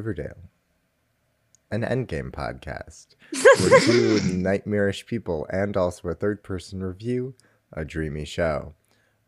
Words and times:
Riverdale, 0.00 0.48
an 1.70 1.82
endgame 1.82 2.30
podcast 2.30 3.16
with 3.32 3.84
two 3.84 4.18
nightmarish 4.32 5.04
people 5.04 5.46
and 5.52 5.76
also 5.76 6.08
a 6.08 6.14
third 6.14 6.42
person 6.42 6.82
review, 6.82 7.34
a 7.70 7.84
dreamy 7.84 8.24
show. 8.24 8.72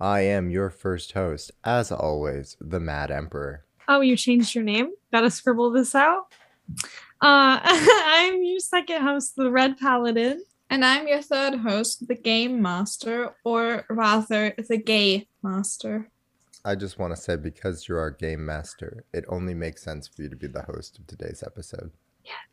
I 0.00 0.20
am 0.20 0.48
your 0.48 0.70
first 0.70 1.12
host, 1.12 1.50
as 1.62 1.92
always, 1.92 2.56
the 2.58 2.80
Mad 2.80 3.10
Emperor. 3.10 3.66
Oh, 3.86 4.00
you 4.00 4.16
changed 4.16 4.54
your 4.54 4.64
name? 4.64 4.92
Gotta 5.12 5.30
scribble 5.30 5.70
this 5.72 5.94
out. 5.94 6.32
Uh, 7.20 7.60
I'm 7.62 8.42
your 8.42 8.60
second 8.60 9.02
host, 9.02 9.36
the 9.36 9.50
Red 9.50 9.76
Paladin. 9.76 10.42
And 10.70 10.86
I'm 10.86 11.06
your 11.06 11.20
third 11.20 11.56
host, 11.56 12.08
the 12.08 12.14
Game 12.14 12.62
Master, 12.62 13.34
or 13.44 13.84
rather, 13.90 14.54
the 14.56 14.78
Gay 14.78 15.28
Master. 15.42 16.08
I 16.64 16.74
just 16.76 16.98
want 16.98 17.14
to 17.14 17.20
say, 17.20 17.36
because 17.36 17.88
you're 17.88 17.98
our 17.98 18.10
game 18.10 18.44
master, 18.46 19.04
it 19.12 19.24
only 19.28 19.52
makes 19.54 19.82
sense 19.82 20.06
for 20.08 20.22
you 20.22 20.28
to 20.28 20.36
be 20.36 20.46
the 20.46 20.62
host 20.62 20.98
of 20.98 21.06
today's 21.06 21.42
episode. 21.44 21.90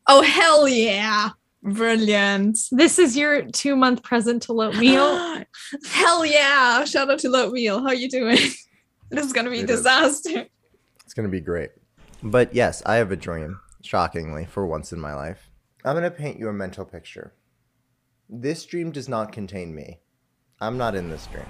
Oh, 0.07 0.21
hell 0.23 0.67
yeah! 0.67 1.29
Brilliant. 1.61 2.57
This 2.71 2.97
is 2.97 3.15
your 3.15 3.43
two 3.43 3.75
month 3.75 4.01
present 4.01 4.41
to 4.43 4.53
Loatmeal. 4.53 5.43
hell 5.91 6.25
yeah! 6.25 6.83
Shout 6.85 7.11
out 7.11 7.19
to 7.19 7.29
Loatmeal. 7.29 7.81
How 7.81 7.87
are 7.87 7.93
you 7.93 8.09
doing? 8.09 8.37
this 9.11 9.25
is 9.25 9.33
gonna 9.33 9.51
be 9.51 9.59
a 9.59 9.63
It 9.63 9.69
is. 9.69 9.77
disaster. 9.77 10.45
It's 11.05 11.13
going 11.15 11.27
to 11.27 11.31
be 11.31 11.41
great. 11.41 11.71
But 12.21 12.53
yes, 12.53 12.83
I 12.85 12.97
have 12.97 13.11
a 13.11 13.15
dream, 13.15 13.59
shockingly, 13.81 14.45
for 14.45 14.67
once 14.67 14.93
in 14.93 14.99
my 14.99 15.15
life. 15.15 15.49
I'm 15.83 15.93
going 15.95 16.03
to 16.03 16.11
paint 16.11 16.37
you 16.37 16.49
a 16.49 16.53
mental 16.53 16.85
picture. 16.85 17.33
This 18.29 18.63
dream 18.63 18.91
does 18.91 19.09
not 19.09 19.31
contain 19.31 19.73
me. 19.73 20.01
I'm 20.61 20.77
not 20.77 20.93
in 20.93 21.09
this 21.09 21.25
dream. 21.25 21.47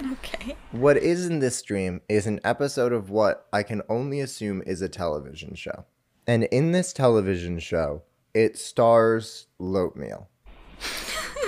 Okay. 0.12 0.56
What 0.72 0.96
is 0.96 1.26
in 1.26 1.40
this 1.40 1.60
dream 1.62 2.00
is 2.08 2.26
an 2.26 2.40
episode 2.44 2.92
of 2.92 3.10
what 3.10 3.46
I 3.52 3.62
can 3.62 3.82
only 3.88 4.20
assume 4.20 4.62
is 4.66 4.80
a 4.80 4.88
television 4.88 5.54
show. 5.54 5.84
And 6.26 6.44
in 6.44 6.72
this 6.72 6.92
television 6.92 7.58
show, 7.58 8.02
it 8.32 8.58
stars 8.58 9.46
Loatmeal. 9.58 10.28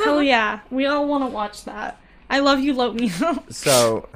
Hell 0.04 0.22
yeah. 0.22 0.60
We 0.70 0.86
all 0.86 1.06
want 1.06 1.24
to 1.24 1.28
watch 1.28 1.64
that. 1.64 2.00
I 2.28 2.40
love 2.40 2.60
you, 2.60 2.74
Loatmeal. 2.74 3.44
So, 3.50 4.08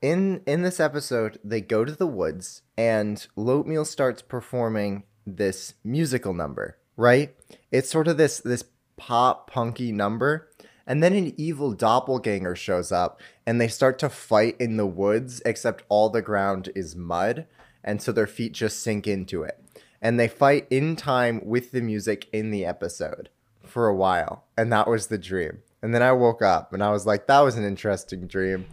in 0.00 0.42
in 0.46 0.62
this 0.62 0.80
episode, 0.80 1.38
they 1.44 1.60
go 1.60 1.84
to 1.84 1.92
the 1.92 2.06
woods 2.06 2.62
and 2.76 3.26
Loatmeal 3.36 3.84
starts 3.84 4.22
performing 4.22 5.02
this 5.26 5.74
musical 5.84 6.32
number, 6.32 6.78
right? 6.96 7.34
It's 7.70 7.90
sort 7.90 8.08
of 8.08 8.16
this 8.16 8.38
this 8.38 8.64
pop 8.96 9.50
punky 9.50 9.92
number. 9.92 10.47
And 10.88 11.02
then 11.02 11.12
an 11.12 11.34
evil 11.36 11.72
doppelganger 11.72 12.56
shows 12.56 12.90
up 12.90 13.20
and 13.46 13.60
they 13.60 13.68
start 13.68 13.98
to 13.98 14.08
fight 14.08 14.56
in 14.58 14.78
the 14.78 14.86
woods, 14.86 15.42
except 15.44 15.84
all 15.90 16.08
the 16.08 16.22
ground 16.22 16.70
is 16.74 16.96
mud. 16.96 17.46
And 17.84 18.00
so 18.00 18.10
their 18.10 18.26
feet 18.26 18.52
just 18.52 18.82
sink 18.82 19.06
into 19.06 19.42
it. 19.42 19.62
And 20.00 20.18
they 20.18 20.28
fight 20.28 20.66
in 20.70 20.96
time 20.96 21.42
with 21.44 21.72
the 21.72 21.82
music 21.82 22.26
in 22.32 22.50
the 22.50 22.64
episode 22.64 23.28
for 23.62 23.86
a 23.86 23.94
while. 23.94 24.44
And 24.56 24.72
that 24.72 24.88
was 24.88 25.08
the 25.08 25.18
dream. 25.18 25.58
And 25.82 25.94
then 25.94 26.02
I 26.02 26.12
woke 26.12 26.40
up 26.40 26.72
and 26.72 26.82
I 26.82 26.90
was 26.90 27.04
like, 27.04 27.26
that 27.26 27.40
was 27.40 27.56
an 27.56 27.64
interesting 27.64 28.26
dream. 28.26 28.64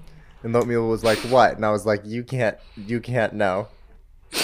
And 0.41 0.55
Oatmeal 0.55 0.87
was 0.87 1.03
like, 1.03 1.19
what? 1.19 1.57
And 1.57 1.65
I 1.65 1.71
was 1.71 1.85
like, 1.85 2.01
you 2.05 2.23
can't, 2.23 2.57
you 2.77 3.01
can't 3.01 3.33
know. 3.33 3.67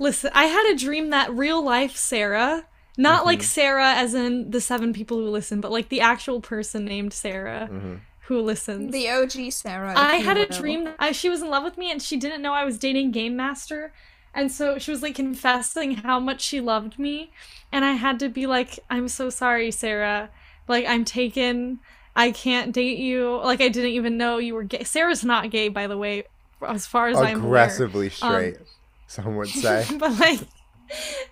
Listen, 0.00 0.32
I 0.34 0.46
had 0.46 0.72
a 0.72 0.76
dream 0.76 1.10
that 1.10 1.32
real 1.32 1.62
life 1.62 1.94
Sarah, 1.94 2.66
not 3.00 3.20
mm-hmm. 3.20 3.26
like 3.26 3.42
Sarah 3.42 3.94
as 3.94 4.14
in 4.14 4.50
the 4.50 4.60
seven 4.60 4.92
people 4.92 5.16
who 5.18 5.30
listen, 5.30 5.60
but 5.60 5.70
like 5.70 5.88
the 5.88 6.02
actual 6.02 6.40
person 6.40 6.84
named 6.84 7.12
Sarah 7.12 7.68
mm-hmm. 7.70 7.94
who 8.22 8.40
listens. 8.40 8.92
The 8.92 9.08
OG 9.08 9.52
Sarah. 9.52 9.94
I 9.96 10.16
had 10.16 10.36
a 10.36 10.40
will. 10.40 10.58
dream 10.58 10.84
that 10.84 10.96
I, 10.98 11.12
she 11.12 11.30
was 11.30 11.40
in 11.40 11.48
love 11.48 11.64
with 11.64 11.78
me 11.78 11.90
and 11.90 12.02
she 12.02 12.16
didn't 12.16 12.42
know 12.42 12.52
I 12.52 12.64
was 12.64 12.78
dating 12.78 13.12
Game 13.12 13.36
Master. 13.36 13.92
And 14.34 14.52
so 14.52 14.78
she 14.78 14.90
was 14.90 15.02
like 15.02 15.14
confessing 15.14 15.96
how 15.96 16.20
much 16.20 16.42
she 16.42 16.60
loved 16.60 16.98
me. 16.98 17.30
And 17.72 17.84
I 17.84 17.92
had 17.92 18.18
to 18.20 18.28
be 18.28 18.46
like, 18.46 18.78
I'm 18.90 19.08
so 19.08 19.30
sorry, 19.30 19.70
Sarah. 19.70 20.28
Like, 20.68 20.86
I'm 20.86 21.04
taken. 21.04 21.80
I 22.14 22.30
can't 22.30 22.72
date 22.72 22.98
you. 22.98 23.40
Like, 23.42 23.60
I 23.60 23.68
didn't 23.68 23.90
even 23.90 24.18
know 24.18 24.38
you 24.38 24.54
were 24.54 24.62
gay. 24.62 24.84
Sarah's 24.84 25.24
not 25.24 25.50
gay, 25.50 25.68
by 25.68 25.86
the 25.86 25.96
way, 25.96 26.24
as 26.66 26.86
far 26.86 27.08
as 27.08 27.16
I'm 27.16 27.38
aware. 27.38 27.64
Aggressively 27.64 28.06
um, 28.06 28.12
straight, 28.12 28.56
some 29.06 29.36
would 29.36 29.48
say. 29.48 29.86
but 29.98 30.18
like, 30.20 30.40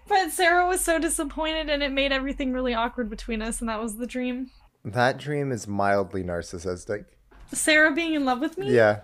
but 0.08 0.30
Sarah 0.30 0.66
was 0.66 0.80
so 0.84 0.98
disappointed 0.98 1.68
and 1.68 1.82
it 1.82 1.92
made 1.92 2.12
everything 2.12 2.52
really 2.52 2.74
awkward 2.74 3.08
between 3.10 3.42
us. 3.42 3.60
And 3.60 3.68
that 3.68 3.80
was 3.80 3.96
the 3.96 4.06
dream. 4.06 4.50
that 4.84 5.18
dream 5.18 5.52
is 5.52 5.66
mildly 5.66 6.22
narcissistic. 6.22 7.04
Sarah 7.52 7.92
being 7.92 8.14
in 8.14 8.24
love 8.24 8.40
with 8.40 8.58
me? 8.58 8.74
Yeah. 8.74 9.00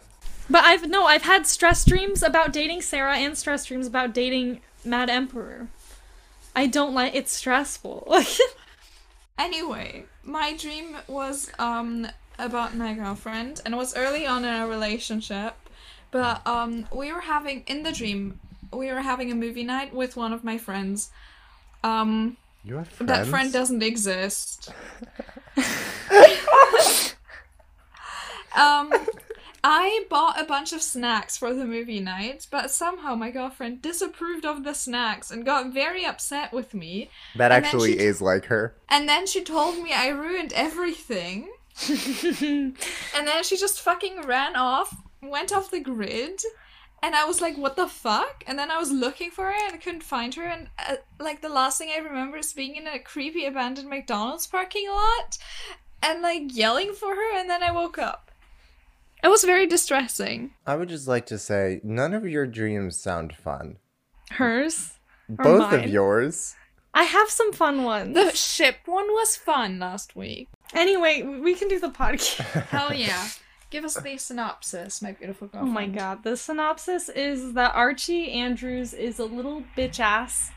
But 0.51 0.65
I've 0.65 0.89
no, 0.89 1.07
I've 1.07 1.23
had 1.23 1.47
stress 1.47 1.85
dreams 1.85 2.23
about 2.23 2.53
dating 2.53 2.83
Sarah 2.83 3.17
and 3.17 3.37
stress 3.37 3.65
dreams 3.65 3.87
about 3.87 4.13
dating 4.13 4.61
Mad 4.85 5.09
Emperor. 5.09 5.69
I 6.55 6.67
don't 6.67 6.95
like 6.95 7.15
it's 7.15 7.33
stressful. 7.33 8.07
Anyway, 9.37 10.05
my 10.23 10.57
dream 10.57 10.97
was 11.09 11.51
um 11.59 12.07
about 12.39 12.77
my 12.77 12.95
girlfriend 12.95 13.61
and 13.65 13.75
it 13.75 13.77
was 13.77 13.97
early 13.97 14.27
on 14.27 14.45
in 14.45 14.51
our 14.51 14.69
relationship. 14.69 15.55
But 16.11 16.47
um 16.47 16.87
we 16.95 17.13
were 17.13 17.23
having 17.23 17.65
in 17.67 17.83
the 17.83 17.93
dream 17.93 18.39
we 18.77 18.91
were 18.93 19.01
having 19.03 19.31
a 19.31 19.35
movie 19.35 19.65
night 19.65 19.95
with 19.95 20.17
one 20.17 20.33
of 20.33 20.45
my 20.45 20.59
friends. 20.59 21.11
Um 21.83 22.37
You 22.65 22.77
have 22.77 22.89
friends? 22.89 23.09
that 23.09 23.27
friend 23.27 23.53
doesn't 23.53 23.83
exist. 23.83 24.71
um 28.57 28.93
I 29.67 30.05
bought 30.11 30.39
a 30.39 30.45
bunch 30.45 30.75
of 30.75 30.83
snacks 30.83 31.39
for 31.39 31.55
the 31.55 31.65
movie 31.65 31.99
night, 32.01 32.47
but 32.51 32.71
somehow 32.71 33.15
my 33.15 33.31
girlfriend 33.31 33.81
disapproved 33.81 34.45
of 34.45 34.63
the 34.63 34.75
snacks 34.75 35.31
and 35.31 35.43
got 35.45 35.73
very 35.73 36.05
upset 36.05 36.53
with 36.53 36.75
me. 36.75 37.09
That 37.37 37.51
and 37.51 37.65
actually 37.65 37.93
she- 37.93 37.99
is 37.99 38.21
like 38.21 38.45
her. 38.47 38.75
And 38.91 39.09
then 39.09 39.27
she 39.27 39.43
told 39.43 39.83
me 39.83 39.93
I 39.95 40.09
ruined 40.09 40.53
everything. 40.53 41.49
and 41.89 42.77
then 43.27 43.43
she 43.43 43.57
just 43.57 43.81
fucking 43.81 44.27
ran 44.27 44.55
off, 44.55 44.95
went 45.23 45.51
off 45.51 45.71
the 45.71 45.81
grid. 45.81 46.41
And 47.03 47.15
I 47.15 47.25
was 47.27 47.41
like, 47.43 47.57
what 47.59 47.77
the 47.77 47.87
fuck? 47.87 48.43
And 48.47 48.59
then 48.59 48.71
I 48.71 48.79
was 48.79 48.91
looking 48.91 49.31
for 49.31 49.45
her 49.45 49.53
and 49.67 49.75
I 49.75 49.77
couldn't 49.77 50.03
find 50.03 50.35
her. 50.37 50.45
And 50.45 50.69
uh, 50.79 50.97
like 51.21 51.43
the 51.43 51.51
last 51.51 51.77
thing 51.79 51.91
I 51.95 51.99
remember 51.99 52.39
is 52.39 52.53
being 52.55 52.77
in 52.77 52.87
a 52.87 52.99
creepy 52.99 53.45
abandoned 53.45 53.91
McDonald's 53.91 54.47
parking 54.47 54.89
lot 54.89 55.37
and 56.03 56.23
like 56.23 56.45
yelling 56.57 56.95
for 56.95 57.15
her. 57.15 57.39
And 57.39 57.51
then 57.51 57.63
I 57.63 57.73
woke 57.73 57.99
up. 57.99 58.31
It 59.23 59.29
was 59.29 59.45
very 59.45 59.67
distressing. 59.67 60.53
I 60.67 60.77
would 60.77 60.89
just 60.89 61.07
like 61.09 61.27
to 61.27 61.39
say, 61.39 61.81
none 61.83 62.15
of 62.15 62.27
your 62.27 62.47
dreams 62.47 62.99
sound 62.99 63.35
fun. 63.35 63.77
hers. 64.33 64.93
Or 65.39 65.45
Both 65.45 65.73
of 65.73 65.87
yours. 65.87 66.55
I 66.93 67.05
have 67.05 67.29
some 67.29 67.53
fun 67.53 67.83
ones. 67.85 68.15
The 68.15 68.31
ship 68.33 68.77
one 68.85 69.07
was 69.09 69.37
fun 69.37 69.79
last 69.79 70.15
week. 70.15 70.49
Anyway, 70.75 71.23
we 71.23 71.55
can 71.55 71.69
do 71.69 71.81
the 71.81 71.89
podcast. 71.89 72.37
Hell 72.69 72.93
yeah. 72.95 73.29
Give 73.75 73.85
us 73.85 73.95
the 73.95 74.17
synopsis, 74.19 75.03
my 75.03 75.11
beautiful 75.11 75.49
girlfriend. 75.49 75.69
oh 75.69 75.73
my 75.73 75.89
god. 75.89 76.23
The 76.23 76.37
synopsis 76.37 77.09
is 77.09 77.55
that 77.55 77.75
Archie 77.75 78.31
Andrews 78.31 78.93
is 78.93 79.19
a 79.19 79.25
little 79.25 79.65
bitch 79.77 79.99
ass 79.99 80.53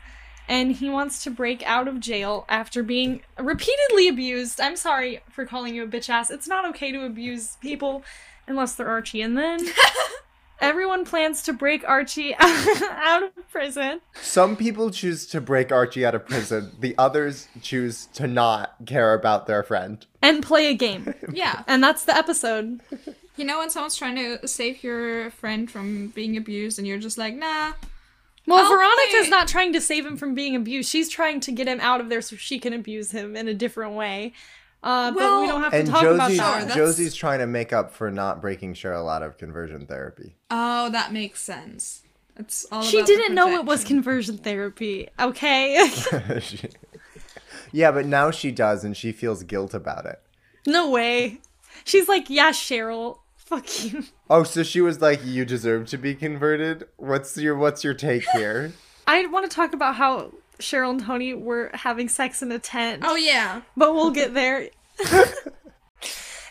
and 0.48 0.70
he 0.70 0.88
wants 0.88 1.24
to 1.24 1.30
break 1.32 1.64
out 1.64 1.88
of 1.88 1.98
jail 1.98 2.44
after 2.48 2.84
being 2.84 3.22
repeatedly 3.36 4.06
abused. 4.06 4.60
I'm 4.60 4.76
sorry 4.76 5.18
for 5.28 5.44
calling 5.44 5.74
you 5.74 5.82
a 5.82 5.88
bitch 5.88 6.08
ass. 6.08 6.30
It's 6.30 6.46
not 6.46 6.64
okay 6.68 6.92
to 6.92 7.04
abuse 7.04 7.56
people 7.60 8.04
unless 8.46 8.76
they're 8.76 8.88
Archie. 8.88 9.20
And 9.22 9.36
then 9.36 9.66
everyone 10.60 11.04
plans 11.04 11.42
to 11.42 11.52
break 11.52 11.86
Archie 11.88 12.34
out 12.38 13.22
of 13.22 13.30
prison. 13.50 14.00
Some 14.20 14.56
people 14.56 14.90
choose 14.90 15.26
to 15.28 15.40
break 15.40 15.70
Archie 15.72 16.04
out 16.04 16.14
of 16.14 16.26
prison. 16.26 16.72
The 16.80 16.94
others 16.98 17.48
choose 17.62 18.06
to 18.14 18.26
not 18.26 18.74
care 18.86 19.14
about 19.14 19.46
their 19.46 19.62
friend. 19.62 20.04
and 20.22 20.42
play 20.42 20.66
a 20.68 20.74
game. 20.74 21.14
Yeah. 21.32 21.62
And 21.66 21.82
that's 21.82 22.04
the 22.04 22.16
episode. 22.16 22.80
You 23.36 23.44
know 23.44 23.58
when 23.58 23.70
someone's 23.70 23.96
trying 23.96 24.16
to 24.16 24.48
save 24.48 24.82
your 24.82 25.30
friend 25.30 25.70
from 25.70 26.08
being 26.08 26.36
abused 26.36 26.78
and 26.78 26.86
you're 26.88 26.98
just 26.98 27.18
like, 27.18 27.34
nah. 27.34 27.72
Well, 28.46 28.64
I'll 28.64 28.68
Veronica's 28.70 29.28
play- 29.28 29.30
not 29.30 29.46
trying 29.46 29.72
to 29.74 29.80
save 29.80 30.06
him 30.06 30.16
from 30.16 30.34
being 30.34 30.56
abused. 30.56 30.90
She's 30.90 31.08
trying 31.08 31.40
to 31.40 31.52
get 31.52 31.68
him 31.68 31.80
out 31.80 32.00
of 32.00 32.08
there 32.08 32.22
so 32.22 32.34
she 32.34 32.58
can 32.58 32.72
abuse 32.72 33.10
him 33.10 33.36
in 33.36 33.46
a 33.46 33.54
different 33.54 33.92
way. 33.94 34.32
Uh, 34.82 35.10
but 35.10 35.16
we 35.16 35.22
Well- 35.24 35.46
don't 35.46 35.62
have 35.62 35.72
to 35.72 35.78
And 35.78 35.88
talk 35.88 36.02
about 36.04 36.28
Josie's, 36.30 36.38
that. 36.38 36.66
Sure, 36.74 36.86
Josie's 36.86 37.14
trying 37.14 37.38
to 37.40 37.46
make 37.46 37.72
up 37.72 37.92
for 37.92 38.10
not 38.10 38.40
breaking 38.40 38.74
Cheryl 38.74 39.12
out 39.12 39.22
of 39.22 39.36
conversion 39.38 39.86
therapy. 39.86 40.36
Oh, 40.50 40.88
that 40.90 41.12
makes 41.12 41.40
sense. 41.42 42.02
It's 42.36 42.64
all 42.70 42.82
She 42.82 42.98
about 42.98 43.06
didn't 43.08 43.34
know 43.34 43.48
it 43.56 43.64
was 43.64 43.82
conversion 43.82 44.38
therapy, 44.38 45.08
okay? 45.18 45.90
She- 46.40 46.68
yeah, 47.72 47.90
but 47.90 48.06
now 48.06 48.30
she 48.30 48.50
does, 48.52 48.84
and 48.84 48.96
she 48.96 49.10
feels 49.12 49.42
guilt 49.42 49.74
about 49.74 50.06
it. 50.06 50.20
no 50.66 50.88
way. 50.88 51.40
She's 51.84 52.08
like, 52.08 52.30
yeah, 52.30 52.50
Cheryl, 52.50 53.18
fuck 53.36 53.66
you. 53.84 54.04
Oh, 54.30 54.42
so 54.42 54.62
she 54.62 54.80
was 54.80 55.00
like, 55.00 55.20
"You 55.24 55.44
deserve 55.44 55.86
to 55.88 55.96
be 55.98 56.14
converted." 56.14 56.86
What's 56.96 57.36
your 57.36 57.56
What's 57.56 57.82
your 57.84 57.94
take 57.94 58.28
here? 58.30 58.72
I 59.06 59.24
want 59.26 59.50
to 59.50 59.54
talk 59.54 59.72
about 59.72 59.94
how 59.96 60.32
Cheryl 60.58 60.90
and 60.90 61.00
Tony 61.04 61.34
were 61.34 61.70
having 61.74 62.08
sex 62.08 62.42
in 62.42 62.50
a 62.52 62.58
tent, 62.58 63.02
Oh 63.06 63.16
yeah. 63.16 63.62
but 63.76 63.94
we'll 63.94 64.10
get 64.10 64.34
there. 64.34 64.68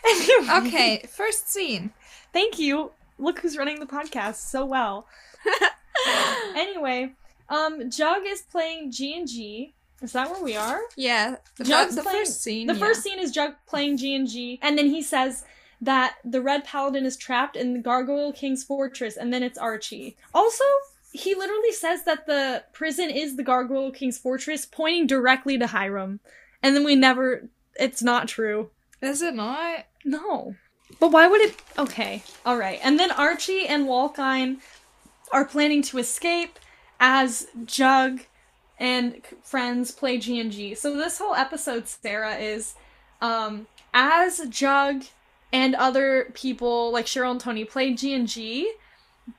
Anyway, 0.06 0.68
Okay, 0.68 1.04
first 1.08 1.50
scene. 1.52 1.90
Thank 2.32 2.58
you. 2.58 2.92
Look 3.18 3.40
who's 3.40 3.56
running 3.58 3.80
the 3.80 3.86
podcast 3.86 4.36
so 4.36 4.64
well. 4.64 5.06
anyway, 6.54 7.12
um, 7.48 7.90
Jug 7.90 8.22
is 8.24 8.42
playing 8.42 8.92
G 8.92 9.18
and 9.18 9.28
G. 9.28 9.74
Is 10.00 10.12
that 10.12 10.30
where 10.30 10.42
we 10.42 10.56
are? 10.56 10.80
Yeah, 10.96 11.36
Jug's 11.62 11.96
the 11.96 12.02
playing- 12.02 12.18
first 12.24 12.42
scene. 12.42 12.66
The 12.68 12.74
yeah. 12.74 12.78
first 12.80 13.02
scene 13.02 13.18
is 13.18 13.32
Jug 13.32 13.54
playing 13.66 13.96
G 13.96 14.14
and 14.14 14.28
G, 14.28 14.58
and 14.62 14.78
then 14.78 14.86
he 14.86 15.02
says 15.02 15.44
that 15.80 16.14
the 16.24 16.40
Red 16.40 16.64
Paladin 16.64 17.04
is 17.04 17.16
trapped 17.16 17.56
in 17.56 17.72
the 17.74 17.80
Gargoyle 17.80 18.32
King's 18.32 18.62
fortress, 18.64 19.16
and 19.16 19.32
then 19.32 19.42
it's 19.42 19.58
Archie. 19.58 20.16
Also, 20.32 20.64
he 21.12 21.34
literally 21.34 21.72
says 21.72 22.04
that 22.04 22.26
the 22.26 22.64
prison 22.72 23.10
is 23.10 23.36
the 23.36 23.42
Gargoyle 23.42 23.90
King's 23.90 24.18
fortress, 24.18 24.66
pointing 24.66 25.06
directly 25.06 25.58
to 25.58 25.66
Hiram, 25.66 26.20
and 26.62 26.76
then 26.76 26.84
we 26.84 26.94
never. 26.94 27.48
It's 27.78 28.02
not 28.02 28.28
true. 28.28 28.70
Is 29.00 29.22
it 29.22 29.34
not? 29.34 29.86
No. 30.04 30.56
But 31.00 31.12
why 31.12 31.26
would 31.26 31.40
it? 31.40 31.56
Okay, 31.78 32.22
all 32.44 32.56
right. 32.56 32.80
And 32.82 32.98
then 32.98 33.10
Archie 33.10 33.66
and 33.66 33.86
Joaquin 33.86 34.58
are 35.32 35.44
planning 35.44 35.82
to 35.82 35.98
escape 35.98 36.58
as 36.98 37.46
Jug 37.64 38.20
and 38.78 39.20
friends 39.42 39.90
play 39.90 40.18
G 40.18 40.40
and 40.40 40.50
G. 40.50 40.74
So 40.74 40.96
this 40.96 41.18
whole 41.18 41.34
episode, 41.34 41.88
Sarah, 41.88 42.36
is 42.36 42.74
um, 43.20 43.66
as 43.94 44.40
Jug 44.48 45.04
and 45.52 45.74
other 45.74 46.30
people 46.34 46.92
like 46.92 47.06
Cheryl 47.06 47.32
and 47.32 47.40
Tony 47.40 47.64
play 47.64 47.94
G 47.94 48.14
and 48.14 48.28
G. 48.28 48.72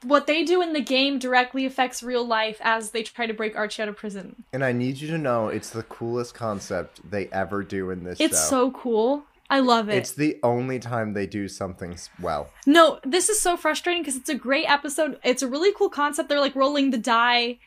What 0.03 0.27
they 0.27 0.43
do 0.43 0.61
in 0.61 0.73
the 0.73 0.81
game 0.81 1.19
directly 1.19 1.65
affects 1.65 2.03
real 2.03 2.25
life 2.25 2.57
as 2.61 2.91
they 2.91 3.03
try 3.03 3.25
to 3.25 3.33
break 3.33 3.55
Archie 3.57 3.81
out 3.81 3.89
of 3.89 3.97
prison. 3.97 4.43
And 4.53 4.63
I 4.63 4.71
need 4.71 4.97
you 4.97 5.07
to 5.09 5.17
know, 5.17 5.47
it's 5.47 5.69
the 5.69 5.83
coolest 5.83 6.33
concept 6.33 7.09
they 7.09 7.27
ever 7.27 7.63
do 7.63 7.89
in 7.89 8.03
this 8.03 8.19
It's 8.19 8.41
show. 8.43 8.49
so 8.49 8.71
cool. 8.71 9.23
I 9.51 9.61
love 9.61 9.89
it. 9.89 9.95
It's 9.95 10.11
the 10.11 10.37
only 10.43 10.77
time 10.77 11.13
they 11.13 11.25
do 11.25 11.47
something 11.47 11.97
well. 12.21 12.51
No, 12.67 12.99
this 13.03 13.29
is 13.29 13.41
so 13.41 13.57
frustrating 13.57 14.03
because 14.03 14.15
it's 14.15 14.29
a 14.29 14.35
great 14.35 14.69
episode. 14.69 15.17
It's 15.23 15.41
a 15.41 15.47
really 15.47 15.73
cool 15.73 15.89
concept. 15.89 16.29
They're 16.29 16.39
like 16.39 16.55
rolling 16.55 16.91
the 16.91 16.99
die, 16.99 17.57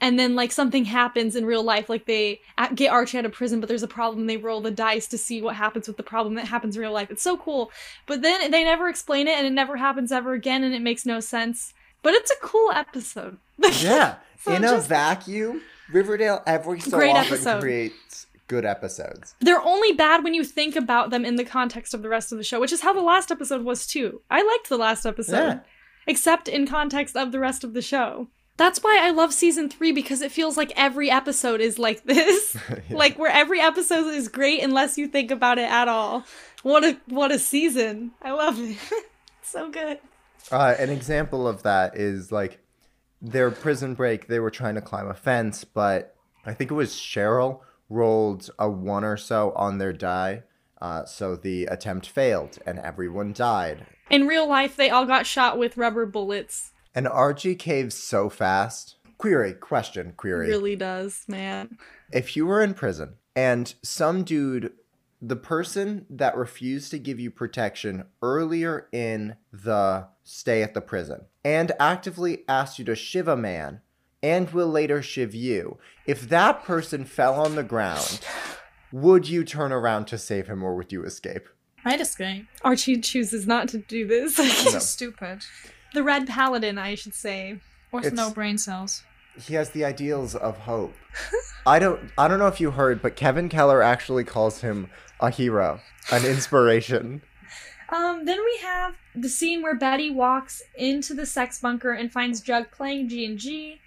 and 0.00 0.18
then 0.18 0.34
like 0.36 0.52
something 0.52 0.84
happens 0.84 1.34
in 1.36 1.44
real 1.44 1.62
life. 1.62 1.88
Like 1.88 2.04
they 2.06 2.40
get 2.74 2.90
Archie 2.92 3.18
out 3.18 3.24
of 3.24 3.32
prison, 3.32 3.60
but 3.60 3.68
there's 3.68 3.82
a 3.82 3.88
problem. 3.88 4.26
They 4.26 4.36
roll 4.36 4.60
the 4.60 4.70
dice 4.70 5.06
to 5.08 5.18
see 5.18 5.42
what 5.42 5.56
happens 5.56 5.88
with 5.88 5.96
the 5.96 6.02
problem 6.02 6.34
that 6.34 6.46
happens 6.46 6.76
in 6.76 6.82
real 6.82 6.92
life. 6.92 7.10
It's 7.10 7.22
so 7.22 7.36
cool. 7.36 7.70
But 8.06 8.22
then 8.22 8.50
they 8.50 8.64
never 8.64 8.88
explain 8.88 9.26
it, 9.28 9.36
and 9.36 9.46
it 9.46 9.52
never 9.52 9.76
happens 9.76 10.12
ever 10.12 10.32
again, 10.34 10.62
and 10.64 10.74
it 10.74 10.82
makes 10.82 11.04
no 11.04 11.20
sense. 11.20 11.74
But 12.02 12.14
it's 12.14 12.30
a 12.30 12.36
cool 12.42 12.70
episode. 12.72 13.38
Yeah, 13.82 14.16
So 14.40 14.52
in 14.54 14.62
a 14.64 14.78
vacuum, 14.78 15.62
Riverdale 15.92 16.42
every 16.46 16.78
so 16.80 16.96
Great 16.96 17.10
often 17.16 17.32
episode. 17.34 17.60
creates 17.60 18.26
good 18.46 18.64
episodes. 18.64 19.34
They're 19.40 19.60
only 19.60 19.92
bad 19.92 20.22
when 20.22 20.32
you 20.32 20.44
think 20.44 20.76
about 20.76 21.10
them 21.10 21.24
in 21.24 21.34
the 21.36 21.44
context 21.44 21.92
of 21.92 22.02
the 22.02 22.08
rest 22.08 22.30
of 22.30 22.38
the 22.38 22.44
show, 22.44 22.60
which 22.60 22.72
is 22.72 22.82
how 22.82 22.92
the 22.92 23.00
last 23.02 23.30
episode 23.32 23.64
was 23.64 23.86
too. 23.86 24.20
I 24.30 24.42
liked 24.42 24.68
the 24.68 24.78
last 24.78 25.04
episode, 25.06 25.32
Yeah. 25.36 25.58
except 26.06 26.46
in 26.48 26.66
context 26.68 27.16
of 27.16 27.32
the 27.32 27.40
rest 27.40 27.64
of 27.64 27.74
the 27.74 27.82
show. 27.82 28.28
That's 28.58 28.80
why 28.82 28.98
I 29.00 29.10
love 29.12 29.32
season 29.32 29.70
three 29.70 29.92
because 29.92 30.20
it 30.20 30.30
feels 30.32 30.56
like 30.58 30.72
every 30.76 31.10
episode 31.10 31.60
is 31.62 31.78
like 31.78 32.04
this, 32.04 32.54
Yeah. 32.90 32.96
like 32.96 33.18
where 33.18 33.30
every 33.30 33.60
episode 33.60 34.08
is 34.08 34.28
great 34.28 34.62
unless 34.62 34.98
you 34.98 35.06
think 35.08 35.30
about 35.30 35.58
it 35.58 35.70
at 35.70 35.88
all. 35.88 36.24
What 36.62 36.84
a 36.84 36.98
what 37.06 37.30
a 37.32 37.38
season! 37.38 38.10
I 38.20 38.32
love 38.32 38.58
it. 38.60 38.76
so 39.42 39.70
good. 39.70 40.00
Uh, 40.50 40.74
an 40.78 40.90
example 40.90 41.46
of 41.48 41.62
that 41.62 41.96
is 41.96 42.30
like 42.32 42.58
their 43.22 43.50
prison 43.50 43.94
break. 43.94 44.26
They 44.26 44.40
were 44.40 44.50
trying 44.50 44.74
to 44.74 44.80
climb 44.80 45.08
a 45.08 45.14
fence, 45.14 45.64
but 45.64 46.14
I 46.44 46.52
think 46.52 46.70
it 46.70 46.74
was 46.74 46.92
Cheryl 46.94 47.60
rolled 47.88 48.50
a 48.58 48.68
one 48.68 49.04
or 49.04 49.16
so 49.16 49.52
on 49.52 49.78
their 49.78 49.92
die, 49.92 50.42
uh, 50.82 51.04
so 51.04 51.36
the 51.36 51.66
attempt 51.66 52.08
failed 52.08 52.58
and 52.66 52.78
everyone 52.80 53.32
died. 53.32 53.86
In 54.10 54.26
real 54.26 54.48
life, 54.48 54.74
they 54.76 54.90
all 54.90 55.06
got 55.06 55.26
shot 55.26 55.58
with 55.58 55.76
rubber 55.76 56.06
bullets. 56.06 56.72
And 56.98 57.06
Archie 57.06 57.54
caves 57.54 57.94
so 57.94 58.28
fast. 58.28 58.96
Query, 59.18 59.52
question, 59.52 60.14
query. 60.16 60.48
Really 60.48 60.74
does, 60.74 61.22
man. 61.28 61.78
if 62.12 62.34
you 62.36 62.44
were 62.44 62.60
in 62.60 62.74
prison 62.74 63.14
and 63.36 63.72
some 63.84 64.24
dude 64.24 64.72
the 65.22 65.36
person 65.36 66.06
that 66.10 66.36
refused 66.36 66.90
to 66.90 66.98
give 66.98 67.20
you 67.20 67.30
protection 67.30 68.06
earlier 68.20 68.88
in 68.90 69.36
the 69.52 70.08
stay 70.24 70.60
at 70.60 70.74
the 70.74 70.80
prison 70.80 71.26
and 71.44 71.70
actively 71.78 72.42
asked 72.48 72.80
you 72.80 72.84
to 72.86 72.96
shiv 72.96 73.28
a 73.28 73.36
man 73.36 73.80
and 74.20 74.50
will 74.50 74.68
later 74.68 75.00
shiv 75.00 75.36
you 75.36 75.78
if 76.04 76.28
that 76.28 76.64
person 76.64 77.04
fell 77.04 77.34
on 77.34 77.54
the 77.54 77.62
ground 77.62 78.18
would 78.90 79.28
you 79.28 79.44
turn 79.44 79.70
around 79.70 80.06
to 80.06 80.18
save 80.18 80.48
him 80.48 80.64
or 80.64 80.74
would 80.74 80.90
you 80.90 81.04
escape 81.04 81.48
I'd 81.84 82.00
escape. 82.00 82.46
Archie 82.62 83.00
chooses 83.00 83.46
not 83.46 83.68
to 83.68 83.78
do 83.78 84.06
this. 84.06 84.36
He's 84.64 84.72
No. 84.72 84.80
Stupid. 84.80 85.44
The 85.94 86.02
Red 86.02 86.26
Paladin, 86.26 86.78
I 86.78 86.94
should 86.94 87.14
say. 87.14 87.60
or 87.92 88.00
It's- 88.00 88.12
no 88.12 88.30
brain 88.30 88.58
cells. 88.58 89.02
he 89.40 89.54
has 89.54 89.70
the 89.70 89.84
ideals 89.84 90.34
of 90.34 90.58
hope 90.58 90.94
i 91.64 91.78
don't 91.78 92.00
i 92.18 92.26
don't 92.26 92.40
know 92.40 92.48
if 92.48 92.60
you 92.60 92.72
heard 92.72 93.00
but 93.00 93.14
kevin 93.14 93.48
keller 93.48 93.80
actually 93.82 94.24
calls 94.24 94.62
him 94.62 94.90
a 95.20 95.30
hero 95.30 95.80
an 96.10 96.24
inspiration 96.26 97.22
Um, 97.90 98.26
then 98.26 98.38
we 98.44 98.58
have 98.62 98.96
the 99.14 99.30
scene 99.30 99.62
where 99.62 99.74
Betty 99.74 100.10
walks 100.10 100.60
into 100.76 101.14
the 101.14 101.24
sex 101.24 101.58
bunker 101.58 101.90
and 101.92 102.12
finds 102.12 102.42
Jug 102.42 102.70
playing 102.70 103.08
G 103.08 103.24
and 103.24 103.38
G. 103.38 103.80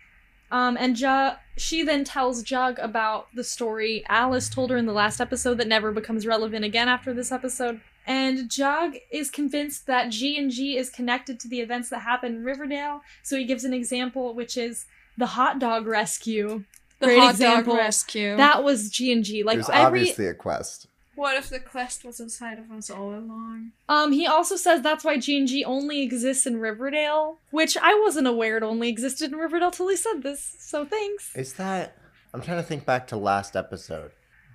Um, 0.49 0.75
and 0.75 0.95
Jug, 0.95 1.35
she 1.55 1.83
then 1.83 2.03
tells 2.03 2.41
Jug 2.41 2.79
about 2.79 3.27
the 3.35 3.43
story 3.43 4.03
Alice 4.09 4.49
told 4.49 4.71
her 4.71 4.77
in 4.77 4.87
the 4.87 4.91
last 4.91 5.21
episode 5.21 5.59
that 5.59 5.67
never 5.67 5.91
becomes 5.91 6.25
relevant 6.25 6.65
again 6.65 6.89
after 6.89 7.13
this 7.13 7.31
episode. 7.31 7.79
And 8.07 8.49
Jug 8.49 8.95
is 9.11 9.29
convinced 9.29 9.85
that 9.87 10.09
G 10.09 10.37
and 10.37 10.49
G 10.51 10.77
is 10.77 10.89
connected 10.89 11.39
to 11.41 11.47
the 11.47 11.59
events 11.61 11.89
that 11.89 11.99
happen 11.99 12.35
in 12.37 12.43
Riverdale. 12.43 13.01
So 13.23 13.37
he 13.37 13.45
gives 13.45 13.63
an 13.63 13.73
example, 13.73 14.33
which 14.33 14.57
is 14.57 14.85
the 15.17 15.27
hot 15.27 15.59
dog 15.59 15.85
rescue. 15.87 16.63
The 16.99 17.07
Great 17.07 17.19
hot 17.19 17.31
example. 17.31 17.73
dog 17.73 17.81
rescue. 17.83 18.37
That 18.37 18.63
was 18.63 18.89
G 18.89 19.11
and 19.11 19.23
G. 19.23 19.43
Like 19.43 19.57
was 19.57 19.69
every 19.69 20.01
obviously 20.01 20.27
a 20.27 20.33
quest 20.33 20.87
What 21.15 21.35
if 21.35 21.49
the 21.49 21.59
quest 21.59 22.03
was 22.05 22.19
inside 22.19 22.57
of 22.59 22.71
us 22.71 22.89
all 22.89 23.09
along? 23.09 23.71
Um, 23.89 24.11
he 24.11 24.25
also 24.27 24.55
says 24.55 24.81
that's 24.81 25.03
why 25.03 25.17
G&G 25.19 25.63
only 25.65 26.01
exists 26.01 26.45
in 26.47 26.59
Riverdale, 26.59 27.37
which 27.51 27.77
I 27.77 27.99
wasn't 27.99 28.27
aware 28.27 28.57
it 28.57 28.63
only 28.63 28.89
existed 28.89 29.31
in 29.31 29.37
Riverdale 29.37 29.71
till 29.71 29.89
he 29.89 29.95
said 29.97 30.23
this. 30.23 30.55
So 30.59 30.85
thanks. 30.85 31.35
Is 31.35 31.53
that? 31.53 31.97
I'm 32.33 32.41
trying 32.41 32.57
to 32.57 32.63
think 32.63 32.85
back 32.85 33.07
to 33.07 33.17
last 33.17 33.55
episode. 33.55 34.11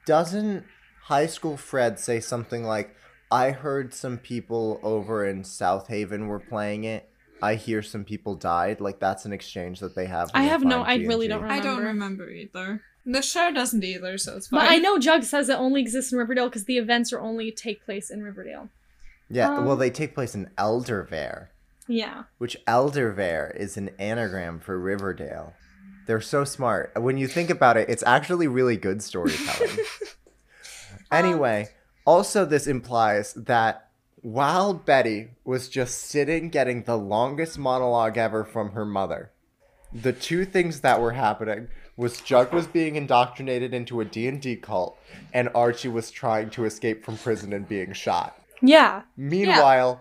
Doesn't 0.06 0.64
High 1.02 1.26
School 1.26 1.56
Fred 1.56 1.99
say 2.00 2.20
something 2.20 2.64
like, 2.64 2.97
I 3.30 3.50
heard 3.50 3.92
some 3.92 4.18
people 4.18 4.80
over 4.83 5.26
in 5.26 5.42
South 5.45 5.88
Haven 5.88 6.28
were 6.28 6.38
playing 6.40 6.85
it. 6.85 7.09
I 7.42 7.54
hear 7.56 7.83
some 7.83 8.04
people 8.04 8.35
died. 8.35 8.80
Like, 8.80 8.99
that's 9.00 9.25
an 9.25 9.33
exchange 9.33 9.80
that 9.80 9.95
they 9.95 10.06
have. 10.06 10.30
I 10.33 10.45
have 10.45 10.62
no- 10.64 10.85
find 10.85 11.02
I 11.02 11.06
really 11.06 11.26
G&G. 11.26 11.28
don't 11.28 11.42
remember. 11.42 11.61
I 11.61 11.64
don't 11.64 11.78
Remember. 11.78 12.25
remember 12.25 12.30
either. 12.30 12.83
The 13.04 13.23
show 13.23 13.52
doesn't 13.52 13.85
either, 13.85 14.16
so 14.18 14.37
it's 14.37 14.49
fine. 14.49 14.61
But 14.61 14.71
I 14.71 14.76
know 14.78 14.99
Jug 14.99 15.23
says 15.23 15.49
it 15.49 15.59
only 15.59 15.80
exists 15.80 16.12
in 16.12 16.18
Riverdale 16.18 16.49
because 16.49 16.64
the 16.64 16.78
events 16.78 17.12
are 17.12 17.21
only 17.21 17.52
take 17.52 17.85
place 17.85 18.11
in 18.11 18.23
Riverdale. 18.23 18.68
Yeah, 19.28 19.50
Um, 19.59 19.64
well, 19.66 19.76
they 19.76 19.90
take 19.90 20.14
place 20.14 20.35
in 20.35 20.50
Eldervale, 20.59 21.49
Yeah. 21.88 22.25
which 22.38 22.56
Eldervale 22.66 23.54
is 23.56 23.76
an 23.76 23.90
anagram 23.99 24.59
for 24.61 24.78
Riverdale. 24.78 25.52
They're 26.06 26.21
so 26.21 26.45
smart. 26.45 26.92
When 26.97 27.16
you 27.18 27.26
think 27.28 27.50
about 27.50 27.76
it, 27.76 27.88
it's 27.90 28.02
actually 28.04 28.47
really 28.49 28.76
good 28.76 29.02
storytelling. 29.02 29.76
Anyway, 31.12 31.68
also 32.06 32.44
this 32.44 32.66
implies 32.66 33.34
that 33.34 33.88
while 34.22 34.72
Betty 34.75 35.28
was 35.44 35.68
just 35.68 35.98
sitting 35.98 36.48
getting 36.48 36.82
the 36.82 36.96
longest 36.96 37.58
monologue 37.58 38.16
ever 38.16 38.44
from 38.44 38.72
her 38.72 38.84
mother, 38.86 39.30
the 39.92 40.12
two 40.12 40.44
things 40.44 40.80
that 40.80 41.00
were 41.00 41.12
happening 41.12 41.68
was 41.96 42.20
Jug 42.20 42.52
was 42.52 42.66
being 42.66 42.96
indoctrinated 42.96 43.72
into 43.72 44.00
a 44.00 44.04
D&D 44.04 44.56
cult 44.56 44.98
and 45.32 45.48
Archie 45.54 45.88
was 45.88 46.10
trying 46.10 46.50
to 46.50 46.64
escape 46.64 47.04
from 47.04 47.16
prison 47.16 47.52
and 47.52 47.68
being 47.68 47.92
shot. 47.92 48.38
Yeah. 48.60 49.02
Meanwhile, 49.16 50.00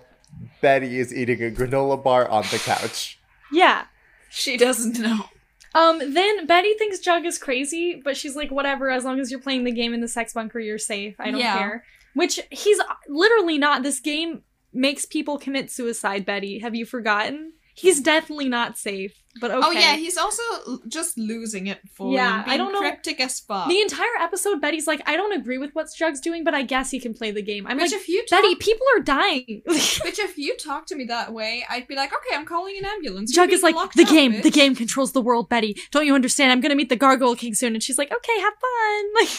Betty 0.61 0.99
is 0.99 1.13
eating 1.13 1.41
a 1.43 1.51
granola 1.51 2.01
bar 2.01 2.27
on 2.27 2.43
the 2.51 2.57
couch. 2.57 3.19
Yeah. 3.51 3.85
She 4.29 4.57
doesn't 4.57 4.99
know. 4.99 5.25
Um, 5.73 6.13
then 6.13 6.45
Betty 6.45 6.73
thinks 6.73 6.99
Jug 6.99 7.25
is 7.25 7.37
crazy, 7.37 8.01
but 8.03 8.17
she's 8.17 8.35
like, 8.35 8.49
whatever, 8.49 8.89
as 8.89 9.03
long 9.05 9.19
as 9.19 9.29
you're 9.29 9.41
playing 9.41 9.65
the 9.65 9.71
game 9.71 9.93
in 9.93 10.01
the 10.01 10.07
sex 10.07 10.33
bunker, 10.33 10.59
you're 10.59 10.77
safe. 10.77 11.15
I 11.19 11.31
don't 11.31 11.39
Yeah. 11.39 11.57
care. 11.57 11.83
Which 12.15 12.39
he's 12.49 12.79
literally 13.07 13.57
not. 13.59 13.83
This 13.83 13.99
game 13.99 14.41
makes 14.73 15.05
people 15.05 15.37
commit 15.37 15.69
suicide, 15.69 16.25
Betty. 16.25 16.59
Have 16.59 16.73
you 16.73 16.85
forgotten? 16.85 17.53
He's 17.75 18.01
definitely 18.01 18.49
not 18.49 18.77
safe. 18.77 19.24
But 19.41 19.51
okay. 19.51 19.61
Oh 19.67 19.71
yeah, 19.71 19.95
he's 19.97 20.17
also 20.17 20.41
just 20.87 21.17
losing 21.17 21.67
it 21.67 21.79
for 21.93 22.13
Yeah, 22.13 22.43
him, 22.43 22.49
I 22.49 22.55
don't 22.57 22.71
know- 22.71 22.79
cryptic 22.79 23.19
as 23.19 23.39
fuck. 23.41 23.67
the 23.67 23.81
entire 23.81 24.15
episode, 24.21 24.61
Betty's 24.61 24.87
like, 24.87 25.01
I 25.05 25.17
don't 25.17 25.33
agree 25.33 25.57
with 25.57 25.75
what 25.75 25.87
Jug's 25.93 26.21
doing, 26.21 26.45
but 26.45 26.53
I 26.53 26.61
guess 26.61 26.89
he 26.89 26.99
can 27.01 27.13
play 27.13 27.31
the 27.31 27.41
game. 27.41 27.67
I'm 27.67 27.75
Which 27.77 27.91
like, 27.91 27.99
if 28.01 28.07
you 28.07 28.25
talk, 28.25 28.41
Betty, 28.41 28.55
people 28.55 28.87
are 28.95 29.01
dying. 29.01 29.61
which 29.65 30.19
if 30.19 30.37
you 30.37 30.55
talk 30.55 30.85
to 30.87 30.95
me 30.95 31.03
that 31.05 31.33
way, 31.33 31.65
I'd 31.69 31.85
be 31.87 31.95
like, 31.95 32.13
okay, 32.13 32.35
I'm 32.35 32.45
calling 32.45 32.77
an 32.77 32.85
ambulance. 32.85 33.33
Jug 33.35 33.51
is 33.51 33.61
like, 33.61 33.75
the 33.93 34.03
up, 34.03 34.09
game, 34.09 34.41
the 34.41 34.51
game 34.51 34.73
controls 34.73 35.11
the 35.11 35.21
world, 35.21 35.49
Betty. 35.49 35.75
Don't 35.91 36.05
you 36.05 36.15
understand? 36.15 36.53
I'm 36.53 36.61
gonna 36.61 36.75
meet 36.75 36.89
the 36.89 36.95
Gargoyle 36.95 37.35
King 37.35 37.55
soon. 37.55 37.73
And 37.73 37.83
she's 37.83 37.97
like, 37.97 38.11
okay, 38.13 38.39
have 38.39 38.53
fun. 38.53 39.05
Like, 39.15 39.29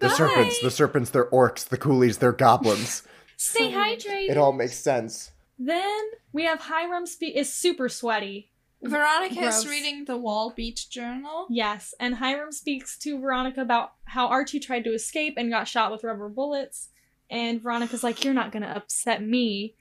The 0.00 0.08
Bye. 0.08 0.14
serpents, 0.14 0.60
the 0.62 0.70
serpents, 0.70 1.10
they're 1.10 1.26
orcs. 1.30 1.68
The 1.68 1.76
Ghoulies, 1.78 2.18
they're 2.18 2.32
goblins. 2.32 3.02
stay 3.36 3.70
hydrated. 3.70 4.30
It 4.30 4.36
all 4.38 4.52
makes 4.52 4.76
sense. 4.78 5.30
Then 5.58 6.02
we 6.32 6.44
have 6.44 6.60
Hiram 6.60 7.06
speak 7.06 7.36
is 7.36 7.52
super 7.52 7.88
sweaty. 7.88 8.50
Veronica 8.84 9.34
Gross. 9.34 9.60
is 9.64 9.68
reading 9.68 10.04
the 10.04 10.16
Wall 10.16 10.50
Beach 10.50 10.90
journal. 10.90 11.46
Yes, 11.50 11.94
and 11.98 12.16
Hiram 12.16 12.52
speaks 12.52 12.98
to 12.98 13.18
Veronica 13.18 13.60
about 13.60 13.92
how 14.04 14.26
Archie 14.28 14.60
tried 14.60 14.84
to 14.84 14.94
escape 14.94 15.34
and 15.36 15.50
got 15.50 15.68
shot 15.68 15.90
with 15.90 16.04
rubber 16.04 16.28
bullets. 16.28 16.90
And 17.30 17.62
Veronica's 17.62 18.04
like, 18.04 18.24
You're 18.24 18.34
not 18.34 18.52
gonna 18.52 18.72
upset 18.74 19.22
me. 19.22 19.74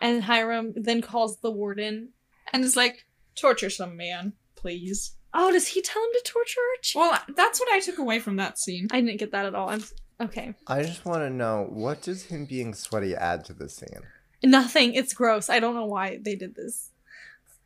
And 0.00 0.24
Hiram 0.24 0.72
then 0.76 1.02
calls 1.02 1.38
the 1.38 1.50
warden. 1.50 2.10
And 2.52 2.64
is 2.64 2.76
like, 2.76 3.06
torture 3.36 3.70
some 3.70 3.96
man, 3.96 4.32
please. 4.56 5.16
Oh, 5.32 5.52
does 5.52 5.68
he 5.68 5.82
tell 5.82 6.02
him 6.02 6.10
to 6.12 6.22
torture 6.24 6.60
Archie? 6.76 6.98
Well, 6.98 7.18
that's 7.36 7.60
what 7.60 7.72
I 7.72 7.80
took 7.80 7.98
away 7.98 8.18
from 8.18 8.36
that 8.36 8.58
scene. 8.58 8.88
I 8.90 9.00
didn't 9.00 9.20
get 9.20 9.32
that 9.32 9.46
at 9.46 9.54
all. 9.54 9.68
I'm 9.68 9.84
okay. 10.20 10.54
I 10.66 10.82
just 10.82 11.04
want 11.04 11.20
to 11.20 11.30
know 11.30 11.66
what 11.70 12.02
does 12.02 12.24
him 12.24 12.46
being 12.46 12.74
sweaty 12.74 13.14
add 13.14 13.44
to 13.46 13.52
the 13.52 13.68
scene? 13.68 14.02
Nothing. 14.42 14.94
It's 14.94 15.12
gross. 15.14 15.48
I 15.48 15.60
don't 15.60 15.74
know 15.74 15.86
why 15.86 16.18
they 16.20 16.34
did 16.34 16.54
this. 16.54 16.89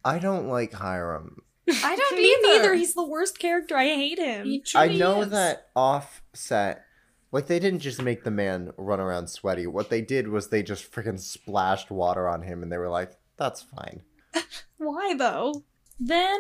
I 0.05 0.19
don't 0.19 0.49
like 0.49 0.73
Hiram. 0.73 1.43
I 1.69 1.97
don't 1.97 2.19
Me 2.19 2.25
either. 2.31 2.59
neither. 2.63 2.75
He's 2.75 2.95
the 2.95 3.07
worst 3.07 3.39
character. 3.39 3.77
I 3.77 3.87
hate 3.87 4.19
him. 4.19 4.45
He 4.47 4.63
I 4.75 4.89
know 4.89 5.23
is. 5.23 5.31
that 5.31 5.69
offset, 5.75 6.85
like 7.33 7.47
they 7.47 7.59
didn't 7.59 7.81
just 7.81 8.03
make 8.03 8.23
the 8.23 8.31
man 8.31 8.71
run 8.77 9.01
around 9.01 9.29
sweaty. 9.29 9.67
What 9.67 9.89
they 9.89 10.03
did 10.03 10.29
was 10.29 10.49
they 10.49 10.63
just 10.63 10.93
freaking 10.93 11.19
splashed 11.19 11.91
water 11.91 12.29
on 12.29 12.43
him, 12.43 12.63
and 12.63 12.71
they 12.71 12.77
were 12.77 12.91
like, 12.91 13.13
"That's 13.39 13.63
fine." 13.63 14.03
Why 14.77 15.15
though? 15.15 15.65
Then 15.99 16.39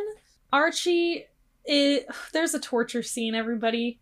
Archie, 0.53 1.25
it, 1.65 2.07
there's 2.33 2.53
a 2.55 2.61
torture 2.61 3.03
scene. 3.03 3.35
Everybody. 3.35 4.01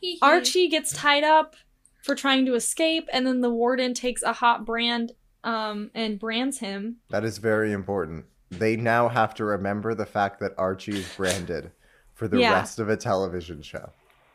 Hee 0.00 0.12
hee. 0.12 0.18
Archie 0.22 0.68
gets 0.68 0.92
tied 0.92 1.22
up 1.24 1.54
for 2.02 2.14
trying 2.14 2.46
to 2.46 2.54
escape, 2.54 3.08
and 3.12 3.26
then 3.26 3.42
the 3.42 3.50
warden 3.50 3.92
takes 3.92 4.22
a 4.22 4.32
hot 4.32 4.64
brand 4.64 5.12
um, 5.44 5.90
and 5.94 6.18
brands 6.18 6.58
him. 6.58 6.96
That 7.10 7.24
is 7.24 7.36
very 7.38 7.72
important. 7.72 8.24
They 8.58 8.76
now 8.76 9.08
have 9.08 9.34
to 9.36 9.44
remember 9.44 9.94
the 9.94 10.06
fact 10.06 10.38
that 10.40 10.52
Archie 10.58 10.98
is 10.98 11.08
branded 11.16 11.70
for 12.14 12.28
the 12.28 12.38
Yeah. 12.38 12.52
rest 12.52 12.78
of 12.78 12.88
a 12.88 12.96
television 12.96 13.62
show. 13.62 13.90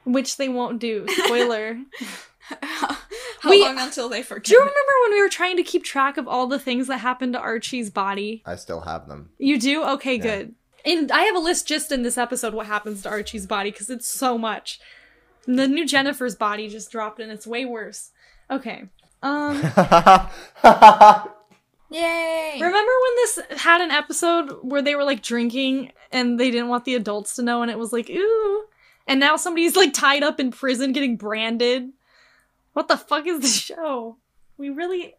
Which 0.06 0.38
they 0.38 0.50
won't 0.50 0.80
do. 0.80 1.06
Spoiler. 1.26 1.78
How 2.62 3.50
We- 3.52 3.62
long 3.62 3.78
until 3.78 4.10
they 4.10 4.24
forget? 4.24 4.46
do 4.46 4.54
you 4.54 4.60
remember 4.60 4.92
when 5.04 5.12
we 5.12 5.22
were 5.22 5.30
trying 5.30 5.58
to 5.58 5.64
keep 5.64 5.84
track 5.84 6.18
of 6.18 6.28
all 6.28 6.48
the 6.48 6.58
things 6.60 6.88
that 6.88 6.98
happened 7.00 7.34
to 7.34 7.40
Archie's 7.40 7.90
body? 7.90 8.42
I 8.46 8.56
still 8.56 8.82
have 8.82 9.08
them. 9.08 9.30
You 9.38 9.60
do? 9.60 9.84
Okay, 9.84 10.16
Yeah. 10.16 10.24
good. 10.24 10.56
And 10.86 11.12
I 11.12 11.22
have 11.24 11.36
a 11.36 11.40
list 11.40 11.68
just 11.68 11.92
in 11.92 12.04
this 12.04 12.18
episode 12.18 12.54
what 12.54 12.66
happens 12.66 13.04
to 13.04 13.10
Archie's 13.10 13.46
body 13.46 13.70
because 13.72 13.90
it's 13.90 14.08
so 14.08 14.38
much. 14.38 14.80
And 15.46 15.60
the 15.60 15.68
new 15.68 15.86
Jennifer's 15.86 16.36
body 16.36 16.68
just 16.70 16.90
dropped 16.92 17.20
and 17.20 17.32
it's 17.32 17.46
way 17.46 17.66
worse. 17.66 18.12
Okay. 18.50 18.86
Um 19.22 19.62
Yay! 21.90 22.54
remember 22.56 22.78
when 22.78 23.16
this 23.16 23.40
had 23.62 23.82
an 23.82 23.92
episode 23.92 24.58
where 24.62 24.82
they 24.82 24.96
were 24.96 25.04
like 25.04 25.22
drinking 25.22 25.92
and 26.12 26.40
they 26.40 26.52
didn't 26.52 26.68
want 26.68 26.86
the 26.86 26.96
adults 26.96 27.36
to 27.36 27.44
know 27.44 27.62
and 27.62 27.72
it 27.72 27.80
was 27.80 27.94
like 27.94 28.10
ooh 28.10 28.64
and 29.08 29.20
now 29.20 29.38
somebody's 29.38 29.76
like 29.76 29.94
tied 29.94 30.22
up 30.24 30.40
in 30.40 30.52
prison 30.52 30.92
getting 30.92 31.16
branded. 31.16 31.90
What 32.74 32.88
the 32.90 32.98
fuck 32.98 33.26
is 33.26 33.40
this 33.40 33.58
show? 33.58 34.18
We 34.58 34.70
really 34.70 35.16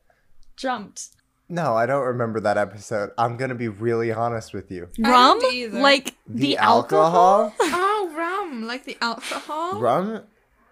jumped. 0.56 1.08
no, 1.48 1.74
I 1.74 1.86
don't 1.86 2.04
remember 2.04 2.40
that 2.40 2.58
episode. 2.58 3.10
I'm 3.16 3.36
gonna 3.36 3.54
be 3.54 3.68
really 3.68 4.12
honest 4.12 4.52
with 4.52 4.70
you. 4.70 4.88
Rum? 4.98 5.40
Like 5.72 6.14
the, 6.28 6.58
alcohol? 6.58 7.54
oh, 7.60 8.14
rum, 8.16 8.64
like 8.66 8.84
the 8.84 8.98
alcohol, 9.00 9.80
Rum? 9.80 10.22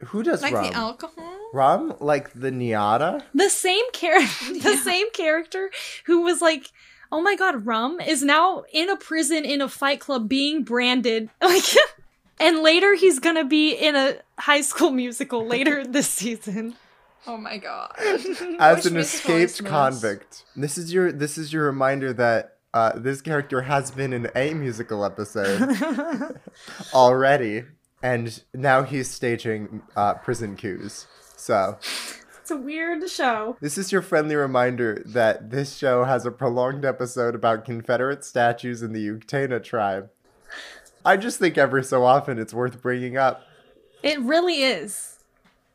Who 0.07 0.23
does 0.23 0.43
like 0.43 0.53
rum? 0.53 0.67
the 0.67 0.73
alcohol. 0.75 1.36
Rum? 1.53 1.95
Like 2.01 2.33
the 2.33 2.51
Niata? 2.51 3.23
the 3.35 3.49
same 3.49 3.85
character 3.93 4.45
the 4.53 4.71
Yeah. 4.75 4.83
same 4.83 5.11
character 5.13 5.71
who 6.07 6.23
was 6.23 6.41
like 6.43 6.71
oh 7.13 7.21
my 7.23 7.37
god 7.37 7.65
rum 7.67 8.01
is 8.01 8.23
now 8.23 8.65
in 8.73 8.91
a 8.91 8.97
prison 8.97 9.45
in 9.45 9.61
a 9.61 9.69
fight 9.69 10.01
club 10.01 10.29
being 10.29 10.63
branded 10.65 11.31
like 11.43 11.65
and 12.41 12.59
later 12.63 12.95
he's 12.95 13.19
gonna 13.21 13.45
be 13.45 13.73
in 13.73 13.95
a 13.97 14.17
high 14.39 14.61
school 14.61 14.91
musical 14.91 15.47
later 15.47 15.85
this 15.87 16.09
season 16.09 16.75
Oh 17.29 17.37
my 17.37 17.59
god. 17.59 17.93
As 18.61 18.85
Which 18.85 18.93
an 18.93 18.99
escaped 18.99 19.61
worse? 19.61 19.69
convict. 19.69 20.45
This 20.55 20.79
is 20.79 20.93
your 20.93 21.11
this 21.11 21.37
is 21.37 21.53
your 21.53 21.65
reminder 21.67 22.13
that 22.13 22.59
uh, 22.73 22.93
this 22.95 23.21
character 23.21 23.63
has 23.63 23.91
been 23.91 24.13
in 24.13 24.31
a 24.37 24.55
musical 24.55 25.05
episode 25.05 26.39
already, 26.95 27.65
and 28.03 28.43
now 28.55 28.83
he's 28.83 29.11
staging 29.11 29.83
uh, 29.97 30.15
prison 30.15 30.57
coups. 30.57 31.07
So 31.47 31.79
it's 32.41 32.51
a 32.51 32.57
weird 32.57 33.09
show 33.09 33.57
this 33.61 33.79
is 33.79 33.93
your 33.93 34.03
friendly 34.03 34.35
reminder 34.35 35.01
that 35.07 35.51
this 35.51 35.77
show 35.77 36.03
has 36.03 36.27
a 36.27 36.33
prolonged 36.33 36.85
episode 36.85 37.37
about 37.37 37.65
Confederate 37.65 38.25
statues 38.25 38.83
in 38.83 38.93
the 38.93 39.07
Uktena 39.07 39.63
tribe. 39.63 40.11
I 41.05 41.17
just 41.17 41.39
think 41.39 41.57
every 41.57 41.85
so 41.85 42.05
often 42.05 42.41
it's 42.41 42.53
worth 42.53 42.83
bringing 42.83 43.17
up. 43.17 43.43
it 44.03 44.21
really 44.23 44.65
is 44.65 45.21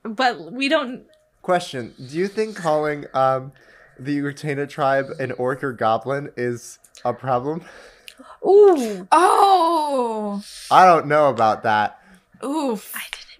but 0.04 0.52
we 0.52 0.68
don't 0.68 1.04
Question: 1.42 1.96
Do 2.06 2.18
you 2.18 2.28
think 2.28 2.58
calling 2.58 3.06
um, 3.14 3.54
the 3.98 4.20
Uktena 4.20 4.68
tribe 4.68 5.06
an 5.20 5.32
orc 5.32 5.64
or 5.64 5.72
goblin 5.72 6.32
is 6.36 6.80
a 7.06 7.14
problem? 7.14 7.64
ooh 8.46 9.08
Oh, 9.10 10.44
I 10.70 10.86
don't 10.86 11.08
know 11.08 11.30
about 11.30 11.64
that. 11.64 11.98
oof. 12.44 12.92
i 12.94 13.04
didn't 13.10 13.22
put 13.22 13.22
that 13.22 13.22
together 13.22 13.31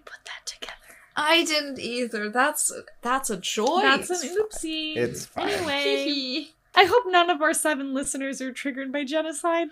I 1.16 1.44
didn't 1.44 1.78
either. 1.78 2.28
That's 2.30 2.72
that's 3.02 3.30
a 3.30 3.36
joy. 3.36 3.80
that's 3.82 4.10
an 4.10 4.36
oopsie 4.36 4.96
It's 4.96 5.26
fine. 5.26 5.50
anyway 5.50 6.48
I 6.74 6.84
hope 6.84 7.04
none 7.06 7.28
of 7.28 7.42
our 7.42 7.52
seven 7.52 7.92
listeners 7.92 8.40
are 8.40 8.50
triggered 8.52 8.90
by 8.92 9.04
genocide. 9.04 9.68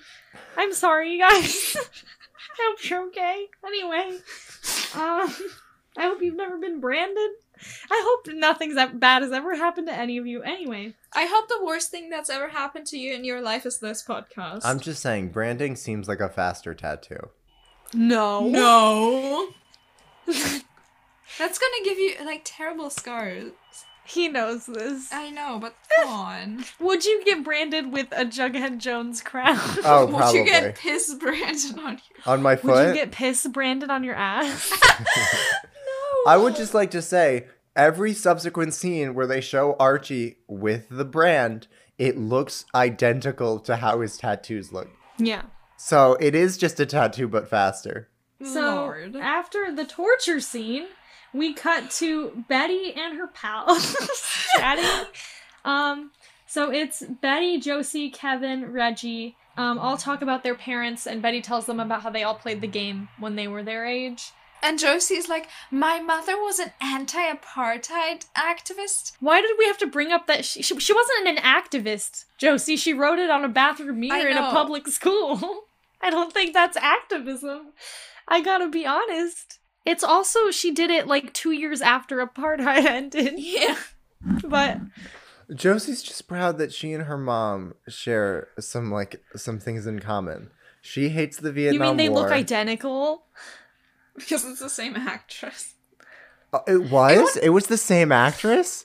I'm 0.57 0.75
sorry, 0.75 1.13
you 1.13 1.21
guys. 1.21 1.75
I 1.79 2.69
hope 2.69 2.91
you're 2.91 3.07
okay. 3.07 3.47
Anyway, 3.65 4.19
um, 4.95 5.35
I 5.97 6.03
hope 6.03 6.21
you've 6.21 6.37
never 6.37 6.59
been 6.59 6.79
branded. 6.79 7.31
I 7.91 8.03
hope 8.05 8.35
nothing's 8.35 8.75
that 8.75 9.01
bad 9.01 9.23
has 9.23 9.33
ever 9.33 9.57
happened 9.57 9.87
to 9.87 9.95
any 9.95 10.19
of 10.19 10.27
you. 10.27 10.43
Anyway, 10.43 10.95
I 11.15 11.25
hope 11.25 11.49
the 11.49 11.65
worst 11.65 11.91
thing 11.91 12.11
that's 12.11 12.29
ever 12.29 12.49
happened 12.49 12.87
to 12.89 12.99
you 12.99 13.15
in 13.15 13.25
your 13.25 13.41
life 13.41 13.65
is 13.65 13.79
this 13.79 14.05
podcast. 14.05 14.61
I'm 14.65 14.81
just 14.81 15.01
saying, 15.01 15.31
branding 15.31 15.77
seems 15.77 16.07
like 16.07 16.21
a 16.21 16.29
faster 16.29 16.75
tattoo. 16.75 17.31
no, 17.95 18.47
no. 18.47 19.49
that's 21.41 21.59
gonna 21.59 21.85
give 21.85 21.99
you 21.99 22.15
like 22.25 22.43
terrible 22.45 22.91
scars. 22.91 23.53
he 24.05 24.29
knows 24.29 24.67
this. 24.67 25.13
I 25.13 25.31
know, 25.31 25.59
but 25.61 25.75
come 25.97 26.09
on. 26.09 26.65
Would 26.81 27.05
you 27.05 27.25
get 27.25 27.43
branded 27.45 27.93
with 27.93 28.09
a 28.13 28.25
Jughead 28.25 28.79
Jones 28.79 29.23
crown? 29.23 29.59
Oh, 29.85 30.07
Would 30.11 30.17
probably 30.17 30.41
you 30.41 30.45
get 30.47 30.77
piss 30.77 31.15
branded 31.15 31.79
on 31.79 31.95
you? 31.95 32.23
on 32.27 32.43
my 32.43 32.57
foot? 32.57 32.73
Would 32.75 32.89
you 32.89 32.95
get 32.95 33.13
piss 33.13 33.47
branded 33.47 33.91
on 33.91 34.05
your 34.05 34.15
ass? 34.15 34.71
No. 36.25 36.31
I 36.33 36.37
would 36.37 36.55
just 36.55 36.75
like 36.75 36.91
to 36.93 37.01
say, 37.03 37.47
every 37.75 38.13
subsequent 38.13 38.75
scene 38.75 39.15
where 39.15 39.27
they 39.27 39.41
show 39.41 39.75
Archie 39.81 40.37
with 40.47 40.87
the 40.91 41.05
brand, 41.05 41.67
it 41.99 42.19
looks 42.19 42.65
identical 42.75 43.59
to 43.61 43.77
how 43.77 44.01
his 44.01 44.17
tattoos 44.19 44.73
look. 44.73 44.89
yeah. 45.19 45.43
So 45.79 46.19
it 46.21 46.35
is 46.35 46.59
just 46.59 46.79
a 46.79 46.85
tattoo, 46.85 47.27
but 47.27 47.49
faster. 47.49 48.09
So 48.45 48.61
Lord. 48.61 49.17
after 49.17 49.75
the 49.75 49.87
torture 49.87 50.39
scene, 50.41 50.89
we 51.33 51.55
cut 51.55 51.91
to 51.93 52.45
Betty 52.49 52.93
and 52.95 53.17
her 53.19 53.27
pals 53.27 53.97
chatting. 54.57 55.07
Um, 55.65 56.11
so 56.47 56.71
it's 56.71 57.03
Betty, 57.03 57.59
Josie, 57.61 58.11
Kevin, 58.11 58.73
Reggie. 58.73 59.37
Um, 59.57 59.79
all 59.79 59.97
talk 59.97 60.23
about 60.23 60.43
their 60.43 60.55
parents, 60.55 61.07
and 61.07 61.23
Betty 61.23 61.41
tells 61.41 61.67
them 61.67 61.81
about 61.81 62.03
how 62.03 62.11
they 62.11 62.23
all 62.23 62.35
played 62.35 62.61
the 62.61 62.67
game 62.67 63.09
when 63.19 63.37
they 63.37 63.47
were 63.47 63.63
their 63.63 63.87
age. 63.87 64.33
And 64.63 64.79
Josie's 64.79 65.29
like, 65.29 65.49
my 65.71 66.01
mother 66.01 66.37
was 66.37 66.59
an 66.59 66.73
anti-apartheid 66.81 68.27
activist. 68.37 69.13
Why 69.21 69.41
did 69.41 69.57
we 69.59 69.67
have 69.67 69.79
to 69.79 69.87
bring 69.87 70.13
up 70.13 70.27
that 70.27 70.45
she, 70.45 70.63
she, 70.63 70.79
she 70.79 70.93
wasn't 70.93 71.29
an 71.29 71.37
activist, 71.37 72.27
Josie? 72.37 72.77
She 72.77 72.93
wrote 72.93 73.19
it 73.19 73.31
on 73.31 73.45
a 73.45 73.49
bathroom 73.49 74.01
mirror 74.01 74.29
in 74.29 74.37
a 74.37 74.51
public 74.51 74.87
school. 74.89 75.65
I 76.03 76.11
don't 76.11 76.33
think 76.33 76.53
that's 76.53 76.77
activism. 76.77 77.73
I 78.29 78.41
gotta 78.41 78.69
be 78.69 78.87
honest. 78.87 79.60
It's 79.87 80.05
also, 80.05 80.51
she 80.51 80.71
did 80.73 80.91
it 80.91 81.07
like 81.07 81.33
two 81.33 81.53
years 81.53 81.81
after 81.81 82.25
apartheid 82.25 82.85
ended. 82.87 83.35
Yeah. 83.37 83.77
But 84.45 84.79
Josie's 85.55 86.03
just 86.03 86.29
proud 86.29 86.59
that 86.59 86.73
she 86.73 86.93
and 86.93 87.05
her 87.05 87.17
mom 87.17 87.75
share 87.89 88.49
some 88.59 88.91
like 88.91 89.23
some 89.37 89.59
things 89.59 89.87
in 89.87 89.99
common. 90.01 90.51
She 90.83 91.09
hates 91.09 91.39
the 91.39 91.53
Vietnam 91.53 91.75
You 91.75 91.89
mean 91.89 91.97
they 91.97 92.09
War. 92.09 92.23
look 92.23 92.33
identical? 92.33 93.25
Because 94.15 94.45
it's 94.45 94.61
the 94.61 94.69
same 94.71 94.97
actress. 94.97 95.75
Uh, 96.53 96.61
it 96.67 96.91
was. 96.91 97.37
It 97.37 97.51
was 97.51 97.67
the 97.69 97.77
same 97.77 98.13
actress. 98.13 98.85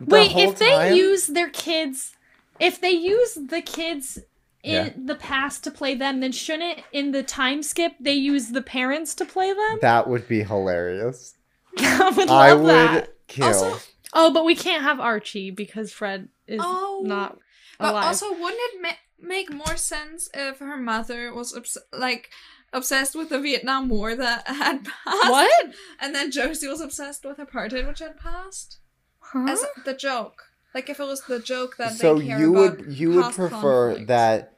The 0.00 0.06
Wait, 0.06 0.32
whole 0.32 0.50
if 0.50 0.58
they 0.58 0.94
use 0.94 1.26
their 1.28 1.48
kids, 1.50 2.14
if 2.58 2.80
they 2.80 2.90
use 2.90 3.34
the 3.34 3.62
kids 3.62 4.18
in 4.66 4.86
Yeah. 4.86 4.92
the 4.96 5.14
past 5.14 5.64
to 5.64 5.70
play 5.70 5.94
them, 5.94 6.20
then 6.20 6.32
shouldn't 6.32 6.80
in 6.92 7.12
the 7.12 7.22
time 7.22 7.62
skip 7.62 7.92
they 8.00 8.12
use 8.14 8.48
the 8.48 8.62
parents 8.62 9.14
to 9.16 9.24
play 9.24 9.52
them? 9.52 9.78
that 9.80 10.08
would 10.08 10.26
be 10.28 10.42
hilarious. 10.42 11.34
I 11.78 12.10
would 12.16 12.28
love 12.28 12.30
I 12.30 12.54
would 12.54 12.66
that. 12.68 13.08
kill. 13.28 13.46
Also- 13.46 13.78
Oh, 14.18 14.32
but 14.32 14.44
we 14.46 14.54
can't 14.54 14.82
have 14.82 14.98
Archie 14.98 15.50
because 15.50 15.92
Fred 15.92 16.28
is 16.46 16.60
Oh, 16.62 17.02
not 17.04 17.38
But 17.78 17.94
also, 17.94 18.30
wouldn't 18.30 18.54
it 18.74 18.80
ma- 18.82 19.28
make 19.28 19.52
more 19.52 19.76
sense 19.76 20.30
if 20.32 20.58
her 20.60 20.76
mother 20.78 21.34
was 21.34 21.54
obs- 21.54 21.76
like 21.92 22.30
obsessed 22.72 23.14
with 23.14 23.28
the 23.28 23.38
Vietnam 23.40 23.88
War 23.90 24.14
that 24.14 24.46
had 24.62 24.84
passed? 24.84 25.30
what? 25.30 25.74
And 26.00 26.14
then 26.14 26.30
Josie 26.30 26.68
was 26.68 26.80
obsessed 26.80 27.24
with 27.26 27.36
apartheid, 27.36 27.86
which 27.86 27.98
had 27.98 28.16
passed. 28.18 28.78
Huh? 29.20 29.46
As 29.50 29.64
the 29.84 29.92
joke, 29.92 30.44
like 30.72 30.88
if 30.88 30.98
it 30.98 31.04
was 31.04 31.22
the 31.26 31.40
joke 31.40 31.76
that 31.76 31.92
so 31.94 32.14
they 32.18 32.26
care 32.28 32.38
you 32.38 32.56
about 32.56 32.78
would 32.78 32.92
you 32.98 33.10
would 33.12 33.34
prefer 33.34 33.48
conflict. 33.90 34.06
that 34.08 34.52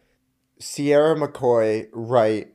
Sierra 0.58 1.14
McCoy 1.14 1.88
write 1.92 2.52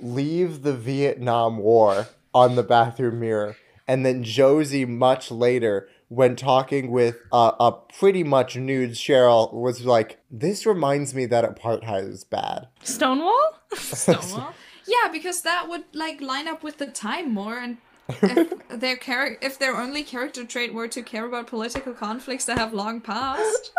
leave 0.00 0.62
the 0.62 0.74
Vietnam 0.74 1.58
War 1.58 2.08
on 2.32 2.56
the 2.56 2.62
bathroom 2.62 3.20
mirror 3.20 3.56
and 3.86 4.06
then 4.06 4.22
Josie 4.22 4.84
much 4.84 5.30
later 5.30 5.88
when 6.08 6.36
talking 6.36 6.90
with 6.90 7.16
uh, 7.32 7.52
a 7.60 7.72
pretty 7.72 8.22
much 8.24 8.56
nude 8.56 8.92
Cheryl 8.92 9.52
was 9.52 9.84
like 9.84 10.20
this 10.30 10.64
reminds 10.64 11.14
me 11.14 11.26
that 11.26 11.44
apartheid 11.44 12.08
is 12.08 12.24
bad. 12.24 12.68
Stonewall? 12.82 13.58
Stonewall. 13.74 14.54
yeah, 14.86 15.10
because 15.10 15.42
that 15.42 15.68
would 15.68 15.84
like 15.92 16.20
line 16.20 16.48
up 16.48 16.62
with 16.62 16.78
the 16.78 16.86
time 16.86 17.32
more 17.32 17.58
and. 17.58 17.78
if 18.08 18.52
their 18.80 18.96
char- 18.96 19.38
if 19.40 19.56
their 19.58 19.76
only 19.76 20.02
character 20.02 20.44
trait 20.44 20.74
were 20.74 20.88
to 20.88 21.00
care 21.00 21.26
about 21.26 21.46
political 21.46 21.92
conflicts 21.92 22.44
that 22.46 22.58
have 22.58 22.74
long 22.74 23.00
passed, 23.00 23.70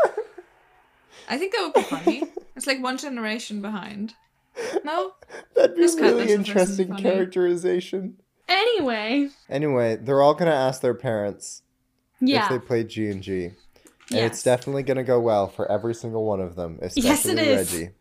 I 1.30 1.38
think 1.38 1.54
that 1.54 1.62
would 1.64 1.74
be 1.74 1.82
funny. 1.82 2.24
It's 2.56 2.68
like 2.68 2.82
one 2.82 2.98
generation 2.98 3.62
behind. 3.62 4.14
No, 4.84 5.14
That'd 5.56 5.76
be 5.76 5.82
This 5.82 5.96
kind 5.96 6.08
of 6.08 6.16
really 6.18 6.38
makes 6.38 6.48
the 6.48 6.54
person 6.54 6.80
interesting 6.86 6.96
characterization. 6.98 8.18
Anyway, 8.48 9.30
Anyway, 9.50 9.96
they're 9.96 10.22
all 10.22 10.34
gonna 10.34 10.52
ask 10.52 10.82
their 10.82 10.94
parents 10.94 11.64
yeah. 12.20 12.44
if 12.44 12.50
they 12.50 12.60
play 12.60 12.84
G 12.84 13.10
and 13.10 13.24
G. 13.24 13.52
And 14.12 14.20
it's 14.26 14.44
definitely 14.44 14.84
gonna 14.84 15.04
go 15.06 15.20
well 15.20 15.48
for 15.48 15.72
every 15.72 15.96
single 15.96 16.26
one 16.26 16.42
of 16.42 16.56
them, 16.56 16.80
especially 16.82 17.10
Yes, 17.10 17.26
it 17.26 17.40
is. 17.40 17.74
Reggie. 17.74 17.92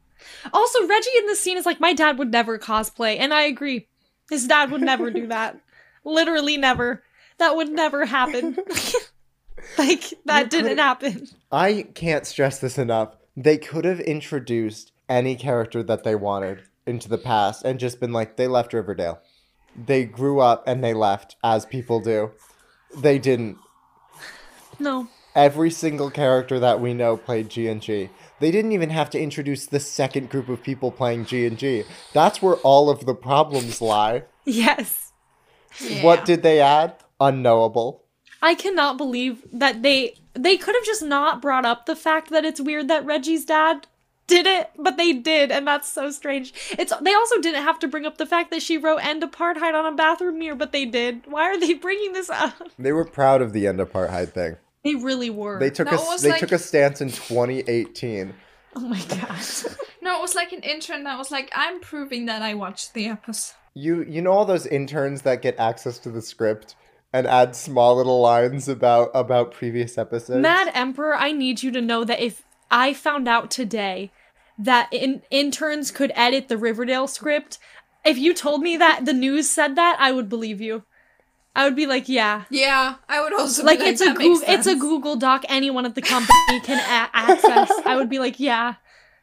Also, 0.52 0.86
Reggie 0.86 1.16
in 1.18 1.26
this 1.26 1.40
scene 1.40 1.56
is 1.56 1.66
like, 1.66 1.80
my 1.80 1.92
dad 1.92 2.18
would 2.18 2.30
never 2.30 2.58
cosplay, 2.58 3.18
and 3.18 3.32
I 3.32 3.42
agree. 3.42 3.86
His 4.28 4.46
dad 4.46 4.70
would 4.70 4.80
never 4.80 5.10
do 5.10 5.28
that. 5.28 5.60
Literally 6.04 6.56
never. 6.56 7.02
That 7.38 7.56
would 7.56 7.68
never 7.70 8.04
happen. 8.04 8.56
like, 9.78 10.12
that 10.24 10.52
You 10.52 10.62
didn't 10.62 10.78
happen. 10.78 11.28
I 11.50 11.86
can't 11.94 12.26
stress 12.26 12.58
this 12.58 12.78
enough. 12.78 13.16
They 13.36 13.58
could 13.58 13.84
have 13.84 14.00
introduced 14.00 14.92
any 15.08 15.36
character 15.36 15.82
that 15.82 16.04
they 16.04 16.14
wanted 16.14 16.62
into 16.86 17.08
the 17.08 17.18
past 17.18 17.64
and 17.64 17.80
just 17.80 18.00
been 18.00 18.12
like, 18.12 18.36
they 18.36 18.46
left 18.46 18.72
Riverdale. 18.72 19.20
They 19.76 20.04
grew 20.04 20.40
up 20.40 20.64
and 20.66 20.82
they 20.82 20.94
left, 20.94 21.36
as 21.42 21.64
people 21.66 22.00
do. 22.00 22.32
They 22.96 23.18
didn't. 23.18 23.58
No. 24.78 25.08
Every 25.34 25.70
single 25.70 26.10
character 26.10 26.58
that 26.58 26.80
we 26.80 26.92
know 26.92 27.16
played 27.16 27.48
G 27.50 27.68
and 27.68 27.80
G. 27.80 28.10
They 28.40 28.50
didn't 28.50 28.72
even 28.72 28.90
have 28.90 29.10
to 29.10 29.20
introduce 29.20 29.66
the 29.66 29.78
second 29.78 30.30
group 30.30 30.48
of 30.48 30.62
people 30.62 30.90
playing 30.90 31.26
G 31.26 31.46
and 31.46 31.56
G. 31.58 31.84
That's 32.12 32.42
where 32.42 32.56
all 32.56 32.90
of 32.90 33.06
the 33.06 33.14
problems 33.14 33.80
lie. 33.80 34.24
Yes. 34.46 35.12
What 36.00 36.24
did 36.24 36.42
they 36.42 36.60
add? 36.60 36.96
Unknowable. 37.20 38.02
I 38.42 38.54
cannot 38.54 38.96
believe 38.96 39.42
that 39.52 39.82
they 39.82 40.14
they 40.34 40.56
could 40.56 40.74
have 40.74 40.84
just 40.84 41.02
not 41.02 41.42
brought 41.42 41.64
up 41.66 41.86
the 41.86 41.96
fact 41.96 42.30
that 42.30 42.44
it's 42.44 42.60
weird 42.60 42.88
that 42.88 43.04
Reggie's 43.04 43.44
dad 43.44 43.86
did 44.26 44.46
it, 44.46 44.70
but 44.78 44.96
they 44.96 45.12
did, 45.12 45.50
and 45.50 45.66
that's 45.66 45.88
so 45.88 46.10
strange. 46.10 46.54
It's 46.78 46.92
they 47.00 47.12
also 47.14 47.40
didn't 47.40 47.64
have 47.64 47.80
to 47.80 47.88
bring 47.88 48.06
up 48.06 48.16
the 48.16 48.26
fact 48.26 48.50
that 48.52 48.62
she 48.62 48.78
wrote 48.78 48.98
"end 49.04 49.22
apartheid" 49.22 49.74
on 49.74 49.86
a 49.92 49.96
bathroom 49.96 50.38
mirror, 50.38 50.54
but 50.54 50.70
they 50.72 50.84
did. 50.84 51.22
Why 51.26 51.42
are 51.44 51.58
they 51.58 51.74
bringing 51.74 52.12
this 52.12 52.30
up? 52.30 52.54
They 52.78 52.92
were 52.92 53.04
proud 53.04 53.42
of 53.42 53.52
the 53.52 53.66
end 53.66 53.80
apartheid 53.80 54.32
thing. 54.32 54.56
They 54.84 54.94
really 54.94 55.30
were. 55.30 55.58
They 55.58 55.70
took 55.70 55.90
No, 55.90 55.98
a 56.14 56.18
they 56.18 56.30
like- 56.30 56.40
took 56.40 56.52
a 56.52 56.58
stance 56.58 57.00
in 57.00 57.08
2018. 57.10 58.32
oh 58.76 58.80
my 58.80 59.00
god. 59.02 59.40
No, 60.02 60.16
it 60.16 60.22
was 60.22 60.34
like 60.34 60.52
an 60.52 60.60
intern 60.60 61.04
that 61.04 61.18
was 61.18 61.30
like, 61.30 61.50
"I'm 61.54 61.78
proving 61.80 62.24
that 62.26 62.40
I 62.40 62.54
watched 62.54 62.94
the 62.94 63.06
episode." 63.08 63.54
You 63.74 64.02
you 64.04 64.22
know 64.22 64.30
all 64.32 64.44
those 64.46 64.66
interns 64.66 65.22
that 65.22 65.42
get 65.42 65.58
access 65.58 65.98
to 65.98 66.10
the 66.10 66.22
script 66.22 66.74
and 67.12 67.26
add 67.26 67.56
small 67.56 67.96
little 67.96 68.20
lines 68.20 68.68
about 68.68 69.10
about 69.14 69.52
previous 69.52 69.98
episodes. 69.98 70.40
Mad 70.42 70.70
Emperor, 70.74 71.14
I 71.14 71.32
need 71.32 71.62
you 71.62 71.70
to 71.72 71.80
know 71.80 72.04
that 72.04 72.20
if 72.20 72.42
I 72.70 72.92
found 72.94 73.26
out 73.28 73.50
today 73.50 74.10
that 74.58 74.88
in- 74.92 75.22
interns 75.30 75.90
could 75.90 76.12
edit 76.14 76.48
the 76.48 76.56
Riverdale 76.58 77.06
script, 77.08 77.58
if 78.04 78.18
you 78.18 78.34
told 78.34 78.60
me 78.62 78.76
that 78.76 79.04
the 79.06 79.12
news 79.12 79.48
said 79.48 79.74
that, 79.76 79.96
I 79.98 80.12
would 80.12 80.28
believe 80.28 80.60
you. 80.60 80.84
I 81.56 81.64
would 81.64 81.74
be 81.74 81.86
like, 81.86 82.08
yeah. 82.08 82.44
Yeah, 82.48 82.96
I 83.08 83.20
would 83.22 83.32
also 83.32 83.64
Like 83.64 83.80
be 83.80 83.86
it's 83.86 84.00
a 84.00 84.04
"That 84.04 84.18
makes 84.18 84.40
Google, 84.40 84.54
it's 84.54 84.66
a. 84.68 84.76
Google 84.76 85.16
Doc 85.16 85.44
anyone 85.48 85.84
at 85.84 85.96
the 85.96 86.02
company 86.02 86.60
can 86.60 86.78
a- 86.78 87.10
access. 87.12 87.72
I 87.84 87.96
would 87.96 88.08
be 88.08 88.20
like, 88.20 88.38
yeah, 88.38 88.74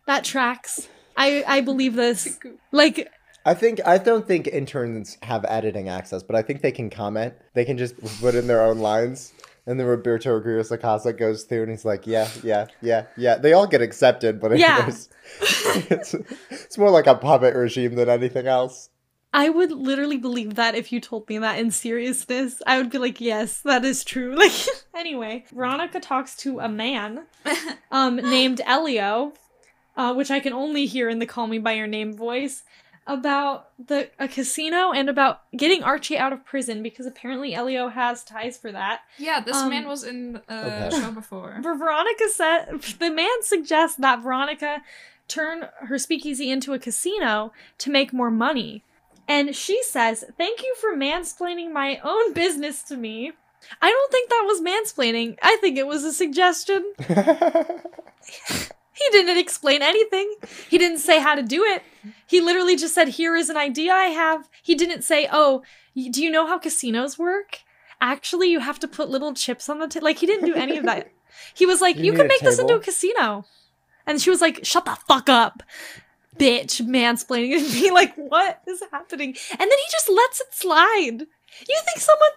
that 0.08 0.26
tracks. 0.26 0.90
I 1.16 1.44
I 1.48 1.62
believe 1.62 1.94
this. 1.96 2.38
Like 2.72 3.10
I 3.48 3.54
think 3.54 3.80
I 3.86 3.98
don't 3.98 4.28
think 4.28 4.48
interns 4.48 5.18
have 5.24 5.46
editing 5.48 5.88
access, 5.88 6.22
but 6.22 6.36
I 6.36 6.42
think 6.42 6.62
they 6.62 6.72
can 6.74 6.90
comment. 6.90 7.34
They 7.54 7.64
can 7.64 7.78
just 7.78 7.96
put 8.20 8.36
in 8.36 8.48
their 8.48 8.62
own 8.62 8.80
lines. 8.80 9.32
And 9.66 9.80
then 9.80 9.88
Roberto 9.88 10.36
Aguirre 10.38 10.64
Sacasa 10.64 11.18
goes 11.18 11.44
through 11.44 11.62
and 11.64 11.72
he's 11.72 11.86
like, 11.86 12.06
yeah, 12.06 12.28
yeah, 12.44 12.68
yeah, 12.82 13.06
yeah. 13.16 13.36
They 13.38 13.54
all 13.54 13.66
get 13.66 13.82
accepted, 13.82 14.42
but 14.42 14.58
Yeah. 14.58 14.76
anyways, 14.80 15.10
it's, 15.90 16.14
it's 16.50 16.78
more 16.78 16.90
like 16.90 17.08
a 17.08 17.16
puppet 17.16 17.56
regime 17.56 17.96
than 17.96 18.10
anything 18.10 18.48
else. 18.48 18.90
I 19.34 19.48
would 19.48 19.72
literally 19.72 20.18
believe 20.18 20.56
that 20.56 20.76
if 20.76 20.92
you 20.92 21.00
told 21.00 21.30
me 21.30 21.38
that 21.38 21.58
in 21.60 21.72
seriousness. 21.72 22.62
I 22.68 22.78
would 22.78 22.90
be 22.90 22.98
like, 22.98 23.22
yes, 23.22 23.62
that 23.62 23.86
is 23.86 24.04
true. 24.04 24.36
Like, 24.38 24.52
anyway, 24.94 25.46
Veronica 25.54 26.02
talks 26.02 26.36
to 26.38 26.60
a 26.60 26.68
man 26.68 27.28
um, 27.92 28.18
named 28.18 28.60
Elio, 28.66 29.32
uh, 29.96 30.14
which 30.14 30.32
I 30.32 30.40
can 30.42 30.54
only 30.54 30.86
hear 30.86 31.10
in 31.10 31.20
the 31.20 31.26
Call 31.26 31.48
Me 31.48 31.60
By 31.60 31.74
Your 31.74 31.88
Name 31.88 32.14
voice, 32.14 32.64
about 33.08 33.70
the 33.84 34.10
a 34.20 34.28
casino 34.28 34.92
and 34.92 35.10
about 35.10 35.42
getting 35.56 35.82
Archie 35.84 36.18
out 36.18 36.34
of 36.34 36.46
prison 36.46 36.84
because 36.84 37.06
apparently 37.06 37.54
Elio 37.56 37.88
has 37.88 38.24
ties 38.24 38.58
for 38.58 38.72
that. 38.72 39.02
Yeah, 39.18 39.40
this 39.40 39.56
Um, 39.56 39.70
man 39.70 39.88
was 39.88 40.04
in 40.04 40.34
the 40.34 40.42
uh, 40.50 40.90
Okay. 40.90 41.02
show 41.02 41.12
before. 41.12 41.58
Ver- 41.62 41.76
Veronica 41.80 42.30
said 42.30 42.82
the 43.00 43.10
man 43.10 43.42
suggests 43.42 43.96
that 43.98 44.22
Veronica 44.22 44.82
turn 45.28 45.68
her 45.82 45.98
speakeasy 45.98 46.50
into 46.52 46.74
a 46.74 46.80
casino 46.80 47.52
to 47.80 47.90
make 47.90 48.14
more 48.14 48.32
money. 48.32 48.84
And 49.28 49.56
she 49.56 49.82
says, 49.84 50.24
Thank 50.38 50.62
you 50.64 50.74
for 50.80 50.96
mansplaining 50.96 51.74
my 51.74 52.00
own 52.04 52.34
business 52.34 52.82
to 52.84 52.96
me. 52.96 53.32
I 53.82 53.90
don't 53.90 54.12
think 54.12 54.30
that 54.30 54.44
was 54.46 54.62
mansplaining. 54.62 55.38
I 55.42 55.58
think 55.58 55.78
it 55.78 55.88
was 55.88 56.04
a 56.06 56.14
suggestion. 56.14 56.94
He 58.98 59.10
didn't 59.12 59.38
explain 59.38 59.82
anything. 59.82 60.36
He 60.70 60.78
didn't 60.78 61.00
say 61.00 61.20
how 61.20 61.36
to 61.36 61.44
do 61.44 61.64
it. 61.64 61.84
He 62.26 62.42
literally 62.42 62.76
just 62.76 62.96
said, 62.96 63.10
Here 63.10 63.36
is 63.36 63.50
an 63.50 63.58
idea 63.58 63.94
I 63.94 64.06
have. 64.06 64.50
He 64.64 64.76
didn't 64.76 65.04
say, 65.04 65.28
Oh, 65.32 65.64
do 65.96 66.24
you 66.24 66.32
know 66.32 66.48
how 66.48 66.58
casinos 66.58 67.18
work? 67.18 67.60
Actually, 68.02 68.50
you 68.50 68.60
have 68.60 68.80
to 68.80 68.88
put 68.88 69.10
little 69.10 69.34
chips 69.34 69.70
on 69.70 69.80
the 69.80 69.88
table. 69.88 70.06
Like, 70.06 70.20
he 70.20 70.26
didn't 70.26 70.46
do 70.46 70.54
any 70.56 70.78
of 70.78 70.86
that. 70.86 71.12
He 71.54 71.66
was 71.66 71.82
like, 71.82 71.98
You 71.98 72.06
You, 72.06 72.14
can 72.14 72.28
make 72.28 72.42
this 72.42 72.60
into 72.60 72.76
a 72.76 72.80
casino. 72.80 73.46
And 74.06 74.22
she 74.22 74.30
was 74.30 74.42
like, 74.42 74.66
Shut 74.66 74.86
the 74.86 74.98
fuck 75.08 75.30
up, 75.30 75.64
bitch, 76.38 76.82
mansplaining. 76.82 77.58
And 77.58 77.72
be 77.72 77.92
like, 78.00 78.16
What 78.16 78.62
is 78.68 78.82
happening? 78.92 79.36
And 79.52 79.60
then 79.60 79.70
he 79.70 79.92
just 79.92 80.10
lets 80.10 80.42
it 80.42 80.54
slide. 80.54 81.20
You 81.68 81.80
think 81.86 82.00
someone 82.00 82.30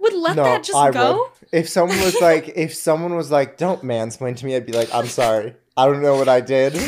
would 0.00 0.12
let 0.14 0.36
that 0.36 0.62
just 0.62 0.76
I 0.78 0.90
go? 0.90 1.30
would. 1.40 1.48
If 1.52 1.68
someone 1.68 1.98
was 2.00 2.20
like, 2.20 2.52
if 2.56 2.74
someone 2.74 3.14
was 3.16 3.30
like, 3.30 3.56
"Don't 3.56 3.82
mansplain 3.82 4.36
to 4.36 4.46
me," 4.46 4.54
I'd 4.54 4.66
be 4.66 4.72
like, 4.72 4.94
"I'm 4.94 5.06
sorry, 5.06 5.54
I 5.78 5.86
don't 5.86 6.02
know 6.02 6.16
what 6.16 6.28
I 6.28 6.40
did." 6.40 6.74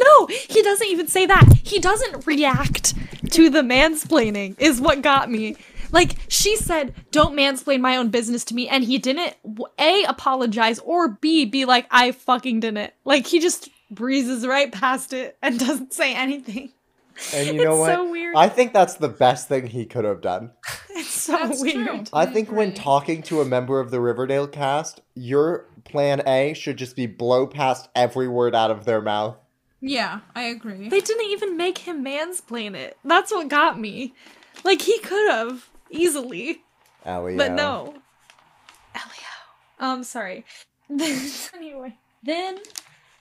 No, 0.00 0.26
he 0.26 0.62
doesn't 0.62 0.86
even 0.86 1.08
say 1.08 1.26
that. 1.26 1.44
He 1.62 1.78
doesn't 1.78 2.26
react 2.26 2.94
to 3.30 3.50
the 3.50 3.62
mansplaining, 3.62 4.54
is 4.58 4.80
what 4.80 5.02
got 5.02 5.30
me. 5.30 5.56
Like, 5.92 6.16
she 6.28 6.56
said, 6.56 6.94
don't 7.10 7.36
mansplain 7.36 7.80
my 7.80 7.96
own 7.96 8.10
business 8.10 8.44
to 8.46 8.54
me, 8.54 8.68
and 8.68 8.84
he 8.84 8.98
didn't, 8.98 9.34
A, 9.78 10.04
apologize, 10.04 10.78
or 10.80 11.08
B, 11.08 11.44
be 11.44 11.64
like, 11.64 11.86
I 11.90 12.12
fucking 12.12 12.60
didn't. 12.60 12.92
Like, 13.04 13.26
he 13.26 13.40
just 13.40 13.68
breezes 13.90 14.46
right 14.46 14.70
past 14.72 15.12
it 15.12 15.36
and 15.42 15.58
doesn't 15.66 15.92
say 15.92 16.14
anything. 16.14 16.72
And 17.34 17.46
you 17.48 17.64
know 17.64 17.72
It's 17.72 17.80
what? 17.80 17.94
so 17.94 18.10
weird. 18.10 18.34
I 18.36 18.48
think 18.48 18.72
that's 18.72 18.94
the 18.94 19.08
best 19.08 19.48
thing 19.48 19.66
he 19.68 19.86
could 19.86 20.04
have 20.04 20.20
done. 20.20 20.52
It's 20.98 21.08
so 21.10 21.32
That's 21.36 21.60
weird. 21.60 21.86
true. 21.86 22.04
I 22.14 22.24
think 22.24 22.50
when 22.50 22.72
talking 22.72 23.22
to 23.24 23.42
a 23.42 23.44
member 23.44 23.80
of 23.80 23.90
the 23.90 24.00
Riverdale 24.00 24.46
cast, 24.48 25.02
your 25.14 25.66
plan 25.84 26.22
A 26.26 26.54
should 26.54 26.78
just 26.78 26.96
be 26.96 27.04
blow 27.04 27.46
past 27.46 27.90
every 27.94 28.26
word 28.28 28.54
out 28.54 28.70
of 28.70 28.86
their 28.86 29.02
mouth. 29.02 29.36
Yeah, 29.82 30.20
I 30.34 30.44
agree. 30.44 30.88
They 30.88 31.00
didn't 31.00 31.26
even 31.30 31.58
make 31.58 31.76
him 31.78 32.02
mansplain 32.02 32.74
it. 32.74 32.96
That's 33.04 33.30
what 33.30 33.48
got 33.48 33.78
me. 33.78 34.14
Like 34.64 34.80
he 34.80 34.98
could 35.00 35.30
have 35.30 35.68
easily, 35.90 36.62
Ellie. 37.04 37.36
but 37.36 37.52
no. 37.52 37.94
Elio. 38.94 39.12
Um, 39.78 40.02
sorry. 40.02 40.46
anyway, 40.90 41.94
then 42.22 42.58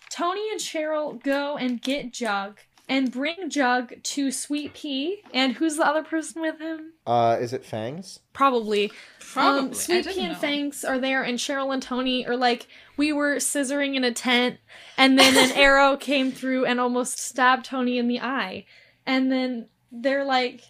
Tony 0.10 0.50
and 0.52 0.62
Cheryl 0.62 1.22
go 1.22 1.58
and 1.58 1.82
get 1.82 2.14
Jug 2.14 2.60
and 2.88 3.12
bring 3.12 3.50
Jug 3.50 3.94
to 4.04 4.32
Sweet 4.32 4.74
Pea. 4.74 5.22
And 5.34 5.54
who's 5.54 5.78
the 5.78 5.86
other 5.86 6.04
person 6.04 6.42
with 6.42 6.60
him? 6.60 6.94
Uh, 7.06 7.38
is 7.40 7.54
it 7.54 7.66
Fangs? 7.66 8.20
Probably. 8.34 8.92
Probably. 9.20 9.60
Um, 9.60 9.70
I 9.70 9.74
Sweet 9.74 10.04
didn't 10.04 10.14
Pea 10.14 10.26
and. 10.26 10.38
Fangs 10.38 10.84
are 10.84 11.00
there, 11.00 11.24
and 11.24 11.38
Cheryl 11.40 11.74
and 11.74 11.82
Tony 11.82 12.26
are 12.28 12.38
like, 12.38 12.68
we 12.98 13.12
were 13.12 13.38
scissoring 13.38 13.96
in 13.96 14.04
a 14.04 14.12
tent, 14.12 14.58
and 14.98 15.18
then 15.18 15.36
an 15.38 15.58
arrow 15.58 15.98
came 15.98 16.32
through 16.32 16.66
and 16.66 16.80
almost 16.80 17.20
stabbed 17.20 17.66
Tony 17.66 17.98
in 17.98 18.08
the 18.08 18.20
eye. 18.22 18.66
And 19.06 19.32
then 19.32 19.68
they're 19.92 20.26
like, 20.26 20.62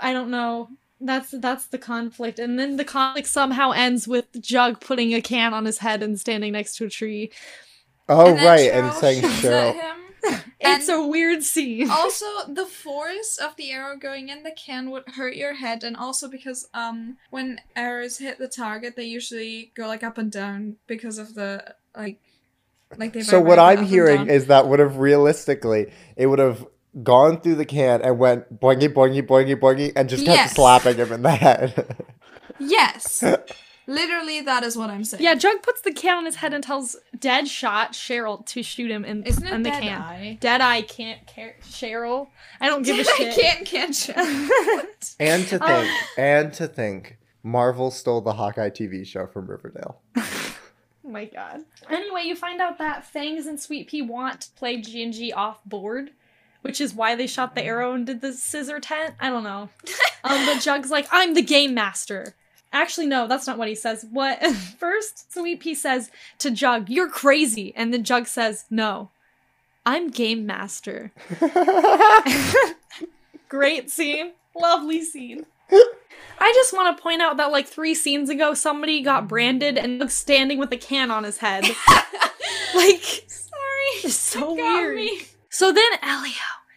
I 0.00 0.12
don't 0.12 0.30
know. 0.30 0.68
That's 0.98 1.30
that's 1.30 1.66
the 1.66 1.76
conflict, 1.78 2.38
and 2.38 2.58
then 2.58 2.76
the 2.78 2.84
conflict 2.84 3.28
somehow 3.28 3.72
ends 3.72 4.08
with 4.08 4.40
Jug 4.40 4.80
putting 4.80 5.12
a 5.12 5.20
can 5.20 5.52
on 5.52 5.66
his 5.66 5.78
head 5.78 6.02
and 6.02 6.18
standing 6.18 6.52
next 6.52 6.76
to 6.78 6.86
a 6.86 6.88
tree. 6.88 7.30
Oh, 8.08 8.28
And 8.28 8.38
then 8.38 8.46
right, 8.46 8.70
and 8.72 8.86
Cheryl 8.86 8.94
saying 8.94 9.22
shoots 9.22 9.44
at 9.44 9.74
Cheryl. 9.74 10.05
Him. 10.30 10.40
It's 10.60 10.88
a 10.88 11.06
weird 11.06 11.42
scene. 11.42 11.90
also, 11.90 12.26
the 12.48 12.66
force 12.66 13.38
of 13.38 13.56
the 13.56 13.70
arrow 13.70 13.96
going 13.96 14.28
in 14.28 14.42
the 14.42 14.50
can 14.50 14.90
would 14.90 15.08
hurt 15.10 15.36
your 15.36 15.54
head, 15.54 15.84
and 15.84 15.96
also 15.96 16.28
because 16.28 16.68
um 16.74 17.16
when 17.30 17.60
arrows 17.74 18.18
hit 18.18 18.38
the 18.38 18.48
target, 18.48 18.96
they 18.96 19.04
usually 19.04 19.72
go 19.74 19.86
like 19.86 20.02
up 20.02 20.18
and 20.18 20.30
down 20.32 20.76
because 20.86 21.18
of 21.18 21.34
the 21.34 21.74
like 21.96 22.20
like 22.96 23.12
they. 23.12 23.22
So 23.22 23.40
what 23.40 23.58
I'm 23.58 23.84
hearing 23.84 24.28
is 24.28 24.46
that 24.46 24.68
would 24.68 24.78
have 24.78 24.98
realistically, 24.98 25.92
it 26.16 26.26
would 26.26 26.38
have 26.38 26.66
gone 27.02 27.40
through 27.40 27.56
the 27.56 27.64
can 27.66 28.00
and 28.00 28.18
went 28.18 28.58
boingy 28.60 28.88
boingy 28.88 29.20
boingy 29.26 29.54
boingy 29.54 29.92
and 29.94 30.08
just 30.08 30.24
kept 30.24 30.34
Yes. 30.36 30.54
slapping 30.54 30.96
him 30.96 31.12
in 31.12 31.22
the 31.22 31.30
head. 31.30 32.02
yes, 32.58 33.22
literally 33.86 34.40
that 34.42 34.62
is 34.62 34.76
what 34.76 34.90
I'm 34.90 35.04
saying. 35.04 35.22
yeah, 35.22 35.34
Jug 35.34 35.62
puts 35.62 35.80
the 35.80 35.92
can 35.92 36.18
on 36.18 36.24
his 36.24 36.36
head 36.36 36.52
and 36.54 36.62
tells 36.62 36.96
Deadshot 37.16 37.88
Cheryl 37.90 38.44
to 38.46 38.62
shoot 38.62 38.90
him 38.90 39.04
in, 39.04 39.22
isn't 39.24 39.46
it 39.46 39.52
in 39.52 39.62
the 39.62 39.70
dead 39.70 39.82
can. 39.82 40.00
eye? 40.02 40.38
Deadeye 40.40 40.82
can't 40.82 41.26
care 41.26 41.56
Cheryl. 41.62 42.28
I 42.60 42.66
don't 42.68 42.82
give 42.82 42.98
a 42.98 43.04
shit. 43.16 43.34
can't 43.38 43.66
catch 43.66 44.06
him. 44.08 44.50
and 45.20 45.46
to 45.48 45.62
Um, 45.62 45.68
think, 45.84 45.90
and 46.18 46.52
to 46.54 46.66
think, 46.68 47.18
Marvel 47.42 47.90
stole 47.90 48.20
the 48.20 48.32
Hawkeye 48.34 48.70
TV 48.70 49.06
show 49.06 49.26
from 49.26 49.46
Riverdale. 49.46 50.00
Oh 51.04 51.08
my 51.08 51.26
god. 51.26 51.60
Anyway, 51.88 52.22
you 52.24 52.34
find 52.34 52.60
out 52.60 52.78
that 52.78 53.04
Fangs 53.04 53.46
and 53.46 53.60
Sweet 53.60 53.86
Pea 53.86 54.02
want 54.02 54.40
to 54.40 54.50
play 54.56 54.78
G&G 54.78 55.32
off 55.32 55.64
board, 55.64 56.10
which 56.62 56.80
is 56.80 56.94
why 56.94 57.14
they 57.14 57.28
shot 57.28 57.54
the 57.54 57.62
arrow 57.62 57.92
and 57.92 58.04
did 58.04 58.20
the 58.20 58.32
scissor 58.32 58.80
tent. 58.80 59.14
I 59.20 59.30
don't 59.30 59.44
know. 59.44 59.68
Um, 60.24 60.44
but 60.46 60.58
Jug's 60.60 60.90
like, 60.90 61.06
I'm 61.12 61.34
the 61.34 61.42
game 61.42 61.74
master. 61.74 62.34
Actually, 62.72 63.06
no, 63.06 63.26
that's 63.26 63.46
not 63.46 63.58
what 63.58 63.68
he 63.68 63.74
says. 63.74 64.06
What 64.10 64.44
first 64.78 65.32
Sweet 65.32 65.60
Pea 65.60 65.74
says 65.74 66.10
to 66.38 66.50
Jug, 66.50 66.88
"You're 66.88 67.08
crazy," 67.08 67.72
and 67.76 67.92
then 67.92 68.04
Jug 68.04 68.26
says, 68.26 68.64
"No, 68.70 69.10
I'm 69.84 70.10
game 70.10 70.46
master." 70.46 71.12
Great 73.48 73.90
scene, 73.90 74.32
lovely 74.54 75.02
scene. 75.02 75.46
I 76.38 76.52
just 76.52 76.72
want 76.72 76.96
to 76.96 77.02
point 77.02 77.22
out 77.22 77.38
that 77.38 77.50
like 77.50 77.66
three 77.66 77.94
scenes 77.94 78.28
ago, 78.28 78.54
somebody 78.54 79.02
got 79.02 79.28
branded 79.28 79.78
and 79.78 80.00
was 80.00 80.12
standing 80.12 80.58
with 80.58 80.72
a 80.72 80.76
can 80.76 81.10
on 81.10 81.24
his 81.24 81.38
head. 81.38 81.64
like, 82.74 83.02
Sorry, 83.26 83.92
it's 84.04 84.14
so 84.14 84.54
weird. 84.54 84.96
me. 84.96 85.22
So 85.48 85.72
then 85.72 85.90
Elio 86.02 86.32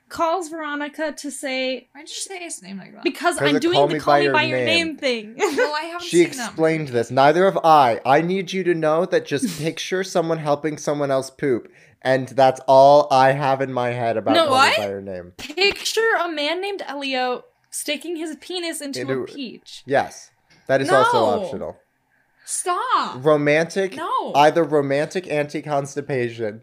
calls 0.10 0.50
Veronica 0.50 1.12
to 1.13 1.32
say, 1.32 1.88
Why'd 1.93 2.10
you 2.10 2.15
say 2.15 2.39
his 2.39 2.62
name 2.62 2.78
like 2.80 2.93
that? 2.93 3.04
because 3.04 3.38
'Cause 3.38 3.48
I'm 3.48 3.60
doing 3.60 3.76
Call 3.76 3.88
the 3.88 3.93
Me 3.93 4.00
call 4.00 4.13
By 4.15 4.19
me 4.19 4.24
Your 4.26 4.34
by 4.34 4.43
your 4.43 4.58
Name. 4.58 4.65
name 4.88 4.98
thing. 4.98 5.36
well, 5.38 5.76
I 5.76 5.82
haven't 5.84 6.08
She 6.08 6.17
seen 6.17 6.28
explained 6.28 6.80
movie. 6.82 6.91
this. 6.93 7.12
Neither 7.12 7.45
have 7.45 7.58
I. 7.63 8.02
I 8.06 8.22
need 8.22 8.52
you 8.52 8.63
to 8.65 8.74
know 8.74 9.06
that 9.06 9.26
just 9.26 9.60
picture 9.62 10.04
someone 10.04 10.39
helping 10.39 10.78
someone 10.78 11.12
else 11.12 11.30
poop, 11.30 11.72
and 12.02 12.28
that's 12.30 12.60
all 12.67 13.08
I 13.12 13.32
have 13.32 13.62
in 13.62 13.72
my 13.72 13.89
head 13.89 14.17
about 14.17 14.34
No, 14.36 14.48
Call 14.48 14.67
Me 14.69 14.74
by 14.78 14.88
Your 14.89 15.02
Name. 15.02 15.34
Picture 15.38 16.15
a 16.19 16.28
man 16.30 16.60
named 16.62 16.82
Elio 16.88 17.45
sticking 17.72 18.15
his 18.15 18.36
penis 18.38 18.82
into, 18.82 19.02
Into- 19.02 19.24
a 19.24 19.26
peach. 19.26 19.84
Yes, 19.86 20.32
that 20.67 20.82
is 20.82 20.89
also 20.89 21.24
optional. 21.26 21.78
Stop. 22.45 23.24
Romantic, 23.24 23.95
No. 23.95 24.34
either 24.34 24.63
romantic 24.63 25.30
anti-constipation, 25.30 26.62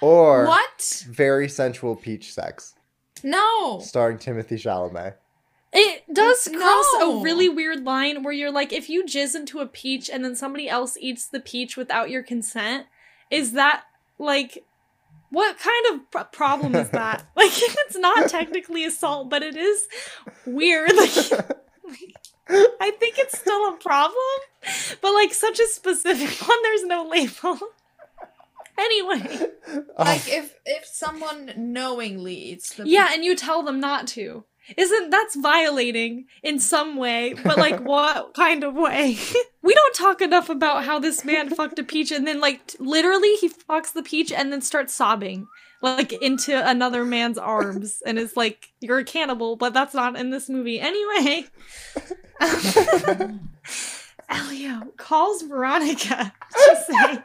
or 0.00 0.46
what? 0.46 1.04
very 1.08 1.48
sensual 1.48 1.96
peach 1.96 2.32
sex, 2.32 2.74
No. 3.22 3.80
starring 3.80 4.18
Timothée 4.18 4.58
Chalamet. 4.60 5.14
It 5.72 6.04
does 6.12 6.48
cross 6.48 6.86
No. 6.98 7.20
a 7.20 7.22
really 7.22 7.48
weird 7.48 7.84
line 7.84 8.22
where 8.22 8.32
you're 8.32 8.50
like, 8.52 8.72
if 8.72 8.88
you 8.88 9.04
jizz 9.04 9.34
into 9.34 9.58
a 9.60 9.66
peach 9.66 10.08
and 10.08 10.24
then 10.24 10.34
somebody 10.34 10.68
else 10.68 10.96
eats 10.98 11.26
the 11.26 11.40
peach 11.40 11.76
without 11.76 12.08
your 12.08 12.22
consent, 12.22 12.86
is 13.30 13.52
that 13.52 13.82
like, 14.18 14.64
what 15.30 15.58
kind 15.58 15.86
of 15.94 16.10
pro- 16.10 16.24
problem 16.24 16.74
is 16.76 16.88
that? 16.92 17.26
like, 17.36 17.50
it's 17.54 17.96
not 17.96 18.30
technically 18.30 18.84
assault, 18.84 19.28
but 19.28 19.42
it 19.42 19.56
is 19.56 19.86
weird. 20.46 20.92
Like, 22.48 22.66
I 22.80 22.90
think 22.98 23.18
it's 23.18 23.38
still 23.38 23.68
a 23.68 23.76
problem, 23.76 24.14
but 25.00 25.12
like 25.14 25.32
such 25.34 25.58
a 25.60 25.66
specific 25.66 26.48
one, 26.48 26.58
there's 26.62 26.84
no 26.84 27.04
label. 27.08 27.58
Anyway, 28.78 29.48
Like 29.98 30.22
oh. 30.28 30.32
if 30.32 30.54
if 30.64 30.86
someone 30.86 31.52
knowingly 31.56 32.34
eats 32.34 32.74
the 32.74 32.86
yeah, 32.88 33.08
and 33.12 33.24
you 33.24 33.34
tell 33.34 33.62
them 33.62 33.80
not 33.80 34.06
to. 34.08 34.44
Isn't 34.76 35.10
that's 35.10 35.36
violating 35.36 36.26
in 36.42 36.58
some 36.58 36.96
way, 36.96 37.34
but 37.44 37.56
like 37.56 37.80
what 37.84 38.34
kind 38.34 38.64
of 38.64 38.74
way? 38.74 39.16
we 39.62 39.74
don't 39.74 39.94
talk 39.94 40.20
enough 40.20 40.48
about 40.48 40.84
how 40.84 40.98
this 40.98 41.24
man 41.24 41.50
fucked 41.50 41.78
a 41.78 41.84
peach 41.84 42.10
and 42.12 42.26
then 42.26 42.40
like 42.40 42.66
t- 42.66 42.78
literally 42.80 43.34
he 43.36 43.48
fucks 43.48 43.92
the 43.92 44.02
peach 44.02 44.32
and 44.32 44.52
then 44.52 44.60
starts 44.60 44.94
sobbing 44.94 45.46
like 45.82 46.12
into 46.12 46.68
another 46.68 47.04
man's 47.04 47.38
arms 47.38 48.02
and 48.04 48.18
is 48.18 48.36
like 48.36 48.72
you're 48.80 48.98
a 48.98 49.04
cannibal, 49.04 49.56
but 49.56 49.72
that's 49.72 49.94
not 49.94 50.16
in 50.16 50.30
this 50.30 50.48
movie. 50.48 50.80
Anyway, 50.80 51.46
Elio 54.28 54.92
calls 54.96 55.42
Veronica 55.42 56.32
to 56.52 56.76
say 56.88 57.22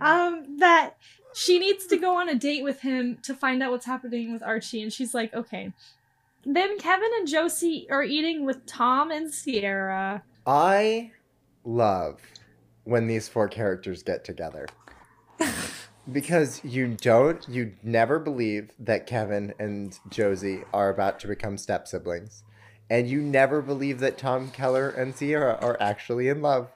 um, 0.00 0.58
that 0.58 0.94
she 1.34 1.58
needs 1.58 1.86
to 1.86 1.96
go 1.96 2.16
on 2.16 2.28
a 2.28 2.34
date 2.34 2.64
with 2.64 2.80
him 2.80 3.18
to 3.22 3.34
find 3.34 3.62
out 3.62 3.70
what's 3.70 3.86
happening 3.86 4.32
with 4.32 4.42
Archie, 4.42 4.82
and 4.82 4.92
she's 4.92 5.14
like, 5.14 5.32
okay. 5.34 5.72
Then 6.44 6.78
Kevin 6.78 7.10
and 7.18 7.28
Josie 7.28 7.86
are 7.90 8.02
eating 8.02 8.44
with 8.44 8.64
Tom 8.66 9.10
and 9.10 9.32
Sierra. 9.32 10.22
I 10.46 11.12
love 11.64 12.20
when 12.84 13.06
these 13.06 13.28
four 13.28 13.48
characters 13.48 14.02
get 14.02 14.24
together. 14.24 14.66
because 16.12 16.64
you 16.64 16.88
don't, 16.88 17.46
you 17.48 17.74
never 17.82 18.18
believe 18.18 18.70
that 18.78 19.06
Kevin 19.06 19.52
and 19.58 19.98
Josie 20.08 20.64
are 20.72 20.88
about 20.88 21.20
to 21.20 21.26
become 21.26 21.58
step 21.58 21.86
siblings. 21.86 22.44
And 22.90 23.08
you 23.08 23.20
never 23.20 23.60
believe 23.60 24.00
that 24.00 24.16
Tom 24.16 24.50
Keller 24.50 24.88
and 24.88 25.14
Sierra 25.14 25.58
are 25.60 25.76
actually 25.80 26.28
in 26.28 26.40
love. 26.40 26.70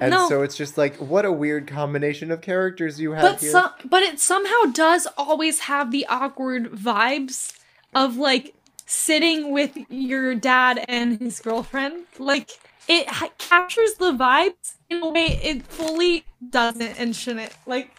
And 0.00 0.10
No. 0.10 0.28
so 0.28 0.42
it's 0.42 0.56
just 0.56 0.76
like, 0.76 0.96
what 0.96 1.24
a 1.24 1.32
weird 1.32 1.66
combination 1.68 2.30
of 2.30 2.40
characters 2.40 3.00
you 3.00 3.12
have 3.12 3.22
But 3.22 3.40
here. 3.40 3.50
some, 3.50 3.70
but 3.84 4.02
it 4.02 4.18
somehow 4.18 4.70
does 4.72 5.06
always 5.16 5.60
have 5.60 5.90
the 5.90 6.04
awkward 6.06 6.72
vibes 6.72 7.56
of 7.94 8.16
like 8.16 8.54
sitting 8.86 9.52
with 9.52 9.76
your 9.88 10.34
dad 10.34 10.84
and 10.88 11.18
his 11.20 11.40
girlfriend. 11.40 12.04
Like 12.18 12.50
it 12.88 13.08
ha- 13.08 13.30
captures 13.38 13.94
the 13.94 14.12
vibes 14.12 14.74
in 14.90 15.02
a 15.02 15.08
way 15.10 15.40
it 15.42 15.64
fully 15.66 16.24
doesn't 16.50 16.98
and 17.00 17.14
shouldn't. 17.14 17.52
Like 17.66 17.90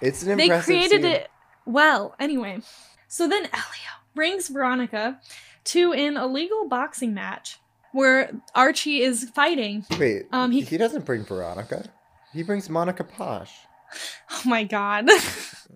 it's 0.00 0.22
an 0.22 0.30
impressive. 0.40 0.66
they 0.66 0.72
created 0.72 1.02
scene. 1.02 1.12
it 1.12 1.30
well. 1.66 2.14
Anyway, 2.20 2.60
so 3.08 3.28
then 3.28 3.44
Elio 3.46 3.92
brings 4.14 4.48
Veronica 4.48 5.20
to 5.64 5.92
an 5.92 6.16
illegal 6.16 6.68
boxing 6.68 7.12
match 7.12 7.58
where 7.92 8.30
Archie 8.54 9.02
is 9.02 9.28
fighting. 9.30 9.84
Wait, 9.98 10.26
Um, 10.32 10.50
he, 10.52 10.60
he- 10.62 10.76
doesn't 10.78 11.04
bring 11.04 11.24
Veronica. 11.24 11.84
He 12.32 12.42
brings 12.42 12.68
Monica 12.70 13.04
Posh. 13.04 13.52
Oh 14.32 14.42
my 14.48 14.62
god. 14.64 15.08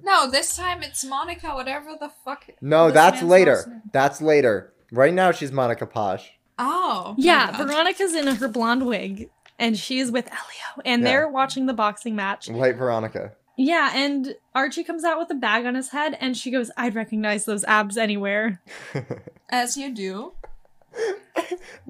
No, 0.02 0.30
this 0.30 0.54
time 0.56 0.82
it's 0.82 1.02
Monica, 1.04 1.48
whatever 1.54 1.96
the 1.98 2.10
fuck. 2.24 2.46
No, 2.60 2.90
that's 2.90 3.22
later. 3.22 3.64
name. 3.66 3.82
That's 3.92 4.20
later. 4.20 4.72
Right 4.92 5.14
now, 5.14 5.30
she's 5.32 5.50
Monica 5.50 5.86
Posh. 5.86 6.30
Oh. 6.58 7.14
yeah, 7.16 7.56
Veronica's 7.56 8.14
in 8.14 8.26
her 8.26 8.48
blonde 8.48 8.86
wig 8.86 9.30
and 9.58 9.78
she's 9.78 10.10
with 10.10 10.26
Elio 10.26 10.82
and 10.84 11.02
Yeah. 11.02 11.08
they're 11.08 11.28
watching 11.28 11.66
the 11.66 11.72
boxing 11.72 12.14
match. 12.14 12.48
Light 12.50 12.76
Veronica. 12.76 13.32
Yeah, 13.56 13.92
and 13.94 14.34
Archie 14.54 14.84
comes 14.84 15.04
out 15.04 15.18
with 15.18 15.30
a 15.30 15.34
bag 15.34 15.64
on 15.64 15.74
his 15.74 15.88
head 15.90 16.18
and 16.20 16.36
she 16.36 16.50
goes, 16.50 16.70
I'd 16.76 16.94
recognize 16.94 17.44
those 17.46 17.64
abs 17.64 17.96
anywhere. 17.96 18.60
As 19.48 19.76
you 19.76 19.94
do. 19.94 20.32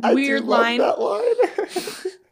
I 0.03 0.15
weird 0.15 0.45
love 0.45 0.61
line. 0.61 0.79
That 0.79 1.01
line. 1.01 2.13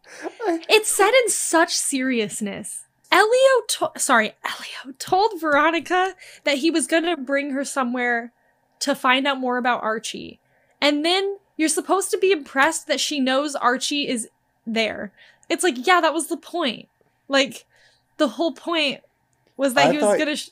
It's 0.68 0.88
said 0.90 1.10
in 1.24 1.28
such 1.30 1.74
seriousness. 1.74 2.84
Elio, 3.10 3.62
to- 3.68 3.90
sorry, 3.98 4.34
Elio 4.44 4.94
told 4.98 5.40
Veronica 5.40 6.14
that 6.44 6.58
he 6.58 6.70
was 6.70 6.86
gonna 6.86 7.16
bring 7.16 7.50
her 7.50 7.64
somewhere 7.64 8.32
to 8.80 8.94
find 8.94 9.26
out 9.26 9.40
more 9.40 9.56
about 9.58 9.82
Archie, 9.82 10.38
and 10.80 11.04
then 11.04 11.38
you're 11.56 11.68
supposed 11.68 12.10
to 12.12 12.18
be 12.18 12.30
impressed 12.30 12.86
that 12.86 13.00
she 13.00 13.20
knows 13.20 13.54
Archie 13.56 14.06
is 14.08 14.28
there. 14.66 15.12
It's 15.48 15.64
like, 15.64 15.86
yeah, 15.86 16.00
that 16.00 16.14
was 16.14 16.28
the 16.28 16.36
point. 16.36 16.88
Like, 17.28 17.64
the 18.18 18.28
whole 18.28 18.52
point 18.52 19.00
was 19.56 19.74
that 19.74 19.88
I 19.88 19.92
he 19.92 19.98
was 19.98 20.18
gonna. 20.18 20.36
Sh- 20.36 20.50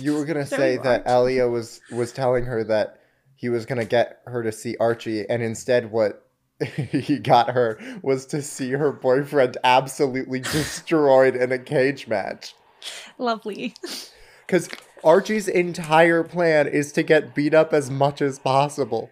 you 0.00 0.14
were 0.14 0.24
gonna 0.24 0.46
say 0.60 0.76
that. 0.78 1.02
Elio 1.06 1.48
was 1.50 1.80
was 1.90 2.12
telling 2.12 2.44
her 2.44 2.62
that 2.64 2.97
he 3.38 3.48
was 3.48 3.64
gonna 3.64 3.84
get 3.84 4.20
her 4.26 4.42
to 4.42 4.52
see 4.52 4.76
Archie, 4.78 5.24
and 5.30 5.42
instead, 5.42 5.90
what 5.90 6.26
he 6.90 7.18
got 7.18 7.50
her 7.50 7.78
was 8.02 8.26
to 8.26 8.42
see 8.42 8.72
her 8.72 8.92
boyfriend 8.92 9.56
absolutely 9.62 10.40
destroyed 10.40 11.36
in 11.36 11.52
a 11.52 11.58
cage 11.58 12.08
match. 12.08 12.54
Lovely. 13.16 13.74
Because 14.46 14.68
Archie's 15.04 15.46
entire 15.46 16.24
plan 16.24 16.66
is 16.66 16.90
to 16.92 17.02
get 17.02 17.34
beat 17.34 17.54
up 17.54 17.72
as 17.72 17.90
much 17.90 18.20
as 18.20 18.38
possible. 18.38 19.10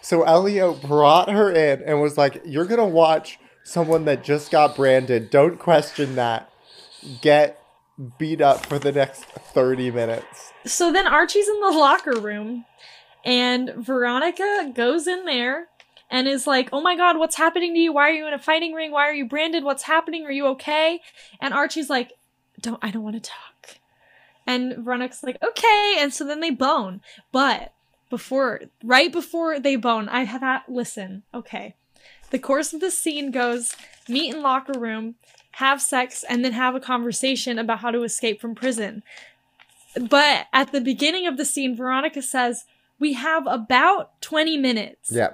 So 0.00 0.22
Elio 0.22 0.74
brought 0.74 1.30
her 1.30 1.50
in 1.50 1.82
and 1.82 2.00
was 2.00 2.18
like, 2.18 2.42
You're 2.44 2.66
going 2.66 2.80
to 2.80 2.84
watch 2.84 3.38
someone 3.64 4.04
that 4.06 4.24
just 4.24 4.50
got 4.50 4.74
branded. 4.74 5.30
Don't 5.30 5.58
question 5.58 6.16
that. 6.16 6.50
Get 7.20 7.62
beat 8.18 8.40
up 8.40 8.66
for 8.66 8.78
the 8.78 8.92
next 8.92 9.24
30 9.24 9.90
minutes. 9.90 10.52
So 10.64 10.92
then 10.92 11.06
Archie's 11.06 11.48
in 11.48 11.60
the 11.60 11.70
locker 11.70 12.20
room, 12.20 12.64
and 13.24 13.74
Veronica 13.76 14.72
goes 14.74 15.06
in 15.06 15.24
there 15.24 15.68
and 16.10 16.26
is 16.26 16.46
like, 16.46 16.70
"Oh 16.72 16.80
my 16.80 16.96
god, 16.96 17.18
what's 17.18 17.36
happening 17.36 17.74
to 17.74 17.80
you? 17.80 17.92
Why 17.92 18.08
are 18.08 18.12
you 18.12 18.26
in 18.26 18.34
a 18.34 18.38
fighting 18.38 18.72
ring? 18.72 18.90
Why 18.90 19.08
are 19.08 19.14
you 19.14 19.26
branded? 19.26 19.64
What's 19.64 19.84
happening? 19.84 20.24
Are 20.26 20.32
you 20.32 20.46
okay?" 20.48 21.00
And 21.40 21.52
Archie's 21.54 21.90
like, 21.90 22.12
"Don't 22.60 22.82
I 22.82 22.90
don't 22.90 23.02
want 23.02 23.16
to 23.16 23.30
talk." 23.30 23.78
And 24.46 24.76
Veronica's 24.78 25.22
like, 25.22 25.42
"Okay." 25.42 25.96
And 25.98 26.12
so 26.12 26.24
then 26.24 26.40
they 26.40 26.50
bone. 26.50 27.00
But 27.32 27.72
before 28.10 28.62
right 28.82 29.12
before 29.12 29.60
they 29.60 29.76
bone, 29.76 30.08
I 30.08 30.24
have 30.24 30.40
that 30.40 30.68
listen. 30.68 31.24
Okay. 31.34 31.74
The 32.30 32.38
course 32.38 32.72
of 32.72 32.80
the 32.80 32.90
scene 32.90 33.30
goes 33.30 33.74
meet 34.08 34.34
in 34.34 34.42
locker 34.42 34.78
room, 34.78 35.14
have 35.52 35.80
sex, 35.80 36.24
and 36.28 36.44
then 36.44 36.52
have 36.52 36.74
a 36.74 36.80
conversation 36.80 37.58
about 37.58 37.80
how 37.80 37.90
to 37.90 38.02
escape 38.02 38.40
from 38.40 38.54
prison. 38.54 39.02
But 39.98 40.46
at 40.52 40.72
the 40.72 40.80
beginning 40.80 41.26
of 41.26 41.36
the 41.36 41.44
scene, 41.44 41.74
Veronica 41.74 42.22
says, 42.22 42.64
We 42.98 43.12
have 43.14 43.46
about 43.46 44.20
20 44.22 44.56
minutes. 44.56 45.10
Yeah. 45.12 45.30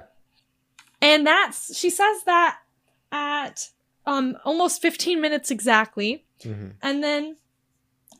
And 1.00 1.26
that's, 1.26 1.76
she 1.76 1.90
says 1.90 2.24
that 2.24 2.58
at 3.12 3.70
um 4.06 4.36
almost 4.44 4.82
15 4.82 5.20
minutes 5.20 5.50
exactly. 5.50 6.24
hmm 6.42 6.70
And 6.82 7.02
then 7.02 7.36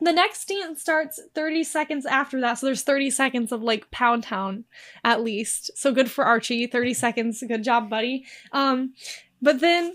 the 0.01 0.13
next 0.13 0.47
scene 0.49 0.77
starts 0.77 1.21
30 1.35 1.65
seconds 1.65 2.05
after 2.07 2.41
that. 2.41 2.55
So 2.55 2.67
there's 2.67 2.83
30 2.83 3.11
seconds 3.11 3.53
of 3.53 3.63
like 3.63 3.91
Pound 3.91 4.23
Town 4.25 4.65
at 5.05 5.23
least. 5.23 5.71
So 5.77 5.93
good 5.93 6.11
for 6.11 6.25
Archie. 6.25 6.67
30 6.67 6.95
seconds. 7.05 7.43
Good 7.47 7.65
job, 7.65 7.89
buddy. 7.91 8.25
Um, 8.53 8.95
but 9.41 9.61
then 9.61 9.95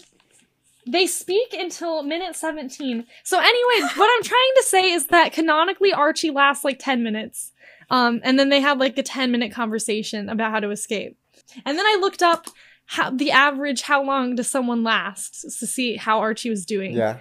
they 0.87 1.05
speak 1.05 1.53
until 1.53 2.01
minute 2.03 2.35
17. 2.35 3.05
So 3.23 3.39
anyway, 3.39 3.89
what 3.95 4.09
I'm 4.15 4.23
trying 4.23 4.51
to 4.57 4.63
say 4.63 4.91
is 4.91 5.07
that 5.07 5.33
canonically 5.33 5.93
Archie 5.93 6.31
lasts 6.31 6.63
like 6.63 6.79
10 6.79 7.03
minutes. 7.03 7.51
Um, 7.89 8.21
and 8.23 8.37
then 8.37 8.49
they 8.49 8.61
had 8.61 8.79
like 8.79 8.97
a 8.97 9.03
10 9.03 9.31
minute 9.31 9.51
conversation 9.51 10.29
about 10.29 10.51
how 10.51 10.59
to 10.59 10.69
escape. 10.69 11.17
And 11.65 11.77
then 11.77 11.85
I 11.85 11.97
looked 11.99 12.21
up 12.21 12.47
how 12.85 13.11
the 13.11 13.31
average 13.31 13.81
how 13.83 14.03
long 14.03 14.35
does 14.35 14.49
someone 14.49 14.83
last 14.83 15.41
to 15.41 15.67
see 15.67 15.95
how 15.95 16.19
Archie 16.19 16.49
was 16.49 16.65
doing. 16.65 16.93
Yeah. 16.93 17.19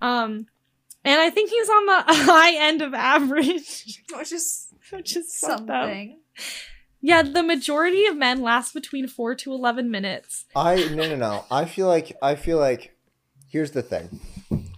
Um, 0.00 0.46
and 1.04 1.20
I 1.20 1.30
think 1.30 1.50
he's 1.50 1.68
on 1.68 1.86
the 1.86 2.02
high 2.06 2.56
end 2.56 2.82
of 2.82 2.94
average, 2.94 4.02
Which 4.14 4.32
is 4.32 4.68
which 4.90 5.16
is 5.16 5.32
something. 5.32 6.18
Yeah, 7.00 7.22
the 7.22 7.42
majority 7.42 8.06
of 8.06 8.16
men 8.16 8.42
last 8.42 8.74
between 8.74 9.08
four 9.08 9.34
to 9.36 9.52
eleven 9.52 9.90
minutes. 9.90 10.44
I 10.54 10.76
no 10.90 11.08
no 11.08 11.16
no. 11.16 11.44
I 11.50 11.64
feel 11.64 11.86
like 11.86 12.16
I 12.22 12.34
feel 12.34 12.58
like 12.58 12.96
here's 13.48 13.70
the 13.70 13.82
thing. 13.82 14.20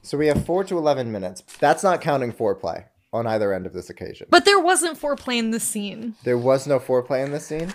So 0.02 0.18
we 0.18 0.28
have 0.28 0.44
four 0.44 0.64
to 0.64 0.78
eleven 0.78 1.10
minutes. 1.10 1.42
That's 1.58 1.82
not 1.82 2.00
counting 2.00 2.32
foreplay 2.32 2.84
on 3.12 3.27
either 3.27 3.53
end 3.53 3.66
of 3.66 3.72
this 3.72 3.90
occasion. 3.90 4.27
But 4.31 4.44
there 4.44 4.59
wasn't 4.61 4.98
foreplay 5.01 5.37
in 5.38 5.51
this 5.51 5.64
scene. 5.64 6.14
There 6.25 6.38
was 6.38 6.66
no 6.66 6.79
foreplay 6.81 7.25
in 7.25 7.33
this 7.33 7.46
scene. 7.46 7.72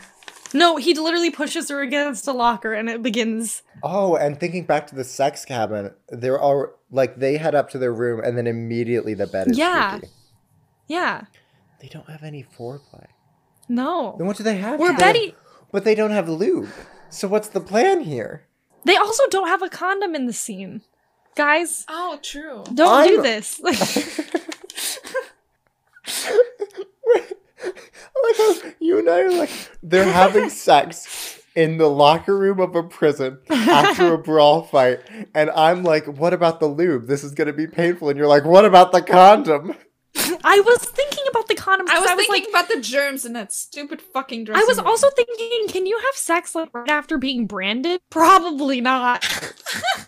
No, 0.53 0.77
he 0.77 0.93
literally 0.93 1.29
pushes 1.29 1.69
her 1.69 1.81
against 1.81 2.25
a 2.27 2.31
locker 2.31 2.73
and 2.73 2.89
it 2.89 3.03
begins. 3.03 3.63
Oh, 3.83 4.15
and 4.15 4.39
thinking 4.39 4.65
back 4.65 4.87
to 4.87 4.95
the 4.95 5.03
sex 5.03 5.43
cabin, 5.45 5.91
there 6.09 6.33
are 6.35 6.39
all 6.39 6.67
like 6.89 7.17
they 7.17 7.35
head 7.37 7.53
up 7.53 7.69
to 7.71 7.77
their 7.77 7.93
room 7.93 8.21
and 8.23 8.37
then 8.37 8.47
immediately 8.47 9.13
the 9.13 9.27
bed 9.27 9.49
is 9.51 9.57
Yeah. 9.57 9.97
squeaky. 9.97 10.13
Yeah. 10.87 11.21
They 11.81 11.89
don't 11.89 12.09
have 12.09 12.23
any 12.23 12.43
foreplay. 12.57 13.07
No. 13.67 14.15
Then 14.17 14.25
what 14.25 14.37
do 14.37 14.43
they 14.43 14.55
have? 14.57 14.79
Or 14.79 14.91
They- 14.93 14.97
Betty. 14.97 15.35
But 15.71 15.83
they 15.83 15.95
don't 15.95 16.11
have 16.11 16.29
lube. 16.29 16.69
So 17.09 17.27
what's 17.27 17.49
the 17.49 17.59
plan 17.59 18.01
here? 18.01 18.43
They 18.85 18.95
also 18.95 19.27
don't 19.27 19.49
have 19.49 19.61
a 19.61 19.69
condom 19.69 20.15
in 20.15 20.25
the 20.27 20.33
scene. 20.33 20.81
Guys, 21.35 21.85
Oh, 21.89 22.17
true. 22.23 22.63
don't 22.73 23.05
do 23.07 23.15
I'm- 23.15 23.21
this. 23.21 23.59
like 27.13 27.35
how 27.57 28.21
you 28.79 28.99
and 28.99 29.09
I 29.09 29.21
are 29.21 29.31
like 29.31 29.49
they're 29.83 30.11
having 30.11 30.49
sex 30.49 31.39
in 31.55 31.77
the 31.77 31.87
locker 31.87 32.37
room 32.37 32.59
of 32.59 32.75
a 32.75 32.83
prison 32.83 33.39
after 33.49 34.13
a 34.13 34.17
brawl 34.17 34.63
fight, 34.63 34.99
and 35.33 35.49
I'm 35.51 35.83
like, 35.83 36.05
"What 36.05 36.33
about 36.33 36.59
the 36.59 36.67
lube? 36.67 37.07
This 37.07 37.23
is 37.23 37.33
gonna 37.33 37.53
be 37.53 37.67
painful." 37.67 38.09
And 38.09 38.17
you're 38.17 38.27
like, 38.27 38.45
"What 38.45 38.65
about 38.65 38.91
the 38.91 39.01
condom?" 39.01 39.75
I 40.43 40.59
was 40.61 40.79
thinking 40.79 41.23
about 41.29 41.47
the 41.47 41.55
condom. 41.55 41.87
I 41.89 41.93
'cause 41.93 42.01
was, 42.01 42.09
I 42.09 42.15
was 42.15 42.25
thinking 42.27 42.51
like, 42.53 42.63
about 42.63 42.75
the 42.75 42.81
germs 42.81 43.25
in 43.25 43.33
that 43.33 43.51
stupid 43.51 44.01
fucking 44.01 44.45
dress. 44.45 44.61
I 44.61 44.65
was 44.67 44.79
also 44.79 45.09
thinking, 45.11 45.67
can 45.67 45.85
you 45.85 45.97
have 45.97 46.15
sex 46.15 46.55
like 46.55 46.69
right 46.73 46.89
after 46.89 47.17
being 47.17 47.45
branded? 47.45 48.01
Probably 48.09 48.81
not. 48.81 49.23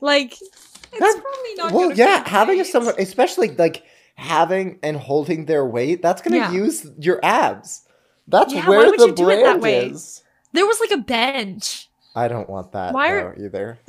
like, 0.00 0.32
It's 0.32 0.98
That- 0.98 1.20
probably 1.22 1.54
not. 1.56 1.72
well, 1.72 1.88
gonna 1.90 1.94
yeah, 1.94 2.22
be 2.24 2.30
having 2.30 2.56
great. 2.56 2.66
someone, 2.66 2.94
especially 2.98 3.48
like 3.50 3.84
having 4.14 4.78
and 4.82 4.96
holding 4.96 5.46
their 5.46 5.64
weight, 5.66 6.02
that's 6.02 6.22
gonna 6.22 6.36
Yeah. 6.36 6.52
use 6.52 6.86
your 6.98 7.20
abs. 7.22 7.82
That's 8.28 8.52
Yeah, 8.54 8.62
why 8.68 8.76
where 8.78 8.90
would 8.90 9.00
the 9.00 9.06
you 9.08 9.12
do 9.14 9.30
it 9.30 9.36
that 9.36 9.60
brand 9.60 9.62
way? 9.62 9.86
is. 9.90 10.22
there 10.52 10.66
was 10.66 10.78
like 10.80 10.90
a 10.92 10.98
bench. 10.98 11.88
I 12.14 12.28
don't 12.28 12.48
want 12.48 12.72
that 12.72 12.92
Why 12.92 13.10
though, 13.10 13.18
are- 13.28 13.36
either. 13.38 13.78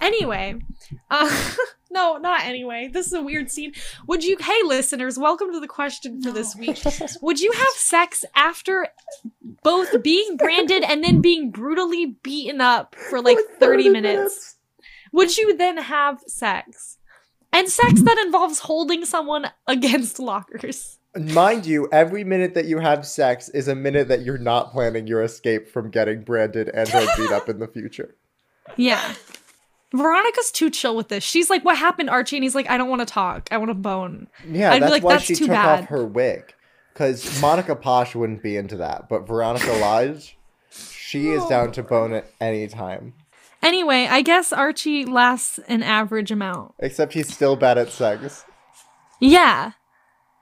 Anyway, 0.00 0.54
uh, 1.10 1.52
no, 1.90 2.18
not 2.18 2.42
anyway. 2.44 2.88
This 2.92 3.06
is 3.08 3.12
a 3.14 3.22
weird 3.22 3.50
scene. 3.50 3.72
Would 4.06 4.22
you, 4.22 4.36
hey 4.38 4.60
listeners, 4.64 5.18
welcome 5.18 5.50
to 5.52 5.58
the 5.58 5.66
question 5.66 6.22
for 6.22 6.30
this 6.30 6.54
week. 6.54 6.78
Would 7.20 7.40
you 7.40 7.50
have 7.50 7.68
sex 7.70 8.24
after 8.36 8.86
both 9.64 10.00
being 10.04 10.36
branded 10.36 10.84
and 10.84 11.02
then 11.02 11.20
being 11.20 11.50
brutally 11.50 12.06
beaten 12.22 12.60
up 12.60 12.94
for 12.94 13.20
like 13.20 13.38
30 13.58 13.88
minutes? 13.88 14.56
Would 15.12 15.36
you 15.36 15.56
then 15.56 15.78
have 15.78 16.20
sex? 16.28 16.97
And 17.52 17.68
sex 17.68 18.02
that 18.02 18.18
involves 18.18 18.60
holding 18.60 19.04
someone 19.04 19.50
against 19.66 20.18
lockers. 20.18 20.98
Mind 21.16 21.66
you, 21.66 21.88
every 21.90 22.22
minute 22.22 22.54
that 22.54 22.66
you 22.66 22.78
have 22.78 23.06
sex 23.06 23.48
is 23.48 23.66
a 23.66 23.74
minute 23.74 24.08
that 24.08 24.22
you're 24.22 24.38
not 24.38 24.70
planning 24.72 25.06
your 25.06 25.22
escape 25.22 25.68
from 25.68 25.90
getting 25.90 26.22
branded 26.22 26.68
and 26.68 26.88
or 26.94 27.06
beat 27.16 27.30
up 27.32 27.48
in 27.48 27.58
the 27.58 27.66
future. 27.66 28.14
Yeah. 28.76 29.14
Veronica's 29.94 30.50
too 30.52 30.68
chill 30.68 30.94
with 30.94 31.08
this. 31.08 31.24
She's 31.24 31.48
like, 31.48 31.64
What 31.64 31.78
happened, 31.78 32.10
Archie? 32.10 32.36
And 32.36 32.44
he's 32.44 32.54
like, 32.54 32.68
I 32.68 32.76
don't 32.76 32.90
want 32.90 33.00
to 33.00 33.06
talk. 33.06 33.48
I 33.50 33.56
want 33.56 33.70
to 33.70 33.74
bone. 33.74 34.28
Yeah, 34.46 34.70
I'd 34.72 34.82
that's 34.82 34.92
like, 34.92 35.02
why 35.02 35.14
"That's 35.14 35.24
she 35.24 35.34
too 35.34 35.46
took 35.46 35.54
bad." 35.54 35.82
off 35.84 35.88
her 35.88 36.04
wig. 36.04 36.54
Because 36.92 37.40
Monica 37.40 37.74
Posh 37.74 38.14
wouldn't 38.14 38.42
be 38.42 38.56
into 38.56 38.76
that, 38.76 39.08
but 39.08 39.26
Veronica 39.26 39.72
Lodge, 39.80 40.36
she 40.70 41.28
is 41.30 41.44
down 41.46 41.72
to 41.72 41.82
bone 41.82 42.12
at 42.12 42.30
any 42.40 42.66
time. 42.66 43.14
Anyway, 43.62 44.06
I 44.08 44.22
guess 44.22 44.52
Archie 44.52 45.04
lasts 45.04 45.58
an 45.68 45.82
average 45.82 46.30
amount. 46.30 46.74
Except 46.78 47.12
he's 47.12 47.32
still 47.32 47.56
bad 47.56 47.78
at 47.78 47.90
sex. 47.90 48.44
Yeah. 49.20 49.72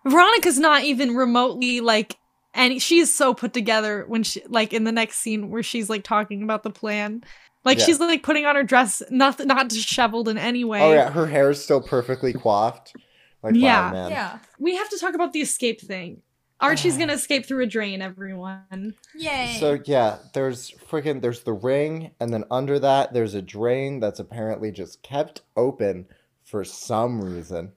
Veronica's 0.04 0.58
not 0.58 0.84
even 0.84 1.16
remotely 1.16 1.80
like 1.80 2.16
and 2.54 2.80
she's 2.80 3.14
so 3.14 3.34
put 3.34 3.52
together 3.52 4.04
when 4.08 4.22
she 4.22 4.42
like 4.48 4.72
in 4.72 4.84
the 4.84 4.92
next 4.92 5.18
scene 5.18 5.50
where 5.50 5.62
she's 5.62 5.90
like 5.90 6.04
talking 6.04 6.42
about 6.42 6.62
the 6.62 6.70
plan. 6.70 7.22
Like 7.64 7.78
Yeah. 7.78 7.84
she's 7.84 8.00
like 8.00 8.22
putting 8.22 8.46
on 8.46 8.54
her 8.54 8.62
dress 8.62 9.02
not 9.10 9.44
not 9.44 9.68
disheveled 9.68 10.28
in 10.28 10.38
any 10.38 10.64
way. 10.64 10.80
Oh 10.82 10.92
yeah, 10.92 11.10
her 11.10 11.26
hair 11.26 11.50
is 11.50 11.62
still 11.62 11.80
perfectly 11.80 12.32
coiffed. 12.32 12.94
Like 13.42 13.54
Yeah. 13.56 13.86
wow, 13.86 13.92
man. 13.92 14.10
Yeah. 14.10 14.38
We 14.58 14.76
have 14.76 14.88
to 14.90 14.98
talk 14.98 15.14
about 15.14 15.32
the 15.32 15.40
escape 15.40 15.80
thing. 15.80 16.22
Archie's 16.60 16.96
uh, 16.96 17.00
gonna 17.00 17.12
escape 17.12 17.46
through 17.46 17.62
a 17.64 17.66
drain, 17.66 18.00
everyone. 18.00 18.94
Yay. 19.14 19.56
So 19.60 19.78
yeah, 19.84 20.18
there's 20.32 20.70
freaking 20.90 21.20
there's 21.20 21.42
the 21.42 21.52
ring, 21.52 22.12
and 22.18 22.32
then 22.32 22.44
under 22.50 22.78
that 22.78 23.12
there's 23.12 23.34
a 23.34 23.42
drain 23.42 24.00
that's 24.00 24.18
apparently 24.20 24.70
just 24.72 25.02
kept 25.02 25.42
open 25.56 26.06
for 26.42 26.64
some 26.64 27.20
reason 27.20 27.72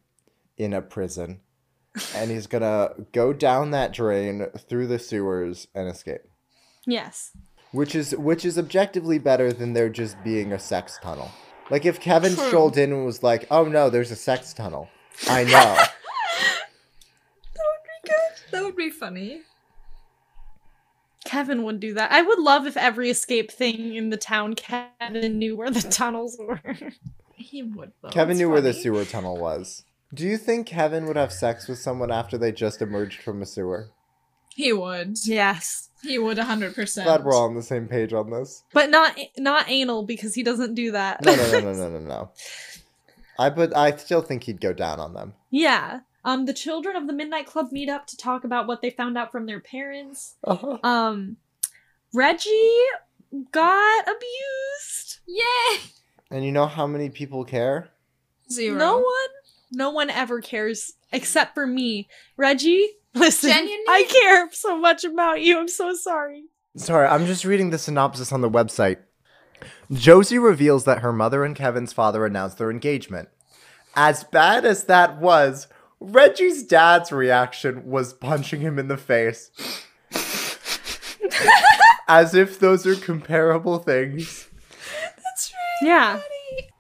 in 0.57 0.73
a 0.73 0.81
prison. 0.81 1.41
and 2.15 2.29
he's 2.31 2.47
gonna 2.47 2.91
go 3.11 3.33
down 3.33 3.71
that 3.71 3.91
drain 3.91 4.45
through 4.57 4.87
the 4.87 4.99
sewers 4.99 5.67
and 5.75 5.89
escape. 5.89 6.21
Yes. 6.85 7.31
Which 7.71 7.93
is 7.95 8.15
which 8.15 8.45
is 8.45 8.57
objectively 8.57 9.19
better 9.19 9.51
than 9.51 9.73
there 9.73 9.89
just 9.89 10.23
being 10.23 10.53
a 10.53 10.59
sex 10.59 10.97
tunnel. 11.01 11.31
Like 11.69 11.85
if 11.85 11.99
Kevin 11.99 12.33
True. 12.33 12.47
strolled 12.47 12.77
in 12.77 12.91
and 12.93 13.05
was 13.05 13.21
like, 13.23 13.45
"Oh 13.51 13.65
no, 13.65 13.89
there's 13.89 14.11
a 14.11 14.15
sex 14.15 14.53
tunnel," 14.53 14.87
I 15.29 15.43
know. 15.43 15.49
That 15.51 15.91
would 17.57 17.83
be 17.83 18.09
good. 18.09 18.38
That 18.51 18.63
would 18.63 18.75
be 18.75 18.89
funny. 18.89 19.41
Kevin 21.25 21.63
would 21.63 21.79
do 21.79 21.93
that. 21.93 22.11
I 22.11 22.21
would 22.21 22.39
love 22.39 22.65
if 22.65 22.77
every 22.77 23.09
escape 23.09 23.51
thing 23.51 23.95
in 23.95 24.09
the 24.09 24.17
town 24.17 24.55
Kevin 24.55 25.37
knew 25.37 25.55
where 25.55 25.69
the 25.69 25.81
tunnels 25.91 26.37
were. 26.39 26.61
He 27.35 27.61
would 27.63 27.91
though. 28.01 28.09
Kevin 28.09 28.31
It's 28.31 28.39
knew 28.39 28.49
where 28.49 28.61
the 28.61 28.73
sewer 28.73 29.05
tunnel 29.05 29.37
was. 29.37 29.83
Do 30.13 30.25
you 30.25 30.37
think 30.37 30.67
Kevin 30.67 31.05
would 31.05 31.17
have 31.17 31.31
sex 31.31 31.67
with 31.67 31.77
someone 31.79 32.11
after 32.11 32.37
they 32.37 32.51
just 32.51 32.81
emerged 32.81 33.21
from 33.21 33.41
a 33.41 33.45
sewer? 33.45 33.89
He 34.55 34.73
would. 34.73 35.17
yes. 35.25 35.89
He 36.01 36.17
would 36.17 36.37
hundred 36.37 36.73
percent. 36.75 37.05
Glad 37.05 37.25
we're 37.25 37.35
all 37.35 37.43
on 37.45 37.55
the 37.55 37.61
same 37.61 37.87
page 37.87 38.13
on 38.13 38.29
this. 38.31 38.63
But 38.73 38.89
not 38.89 39.17
not 39.37 39.69
anal 39.69 40.03
because 40.03 40.33
he 40.33 40.43
doesn't 40.43 40.73
do 40.73 40.91
that. 40.93 41.23
No, 41.23 41.35
no, 41.35 41.51
no, 41.51 41.59
no, 41.59 41.73
no, 41.73 41.89
no, 41.89 41.99
no. 41.99 42.31
I 43.37 43.49
but 43.49 43.75
I 43.75 43.95
still 43.97 44.21
think 44.21 44.43
he'd 44.43 44.61
go 44.61 44.71
down 44.73 44.99
on 44.99 45.13
them. 45.13 45.33
yeah. 45.51 45.99
Um 46.23 46.45
the 46.45 46.53
children 46.53 46.95
of 46.95 47.07
the 47.07 47.13
Midnight 47.13 47.45
Club 47.45 47.71
meet 47.71 47.89
up 47.89 48.07
to 48.07 48.17
talk 48.17 48.43
about 48.43 48.67
what 48.67 48.81
they 48.81 48.89
found 48.89 49.17
out 49.17 49.31
from 49.31 49.45
their 49.45 49.59
parents. 49.59 50.35
Uh-huh. 50.43 50.77
Um 50.83 51.37
Reggie 52.13 52.83
got 53.51 54.03
abused. 54.03 55.19
Yay! 55.27 55.79
And 56.31 56.43
you 56.43 56.51
know 56.51 56.65
how 56.65 56.87
many 56.87 57.09
people 57.09 57.43
care? 57.45 57.89
Zero. 58.51 58.77
No 58.77 58.97
one 58.97 59.29
no 59.71 59.89
one 59.91 60.09
ever 60.09 60.41
cares 60.41 60.93
except 61.11 61.53
for 61.53 61.67
me. 61.67 62.07
Reggie, 62.37 62.89
listen. 63.13 63.49
Genuinely? 63.51 63.85
I 63.87 64.03
care 64.03 64.49
so 64.51 64.77
much 64.77 65.03
about 65.03 65.41
you. 65.41 65.59
I'm 65.59 65.67
so 65.67 65.93
sorry. 65.93 66.45
Sorry, 66.75 67.07
I'm 67.07 67.25
just 67.25 67.45
reading 67.45 67.69
the 67.69 67.77
synopsis 67.77 68.31
on 68.31 68.41
the 68.41 68.49
website. 68.49 68.97
Josie 69.91 70.39
reveals 70.39 70.85
that 70.85 70.99
her 70.99 71.11
mother 71.11 71.43
and 71.43 71.55
Kevin's 71.55 71.93
father 71.93 72.25
announced 72.25 72.57
their 72.57 72.71
engagement. 72.71 73.29
As 73.95 74.23
bad 74.23 74.65
as 74.65 74.85
that 74.85 75.19
was, 75.19 75.67
Reggie's 75.99 76.63
dad's 76.63 77.11
reaction 77.11 77.89
was 77.89 78.13
punching 78.13 78.61
him 78.61 78.79
in 78.79 78.87
the 78.87 78.97
face. 78.97 79.51
As 82.07 82.33
if 82.33 82.59
those 82.59 82.87
are 82.87 82.95
comparable 82.95 83.77
things. 83.79 84.47
That's 85.23 85.53
right. 85.53 85.87
Yeah. 85.87 86.19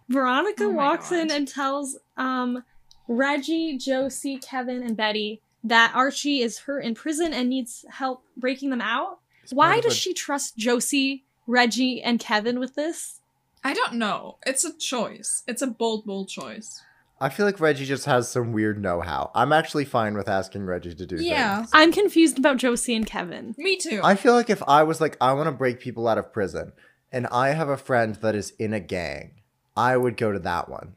Veronica 0.07 0.63
Oh 0.63 0.71
my 0.71 0.75
walks 0.75 1.11
in 1.11 1.29
and 1.31 1.47
tells 1.47 1.97
um 2.17 2.63
Reggie, 3.07 3.77
Josie, 3.77 4.37
Kevin, 4.37 4.81
and 4.83 4.95
Betty 4.97 5.41
that 5.63 5.91
Archie 5.93 6.41
is 6.41 6.59
hurt 6.59 6.79
in 6.85 6.95
prison 6.95 7.33
and 7.33 7.49
needs 7.49 7.85
help 7.89 8.23
breaking 8.37 8.69
them 8.69 8.81
out. 8.81 9.19
Why 9.51 9.79
does 9.81 9.93
a- 9.93 9.97
she 9.97 10.13
trust 10.13 10.57
Josie, 10.57 11.25
Reggie, 11.47 12.01
and 12.01 12.19
Kevin 12.19 12.59
with 12.59 12.75
this? 12.75 13.19
I 13.63 13.73
don't 13.73 13.93
know. 13.95 14.37
It's 14.45 14.63
a 14.63 14.75
choice. 14.77 15.43
It's 15.47 15.61
a 15.61 15.67
bold, 15.67 16.05
bold 16.05 16.29
choice. 16.29 16.81
I 17.21 17.29
feel 17.29 17.45
like 17.45 17.59
Reggie 17.59 17.85
just 17.85 18.05
has 18.05 18.29
some 18.31 18.53
weird 18.53 18.81
know 18.81 19.01
how. 19.01 19.31
I'm 19.35 19.51
actually 19.51 19.85
fine 19.85 20.13
with 20.15 20.29
asking 20.29 20.65
Reggie 20.65 20.95
to 20.95 21.05
do 21.05 21.17
Yeah. 21.17 21.57
things. 21.57 21.69
I'm 21.73 21.91
confused 21.91 22.39
about 22.39 22.57
Josie 22.57 22.95
and 22.95 23.05
Kevin. 23.05 23.55
Me 23.57 23.75
too. 23.77 23.99
I 24.03 24.15
feel 24.15 24.33
like 24.33 24.49
if 24.49 24.63
I 24.67 24.83
was 24.83 25.01
like, 25.01 25.17
I 25.19 25.33
want 25.33 25.47
to 25.47 25.51
break 25.51 25.79
people 25.81 26.07
out 26.07 26.17
of 26.17 26.31
prison, 26.31 26.71
and 27.11 27.27
I 27.27 27.49
have 27.49 27.67
a 27.69 27.75
friend 27.77 28.15
that 28.15 28.35
is 28.35 28.51
in 28.59 28.73
a 28.73 28.79
gang, 28.79 29.31
I 29.75 29.97
would 29.97 30.15
go 30.17 30.31
to 30.31 30.39
that 30.39 30.69
one. 30.69 30.95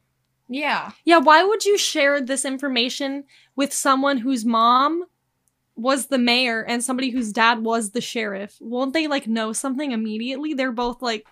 yeah. 0.48 0.90
Yeah, 1.04 1.18
why 1.18 1.42
would 1.44 1.64
you 1.64 1.76
share 1.78 2.20
this 2.20 2.44
information 2.44 3.24
with 3.56 3.72
someone 3.72 4.18
whose 4.18 4.44
mom 4.44 5.04
was 5.76 6.06
the 6.08 6.18
mayor 6.18 6.62
and 6.62 6.85
somebody 6.85 7.11
whose 7.11 7.32
dad 7.32 7.61
was 7.64 7.90
the 7.92 8.00
sheriff? 8.02 8.58
Won't 8.61 8.92
they 8.92 9.06
like 9.06 9.26
know 9.26 9.52
something 9.54 9.92
immediately? 9.92 10.52
They're 10.52 10.70
both 10.72 11.00
like 11.00 11.26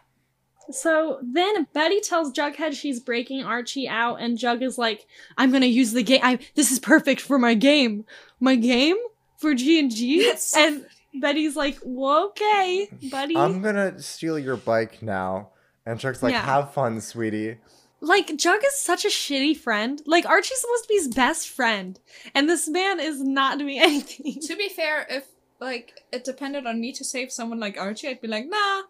so 0.70 1.18
then 1.22 1.66
Betty 1.72 2.00
tells 2.00 2.32
Jughead 2.32 2.74
she's 2.74 3.00
breaking 3.00 3.42
Archie 3.44 3.88
out, 3.88 4.16
and 4.16 4.38
Jug 4.38 4.62
is 4.62 4.78
like, 4.78 5.06
"I'm 5.38 5.50
gonna 5.52 5.66
use 5.66 5.92
the 5.92 6.02
game. 6.02 6.20
I 6.22 6.38
this 6.54 6.70
is 6.70 6.78
perfect 6.78 7.20
for 7.20 7.38
my 7.38 7.54
game. 7.54 8.04
My 8.40 8.54
game 8.56 8.96
for 9.38 9.54
G 9.54 9.78
and 9.80 9.90
G." 9.90 10.32
And 10.56 10.86
Betty's 11.14 11.56
like, 11.56 11.78
well, 11.84 12.26
"Okay, 12.28 12.88
buddy." 13.10 13.36
I'm 13.36 13.62
gonna 13.62 14.00
steal 14.00 14.38
your 14.38 14.56
bike 14.56 15.02
now. 15.02 15.48
And 15.86 15.98
Chuck's 15.98 16.22
like, 16.22 16.32
Yeah. 16.32 16.42
have 16.44 16.72
fun, 16.74 17.00
sweetie. 17.00 17.56
like 18.02 18.36
Jug 18.36 18.60
is 18.64 18.76
such 18.76 19.04
a 19.04 19.08
shitty 19.08 19.56
friend. 19.56 20.00
Like 20.06 20.24
Archie's 20.26 20.60
supposed 20.60 20.84
to 20.84 20.88
be 20.88 20.94
his 20.94 21.08
best 21.08 21.48
friend, 21.48 21.98
and 22.34 22.48
this 22.48 22.68
man 22.68 23.00
is 23.00 23.20
not 23.22 23.58
doing 23.58 23.78
anything. 23.80 24.40
To 24.42 24.56
be 24.56 24.68
fair, 24.68 25.06
if 25.10 25.26
like 25.58 26.00
it 26.12 26.22
depended 26.22 26.66
on 26.66 26.80
me 26.80 26.92
to 26.92 27.04
save 27.04 27.32
someone 27.32 27.58
like 27.58 27.76
Archie, 27.76 28.08
I'd 28.08 28.20
be 28.20 28.28
like, 28.28 28.46
nah, 28.48 28.82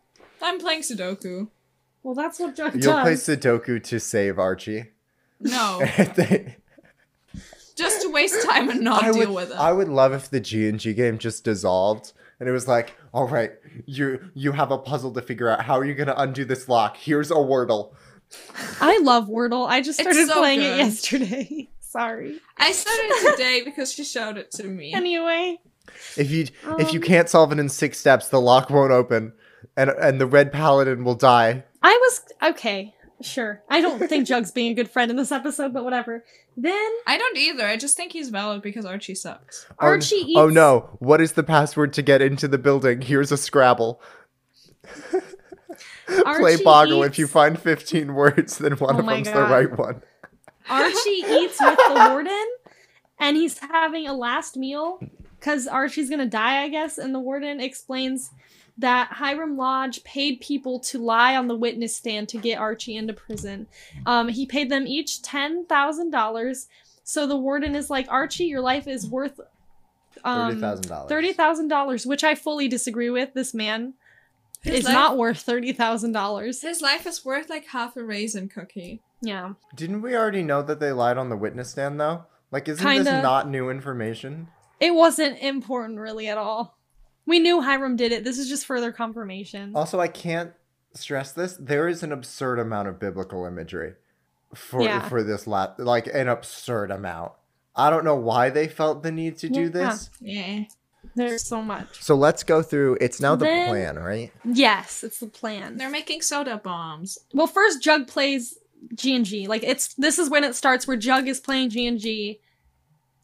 I'm 0.42 0.58
playing 0.58 0.82
Sudoku. 0.82 1.48
Well, 2.02 2.14
that's 2.14 2.38
what 2.40 2.56
Jug 2.56 2.74
You'll 2.82 3.00
play 3.00 3.12
does. 3.14 3.26
Sudoku 3.26 3.82
to 3.84 4.00
save 4.00 4.38
Archie. 4.38 4.86
No, 5.40 5.80
They- 6.16 6.56
just 7.76 8.02
to 8.02 8.10
waste 8.10 8.42
time 8.46 8.68
and 8.68 8.82
not 8.82 9.04
I 9.04 9.10
deal 9.12 9.18
would, 9.20 9.28
with 9.30 9.50
it. 9.52 9.56
I 9.56 9.72
would 9.72 9.88
love 9.88 10.12
if 10.12 10.28
the 10.28 10.40
G 10.40 10.68
and 10.68 10.78
G 10.78 10.92
game 10.92 11.16
just 11.18 11.44
dissolved 11.44 12.12
and 12.38 12.48
it 12.48 12.52
was 12.52 12.68
like, 12.68 12.94
all 13.12 13.26
right, 13.28 13.52
you 13.86 14.30
you 14.34 14.52
have 14.52 14.70
a 14.70 14.78
puzzle 14.78 15.12
to 15.12 15.22
figure 15.22 15.48
out. 15.48 15.62
How 15.62 15.78
are 15.78 15.84
you 15.84 15.94
gonna 15.94 16.14
undo 16.16 16.44
this 16.44 16.68
lock? 16.68 16.96
Here's 16.96 17.30
a 17.30 17.34
wordle. 17.34 17.92
I 18.80 18.98
love 18.98 19.26
Wordle. 19.28 19.66
I 19.66 19.80
just 19.80 19.98
started 20.00 20.28
so 20.28 20.34
playing 20.40 20.60
good. 20.60 20.74
it 20.74 20.78
yesterday. 20.78 21.68
Sorry. 21.80 22.38
I 22.56 22.70
started 22.72 23.06
it 23.06 23.30
today 23.32 23.62
because 23.64 23.92
she 23.92 24.04
showed 24.04 24.36
it 24.36 24.50
to 24.52 24.64
me. 24.64 24.92
Anyway, 24.94 25.58
If 26.16 26.30
you 26.30 26.46
if 26.78 26.92
you 26.92 27.00
Um, 27.00 27.04
can't 27.06 27.28
solve 27.28 27.50
it 27.52 27.58
in 27.58 27.68
six 27.68 27.98
steps, 27.98 28.28
the 28.28 28.40
lock 28.40 28.70
won't 28.70 28.92
open, 28.92 29.32
and 29.76 29.90
and 29.90 30.20
the 30.20 30.26
red 30.26 30.52
paladin 30.52 31.02
will 31.02 31.14
die. 31.16 31.64
I 31.82 31.96
was 32.00 32.52
okay. 32.54 32.94
Sure. 33.22 33.62
I 33.68 33.80
don't 33.80 34.08
think 34.08 34.26
Jug's 34.26 34.50
being 34.50 34.72
a 34.72 34.74
good 34.74 34.90
friend 34.90 35.10
in 35.10 35.16
this 35.16 35.32
episode, 35.32 35.72
but 35.72 35.84
whatever. 35.84 36.24
Then 36.56 36.90
I 37.06 37.18
don't 37.18 37.36
either. 37.36 37.66
I 37.66 37.76
just 37.76 37.96
think 37.96 38.12
he's 38.12 38.28
valid 38.30 38.62
because 38.62 38.84
Archie 38.84 39.14
sucks. 39.14 39.66
Oh, 39.72 39.86
Archie 39.86 40.16
eats. 40.16 40.38
Oh 40.38 40.48
no! 40.48 40.96
What 40.98 41.20
is 41.20 41.32
the 41.32 41.42
password 41.42 41.92
to 41.94 42.02
get 42.02 42.22
into 42.22 42.48
the 42.48 42.58
building? 42.58 43.02
Here's 43.02 43.32
a 43.32 43.36
Scrabble. 43.36 44.00
Play 46.06 46.22
Archie 46.24 46.64
Boggle. 46.64 47.02
If 47.04 47.18
you 47.18 47.26
find 47.26 47.58
15 47.58 48.14
words, 48.14 48.58
then 48.58 48.72
one 48.72 48.96
Oh 48.96 48.98
of 48.98 49.04
my 49.04 49.16
them's 49.16 49.30
the 49.30 49.42
right 49.42 49.78
one. 49.78 50.02
Archie 50.68 50.94
eats 51.10 51.58
with 51.60 51.76
the 51.76 52.06
warden, 52.10 52.46
and 53.18 53.36
he's 53.36 53.58
having 53.58 54.06
a 54.06 54.12
last 54.12 54.56
meal 54.56 55.00
because 55.38 55.66
Archie's 55.66 56.10
gonna 56.10 56.26
die, 56.26 56.62
I 56.62 56.68
guess. 56.68 56.98
And 56.98 57.14
the 57.14 57.20
warden 57.20 57.60
explains 57.60 58.30
that 58.80 59.08
Hiram 59.12 59.56
Lodge 59.56 60.02
paid 60.04 60.40
people 60.40 60.78
to 60.80 60.98
lie 60.98 61.36
on 61.36 61.48
the 61.48 61.56
witness 61.56 61.94
stand 61.96 62.28
to 62.30 62.38
get 62.38 62.58
Archie 62.58 62.96
into 62.96 63.12
prison. 63.12 63.66
Um, 64.06 64.28
he 64.28 64.46
paid 64.46 64.70
them 64.70 64.86
each 64.86 65.22
ten 65.22 65.64
thousand 65.66 66.10
dollars. 66.10 66.68
So 67.04 67.26
the 67.26 67.36
warden 67.36 67.74
is 67.74 67.90
like, 67.90 68.06
Archie, 68.10 68.44
your 68.44 68.60
life 68.60 68.86
is 68.86 69.06
worth 69.06 69.40
um, 70.24 70.60
$30,000. 70.60 71.08
thirty 71.08 71.32
thousand 71.32 71.68
dollars, 71.68 72.06
which 72.06 72.22
I 72.24 72.34
fully 72.34 72.68
disagree 72.68 73.10
with. 73.10 73.34
This 73.34 73.54
man 73.54 73.94
His 74.62 74.80
is 74.80 74.84
life- 74.84 74.92
not 74.94 75.16
worth 75.18 75.40
thirty 75.40 75.72
thousand 75.72 76.12
dollars. 76.12 76.62
His 76.62 76.80
life 76.82 77.06
is 77.06 77.24
worth 77.24 77.48
like 77.50 77.66
half 77.68 77.96
a 77.96 78.02
raisin 78.04 78.48
cookie. 78.48 79.00
Yeah. 79.22 79.52
Didn't 79.74 80.02
we 80.02 80.14
already 80.16 80.42
know 80.42 80.62
that 80.62 80.80
they 80.80 80.92
lied 80.92 81.18
on 81.18 81.28
the 81.28 81.36
witness 81.36 81.70
stand, 81.70 82.00
though? 82.00 82.24
Like, 82.50 82.68
isn't 82.68 82.84
Kinda. 82.84 83.04
this 83.04 83.22
not 83.22 83.48
new 83.48 83.68
information? 83.70 84.48
It 84.80 84.94
wasn't 84.94 85.38
important 85.40 85.98
really 85.98 86.26
at 86.28 86.38
all. 86.38 86.76
We 87.26 87.38
knew 87.38 87.60
Hiram 87.60 87.96
did 87.96 88.12
it. 88.12 88.24
This 88.24 88.38
is 88.38 88.48
just 88.48 88.66
further 88.66 88.92
confirmation. 88.92 89.72
Also, 89.74 90.00
I 90.00 90.08
can't 90.08 90.52
stress 90.94 91.32
this. 91.32 91.56
There 91.60 91.86
is 91.88 92.02
an 92.02 92.12
absurd 92.12 92.58
amount 92.58 92.88
of 92.88 92.98
biblical 92.98 93.44
imagery 93.46 93.94
for 94.54 94.82
Yeah. 94.82 95.08
for 95.08 95.22
this 95.22 95.46
la- 95.46 95.74
like 95.78 96.06
an 96.12 96.28
absurd 96.28 96.90
amount. 96.90 97.32
I 97.76 97.88
don't 97.90 98.04
know 98.04 98.16
why 98.16 98.50
they 98.50 98.66
felt 98.66 99.02
the 99.02 99.12
need 99.12 99.36
to 99.38 99.48
do 99.48 99.62
Yeah. 99.62 99.68
this. 99.68 100.10
Yeah. 100.20 100.64
There's 101.14 101.42
so 101.44 101.62
much. 101.62 102.02
So 102.02 102.14
let's 102.14 102.42
go 102.42 102.62
through. 102.62 102.98
It's 103.00 103.20
now 103.20 103.36
the 103.36 103.44
Then- 103.46 103.68
plan, 103.68 103.98
right? 103.98 104.32
Yes, 104.44 105.02
it's 105.04 105.20
the 105.20 105.26
plan. 105.28 105.76
They're 105.76 105.88
making 105.90 106.22
soda 106.22 106.58
bombs. 106.62 107.18
Well, 107.32 107.46
first 107.46 107.80
Jug 107.82 108.06
plays 108.06 108.58
G 108.94 109.14
and 109.14 109.24
G. 109.24 109.46
Like 109.46 109.62
it's 109.62 109.94
this 109.94 110.18
is 110.18 110.28
when 110.28 110.42
it 110.44 110.54
starts 110.56 110.86
where 110.86 110.96
Jug 110.96 111.28
is 111.28 111.38
playing 111.40 111.70
G 111.70 111.86
and 111.86 111.98
G 111.98 112.40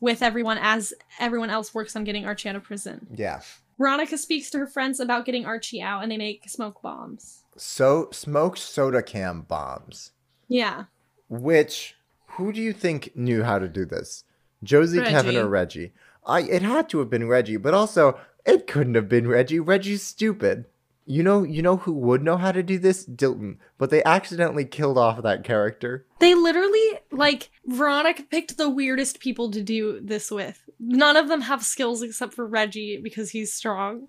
with 0.01 0.23
everyone 0.23 0.59
as 0.61 0.95
everyone 1.19 1.51
else 1.51 1.75
works 1.75 1.97
on 1.97 2.05
getting 2.05 2.25
Archie 2.27 2.49
out 2.49 2.57
of 2.57 2.63
prison. 2.63 3.07
Yeah. 3.15 3.41
Veronica 3.79 4.17
speaks 4.17 4.51
to 4.51 4.59
her 4.59 4.67
friends 4.67 5.01
about 5.01 5.27
getting 5.27 5.45
Archie 5.45 5.83
out 5.83 6.03
and 6.03 6.11
they 6.11 6.17
make 6.17 6.49
smoke 6.49 6.81
bombs. 6.83 7.45
So 7.57 8.09
smoked 8.13 8.59
soda 8.59 9.03
can 9.03 9.43
bombs. 9.43 10.13
Yeah. 10.49 10.85
Which 11.29 11.97
who 12.31 12.53
do 12.53 12.61
you 12.61 12.73
think 12.73 13.15
knew 13.15 13.43
how 13.43 13.59
to 13.59 13.69
do 13.69 13.85
this? 13.85 14.25
Josie, 14.63 15.03
Kevin, 15.03 15.37
or 15.37 15.49
Reggie? 15.49 15.93
I 16.27 16.43
it 16.43 16.63
had 16.63 16.89
to 16.91 16.99
have 16.99 17.11
been 17.11 17.29
Reggie, 17.29 17.57
but 17.57 17.75
also 17.75 18.19
it 18.45 18.67
couldn't 18.67 18.95
have 18.95 19.09
been 19.09 19.29
Reggie. 19.29 19.61
Reggie's 19.61 20.03
stupid. 20.03 20.67
You 21.09 21.23
know, 21.23 21.45
you 21.45 21.63
know 21.63 21.77
who 21.77 21.93
would 21.93 22.23
know 22.23 22.37
how 22.37 22.51
to 22.51 22.63
do 22.65 22.79
this? 22.79 23.07
Dilton. 23.07 23.59
But 23.79 23.91
they 23.91 24.03
accidentally 24.03 24.65
killed 24.65 24.99
off 24.99 25.23
that 25.23 25.45
character. 25.45 26.05
They 26.19 26.35
literally, 26.35 26.99
like, 27.13 27.51
Veronica 27.65 28.25
picked 28.25 28.57
the 28.59 28.69
weirdest 28.69 29.21
people 29.21 29.51
to 29.53 29.63
do 29.63 30.01
this 30.03 30.31
with. 30.33 30.69
None 30.81 31.17
of 31.17 31.29
them 31.29 31.43
have 31.43 31.65
skills 31.65 32.03
except 32.03 32.35
for 32.35 32.45
Reggie 32.47 33.01
because 33.01 33.31
he's 33.31 33.53
strong. 33.53 34.09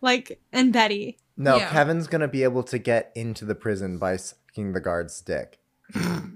Like, 0.00 0.40
and 0.52 0.72
Betty. 0.72 1.18
No, 1.36 1.56
Yeah. 1.56 1.70
Kevin's 1.70 2.06
gonna 2.06 2.28
be 2.28 2.44
able 2.44 2.62
to 2.62 2.78
get 2.78 3.10
into 3.14 3.44
the 3.44 3.54
prison 3.56 3.98
by 3.98 4.16
sucking 4.16 4.72
the 4.72 4.80
guard's 4.80 5.20
dick. 5.20 5.58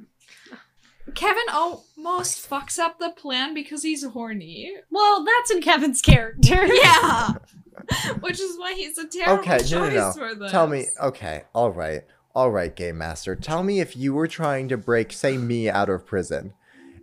Kevin 1.15 1.43
almost 1.53 2.49
fucks 2.49 2.79
up 2.79 2.99
the 2.99 3.11
plan 3.11 3.55
because 3.55 3.83
he's 3.83 4.05
horny. 4.05 4.73
Well, 4.91 5.25
that's 5.25 5.51
in 5.51 5.63
Kevin's 5.63 6.03
character. 6.03 6.67
Yeah. 6.73 7.35
Which 8.21 8.39
is 8.41 8.59
why 8.59 8.75
he's 8.75 8.99
a 8.99 9.07
terrible 9.09 9.43
Okay, 9.43 9.59
choice 9.59 9.71
no, 9.73 9.89
no, 9.89 9.95
no. 9.95 10.13
for 10.13 10.35
this. 10.35 10.51
Tell 10.51 10.67
me, 10.67 10.87
okay, 11.01 11.45
all 11.55 11.71
right, 11.71 12.03
all 12.35 12.51
right, 12.51 12.75
Game 12.75 12.99
Master. 12.99 13.35
Tell 13.35 13.63
me 13.63 13.81
if 13.81 13.97
you 13.97 14.13
were 14.13 14.29
trying 14.29 14.69
to 14.69 14.77
break, 14.77 15.13
say, 15.13 15.37
me 15.39 15.69
out 15.69 15.89
of 15.89 16.05
prison, 16.07 16.53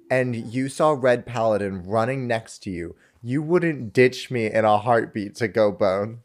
and 0.10 0.36
you 0.36 0.70
saw 0.70 0.92
Red 0.98 1.26
Paladin 1.26 1.84
running 1.86 2.28
next 2.28 2.60
to 2.64 2.70
you, 2.70 2.96
you 3.24 3.42
wouldn't 3.42 3.92
ditch 3.92 4.30
me 4.30 4.46
in 4.52 4.66
a 4.66 4.78
heartbeat 4.78 5.36
to 5.36 5.48
go 5.48 5.72
bone. 5.72 6.20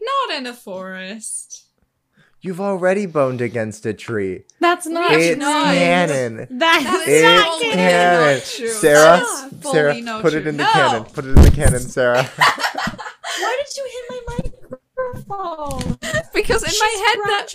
Not 0.00 0.38
in 0.38 0.46
a 0.46 0.54
forest. 0.54 1.67
You've 2.40 2.60
already 2.60 3.06
boned 3.06 3.40
against 3.40 3.84
a 3.84 3.92
tree. 3.92 4.44
That's 4.60 4.86
not 4.86 5.10
It's 5.12 5.24
It's 5.26 5.38
not. 5.40 5.74
canon. 5.74 6.36
That 6.36 6.48
That 6.58 7.04
is 7.08 7.08
is 7.08 7.22
not 7.24 7.38
It's 7.38 7.46
fully 7.58 7.70
canon. 7.72 7.76
canon. 7.76 8.34
not 8.36 8.44
true. 8.44 8.68
Sarah, 8.68 9.00
That 9.00 9.52
is 9.64 9.70
Sarah, 9.72 9.90
fully 9.92 10.02
not 10.02 10.22
put 10.22 10.34
it 10.34 10.46
in 10.46 10.56
the 10.56 10.62
No. 10.62 10.70
canon. 10.70 11.04
Put 11.04 11.24
it 11.24 11.28
in 11.30 11.42
the 11.42 11.50
canon, 11.50 11.80
Sarah. 11.80 12.22
Why 12.36 13.62
did 13.64 13.76
you 13.76 13.90
hit 13.90 14.04
my 14.08 14.20
microphone? 14.38 15.98
Because 16.32 16.62
in 16.62 16.68
my 16.68 16.90
She's 16.92 17.00
head 17.00 17.16
that. 17.26 17.50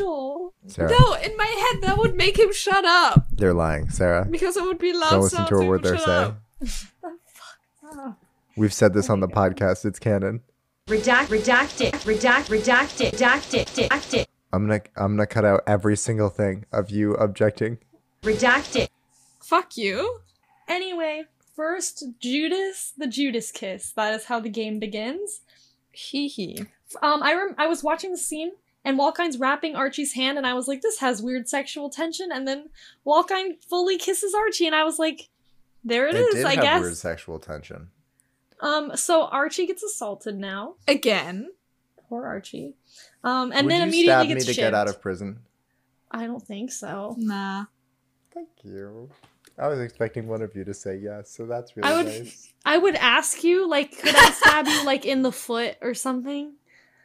Sarah, 0.67 0.89
No, 0.99 1.13
in 1.15 1.37
my 1.37 1.45
head 1.71 1.81
that 1.83 1.95
would 1.97 2.15
make 2.15 2.37
him 2.37 2.51
shut 2.51 2.83
up. 2.83 3.25
they're 3.31 3.53
lying, 3.53 3.89
Sarah. 3.89 4.25
Because 4.29 4.57
it 4.57 4.63
would 4.63 4.79
be 4.79 4.91
loud 4.91 5.11
Don't 5.11 5.21
listen 5.21 5.45
to 5.45 5.55
a 5.55 5.59
word 5.59 5.67
would 5.69 5.83
they're 5.83 5.97
shut 5.97 6.37
saying. 6.61 6.71
up. 7.03 8.19
We've 8.57 8.73
said 8.73 8.93
this 8.93 9.09
on 9.09 9.21
the 9.21 9.27
podcast. 9.29 9.85
It's 9.85 9.97
canon. 9.99 10.41
Redact, 10.87 11.27
redact 11.27 11.79
it, 11.81 11.93
redact, 12.03 12.47
redact 12.49 12.99
it, 13.01 13.13
redact 13.13 13.53
it, 13.53 13.67
redact 13.69 14.13
it, 14.13 14.27
I'm 14.53 14.67
gonna, 14.67 14.81
I'm 14.95 15.15
gonna 15.17 15.25
cut 15.27 15.43
out 15.43 15.63
every 15.67 15.97
single 15.97 16.29
thing 16.29 16.65
of 16.71 16.89
you 16.91 17.15
objecting. 17.15 17.79
redact 18.21 18.75
it. 18.77 18.89
Fuck 19.43 19.75
you. 19.75 20.19
Anyway, 20.67 21.23
first 21.55 22.05
Judas, 22.19 22.93
the 22.97 23.07
Judas 23.07 23.51
kiss. 23.51 23.91
That 23.91 24.13
is 24.13 24.25
how 24.25 24.39
the 24.39 24.49
game 24.49 24.79
begins. 24.79 25.41
Hee 25.91 26.27
hee. 26.27 26.65
Um, 27.01 27.21
I 27.23 27.33
rem- 27.33 27.55
I 27.57 27.67
was 27.67 27.83
watching 27.83 28.11
the 28.11 28.17
scene 28.17 28.51
and 28.85 28.97
Joaquin's 28.97 29.37
wrapping 29.37 29.75
Archie's 29.75 30.13
hand, 30.13 30.37
and 30.37 30.45
I 30.45 30.53
was 30.53 30.67
like, 30.67 30.81
this 30.81 30.99
has 30.99 31.21
weird 31.21 31.49
sexual 31.49 31.89
tension. 31.89 32.31
And 32.31 32.47
then 32.47 32.69
Joaquin 33.03 33.57
fully 33.67 33.97
kisses 33.97 34.33
Archie, 34.33 34.65
and 34.67 34.75
I 34.75 34.83
was 34.83 34.99
like, 34.99 35.29
there 35.83 36.07
it 36.07 36.15
is, 36.15 36.35
did 36.35 36.45
I 36.45 36.55
have 36.55 36.61
guess. 36.63 36.81
weird 36.81 36.97
sexual 36.97 37.39
tension. 37.39 37.89
Um, 38.59 38.95
so 38.95 39.25
Archie 39.25 39.65
gets 39.67 39.83
assaulted 39.83 40.37
now. 40.37 40.75
Again. 40.87 41.49
Poor 42.07 42.25
Archie. 42.25 42.75
Um, 43.23 43.51
and 43.51 43.65
Would 43.65 43.71
then 43.71 43.81
you 43.81 43.87
immediately 43.87 44.05
stab 44.05 44.27
gets 44.27 44.47
me 44.47 44.53
to 44.53 44.59
get 44.59 44.73
out 44.73 44.89
of 44.89 45.01
prison? 45.01 45.39
I 46.11 46.25
don't 46.25 46.45
think 46.45 46.71
so. 46.71 47.15
Nah. 47.17 47.65
Thank 48.33 48.49
you. 48.63 49.09
I 49.57 49.67
was 49.67 49.79
expecting 49.79 50.27
one 50.27 50.41
of 50.41 50.55
you 50.55 50.63
to 50.63 50.73
say 50.73 50.97
yes, 50.97 51.29
so 51.29 51.45
that's 51.45 51.77
really 51.77 51.89
I 51.89 51.95
would- 51.97 52.05
nice. 52.05 52.53
I 52.65 52.77
would 52.77 52.95
ask 52.95 53.43
you, 53.43 53.67
like, 53.69 53.97
could 53.99 54.15
I 54.15 54.31
stab 54.31 54.67
you, 54.67 54.85
like, 54.85 55.05
in 55.05 55.21
the 55.21 55.31
foot 55.31 55.75
or 55.81 55.93
something? 55.93 56.53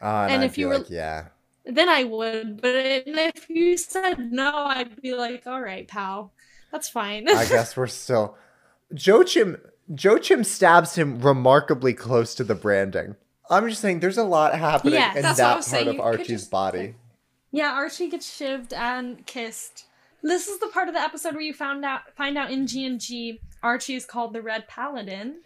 Uh, 0.01 0.07
and 0.31 0.33
and 0.35 0.45
if 0.45 0.57
you 0.57 0.69
were- 0.69 0.79
like, 0.79 0.91
yeah, 0.91 1.27
Then 1.67 1.89
I 1.89 2.05
would. 2.05 2.63
But 2.63 2.75
if 2.75 3.51
you 3.51 3.77
said 3.77 4.33
no, 4.33 4.51
I'd 4.55 5.01
be 5.03 5.15
like, 5.15 5.47
all 5.47 5.61
right, 5.61 5.87
pal. 5.87 6.33
That's 6.73 6.89
fine. 6.89 7.29
I 7.29 7.45
guess 7.47 7.77
we're 7.77 7.87
still. 7.87 8.37
Joaquin, 8.91 9.59
Joaquin 9.89 10.45
stabs 10.45 10.95
him 10.95 11.21
remarkably 11.21 11.93
close 11.93 12.35
to 12.37 12.45
the 12.45 12.55
branding. 12.55 13.17
I'm 13.51 13.69
just 13.69 13.81
saying, 13.81 14.01
there's 14.01 14.19
a 14.19 14.25
lot 14.25 14.55
happening 14.55 14.95
Yeah, 14.95 15.15
in 15.17 15.23
that's 15.23 15.39
what 15.39 15.45
I 15.45 15.49
that 15.49 15.53
part 15.55 15.65
saying. 15.65 15.89
of 15.89 15.95
You 15.95 16.03
Archie's 16.03 16.27
just- 16.29 16.51
body. 16.51 16.95
Yeah, 17.51 17.73
Archie 17.73 18.09
gets 18.11 18.29
shivved 18.31 18.73
and 18.75 19.25
kissed. 19.27 19.87
This 20.23 20.49
is 20.49 20.59
the 20.59 20.67
part 20.67 20.89
of 20.89 20.95
the 20.95 21.01
episode 21.01 21.33
where 21.33 21.43
you 21.43 21.55
found 21.55 21.85
out 21.85 22.01
find 22.17 22.37
out 22.37 22.51
in 22.51 22.67
G 22.67 22.85
and 22.85 23.01
G 23.01 23.41
Archie 23.63 23.95
is 23.95 24.05
called 24.05 24.33
the 24.35 24.43
Red 24.43 24.69
Paladin. 24.69 25.37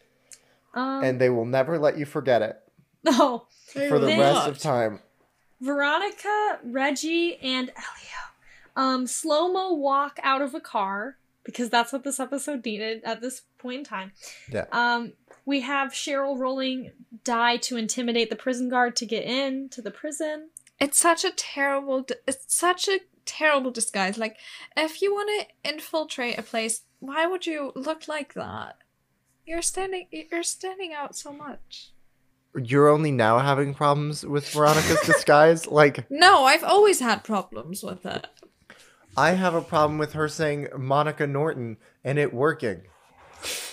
Um, 0.75 1.05
And 1.05 1.21
they 1.21 1.31
will 1.31 1.45
never 1.45 1.79
let 1.79 1.97
you 1.99 2.05
forget 2.07 2.43
it 2.43 2.59
no, 3.05 3.47
for 3.73 3.99
the 3.99 4.07
rest 4.07 4.49
of 4.49 4.59
time. 4.59 5.01
Veronica, 5.61 6.59
Reggie, 6.65 7.37
and 7.37 7.71
Elio, 7.71 8.23
um, 8.75 9.07
slow 9.07 9.53
mo 9.53 9.73
walk 9.75 10.19
out 10.23 10.43
of 10.43 10.55
a 10.55 10.61
car 10.61 11.17
because 11.45 11.71
that's 11.71 11.93
what 11.93 12.05
this 12.05 12.21
episode 12.21 12.65
needed 12.65 13.03
at 13.05 13.21
this 13.21 13.43
point 13.59 13.79
in 13.79 13.85
time. 13.85 14.13
Yeah. 14.51 14.67
Um, 14.73 15.13
we 15.45 15.61
have 15.61 15.91
Cheryl 15.91 16.39
rolling 16.39 16.93
die 17.25 17.57
to 17.59 17.77
intimidate 17.77 18.31
the 18.31 18.37
prison 18.37 18.69
guard 18.69 18.97
to 18.97 19.07
get 19.07 19.25
in 19.25 19.69
to 19.71 19.83
the 19.83 19.91
prison. 19.91 20.51
It's 20.79 20.99
such 20.99 21.25
a 21.25 21.31
terrible. 21.31 22.07
It's 22.27 22.45
such 22.55 22.89
a 22.89 23.01
terrible 23.25 23.71
disguise. 23.71 24.19
Like, 24.19 24.37
if 24.77 25.03
you 25.03 25.13
want 25.13 25.47
to 25.65 25.71
infiltrate 25.71 26.39
a 26.39 26.43
place, 26.43 26.83
why 27.01 27.27
would 27.27 27.47
you 27.47 27.73
look 27.75 28.09
like 28.09 28.35
that? 28.35 28.77
You're 29.47 29.63
standing. 29.63 30.07
You're 30.11 30.43
standing 30.43 30.93
out 30.93 31.17
so 31.17 31.33
much. 31.33 31.91
You're 32.55 32.89
only 32.89 33.11
now 33.11 33.39
having 33.39 33.73
problems 33.75 34.27
with 34.27 34.47
Veronica's 34.51 35.01
disguise? 35.07 35.67
Like, 35.67 36.11
No, 36.11 36.45
I've 36.45 36.65
always 36.65 37.01
had 37.01 37.25
problems 37.25 37.83
with 37.83 38.05
it. 38.05 38.27
I 39.17 39.33
have 39.33 39.55
a 39.55 39.61
problem 39.63 39.99
with 39.99 40.13
her 40.15 40.29
saying 40.29 40.69
Monica 40.77 41.27
Norton 41.27 41.77
and 42.05 42.19
it 42.19 42.33
working. 42.33 42.83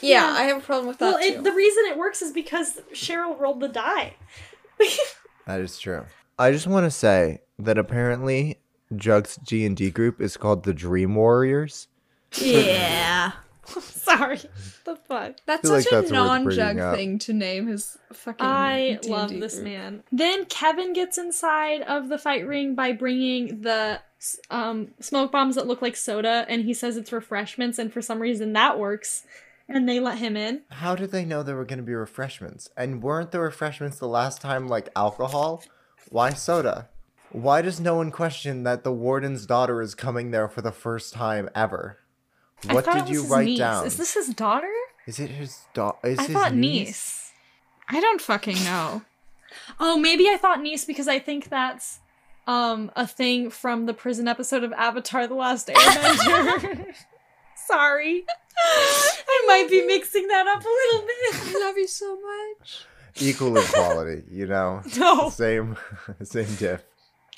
Yeah, 0.01 0.25
Yeah. 0.31 0.33
I 0.37 0.43
have 0.43 0.57
a 0.57 0.61
problem 0.61 0.87
with 0.87 0.97
that 0.99 1.13
Well, 1.13 1.19
too. 1.19 1.25
it, 1.39 1.43
the 1.43 1.51
reason 1.51 1.83
it 1.87 1.97
works 1.97 2.21
is 2.21 2.31
because 2.31 2.79
Cheryl 2.93 3.39
rolled 3.39 3.59
the 3.59 3.67
die. 3.69 4.15
That 5.45 5.61
is 5.61 5.79
true. 5.79 6.05
I 6.37 6.51
just 6.51 6.67
want 6.67 6.85
to 6.85 6.91
say 6.91 7.41
that 7.57 7.77
apparently 7.79 8.59
Jug's 8.95 9.37
G 9.43 9.65
and 9.65 9.75
D 9.75 9.89
group 9.89 10.21
is 10.21 10.37
called 10.37 10.63
the 10.63 10.73
Dream 10.75 11.15
Warriors. 11.15 11.87
yeah, 12.37 13.31
Sorry, 13.81 14.39
the 14.85 14.95
fuck. 15.07 15.37
that's 15.47 15.63
feel 15.63 15.71
like 15.71 15.83
such 15.83 15.91
that's 15.91 16.11
a 16.11 16.13
non-jug 16.13 16.95
thing 16.95 17.17
to 17.19 17.33
name 17.33 17.65
his 17.67 17.97
fucking. 18.13 18.45
I 18.45 18.99
D&D 19.01 19.09
love 19.09 19.29
this 19.31 19.55
group. 19.55 19.65
man. 19.65 20.03
Then 20.11 20.45
Kevin 20.45 20.93
gets 20.93 21.17
inside 21.17 21.81
of 21.81 22.09
the 22.09 22.17
fight 22.19 22.45
ring 22.47 22.75
by 22.75 22.91
bringing 22.93 23.61
the 23.61 24.01
um, 24.49 24.89
smoke 24.99 25.31
bombs 25.31 25.55
that 25.55 25.67
look 25.67 25.81
like 25.81 25.95
soda, 25.95 26.45
and 26.49 26.63
he 26.63 26.73
says 26.73 26.97
it's 26.97 27.11
refreshments, 27.11 27.79
and 27.79 27.91
for 27.91 28.01
some 28.01 28.19
reason 28.19 28.53
that 28.53 28.77
works, 28.77 29.25
and 29.67 29.87
they 29.87 29.99
let 29.99 30.17
him 30.17 30.35
in. 30.35 30.61
How 30.69 30.95
did 30.95 31.11
they 31.11 31.25
know 31.25 31.43
there 31.43 31.55
were 31.55 31.65
going 31.65 31.77
to 31.77 31.83
be 31.83 31.93
refreshments? 31.93 32.69
And 32.75 33.01
weren't 33.01 33.31
the 33.31 33.39
refreshments 33.39 33.99
the 33.99 34.07
last 34.07 34.41
time 34.41 34.67
like 34.67 34.89
alcohol? 34.95 35.63
Why 36.09 36.33
soda? 36.33 36.89
Why 37.31 37.61
does 37.61 37.79
no 37.79 37.95
one 37.95 38.09
question 38.11 38.63
that 38.63 38.83
the 38.83 38.91
warden's 38.91 39.45
daughter 39.45 39.81
is 39.81 39.93
coming 39.93 40.31
there 40.31 40.49
for 40.49 40.61
the 40.61 40.71
first 40.71 41.13
time 41.13 41.49
ever? 41.53 41.99
What 42.69 42.85
did 42.85 43.09
you 43.09 43.23
write 43.23 43.45
niece. 43.45 43.59
down? 43.59 43.85
Is 43.85 43.97
this 43.97 44.15
his 44.15 44.29
daughter? 44.29 44.71
Is 45.05 45.19
it 45.19 45.29
his 45.29 45.61
daughter? 45.73 46.07
Is 46.07 46.19
I 46.19 46.23
his 46.23 46.31
thought 46.35 46.53
niece? 46.53 46.87
niece. 46.87 47.31
I 47.87 47.99
don't 48.01 48.21
fucking 48.21 48.63
know. 48.63 49.03
Oh, 49.79 49.97
maybe 49.97 50.27
I 50.27 50.37
thought 50.37 50.61
niece 50.61 50.85
because 50.85 51.07
I 51.07 51.19
think 51.19 51.49
that's 51.49 51.99
um 52.49 52.91
a 52.95 53.05
thing 53.05 53.51
from 53.51 53.85
the 53.85 53.93
prison 53.93 54.27
episode 54.27 54.63
of 54.63 54.73
Avatar: 54.73 55.27
The 55.27 55.35
Last 55.35 55.67
Airbender. 55.67 56.85
Sorry, 57.67 58.25
I 58.57 59.43
might 59.45 59.69
be 59.69 59.85
mixing 59.85 60.27
that 60.27 60.47
up 60.47 60.63
a 60.63 60.67
little 60.67 61.07
bit. 61.07 61.35
I 61.35 61.51
bit. 61.53 61.61
love 61.61 61.77
you 61.77 61.87
so 61.87 62.19
much. 62.19 62.85
Equal 63.21 63.55
in 63.55 63.63
quality, 63.65 64.23
you 64.31 64.47
know. 64.47 64.81
No. 64.97 65.29
Same, 65.29 65.77
same 66.23 66.55
diff. 66.55 66.83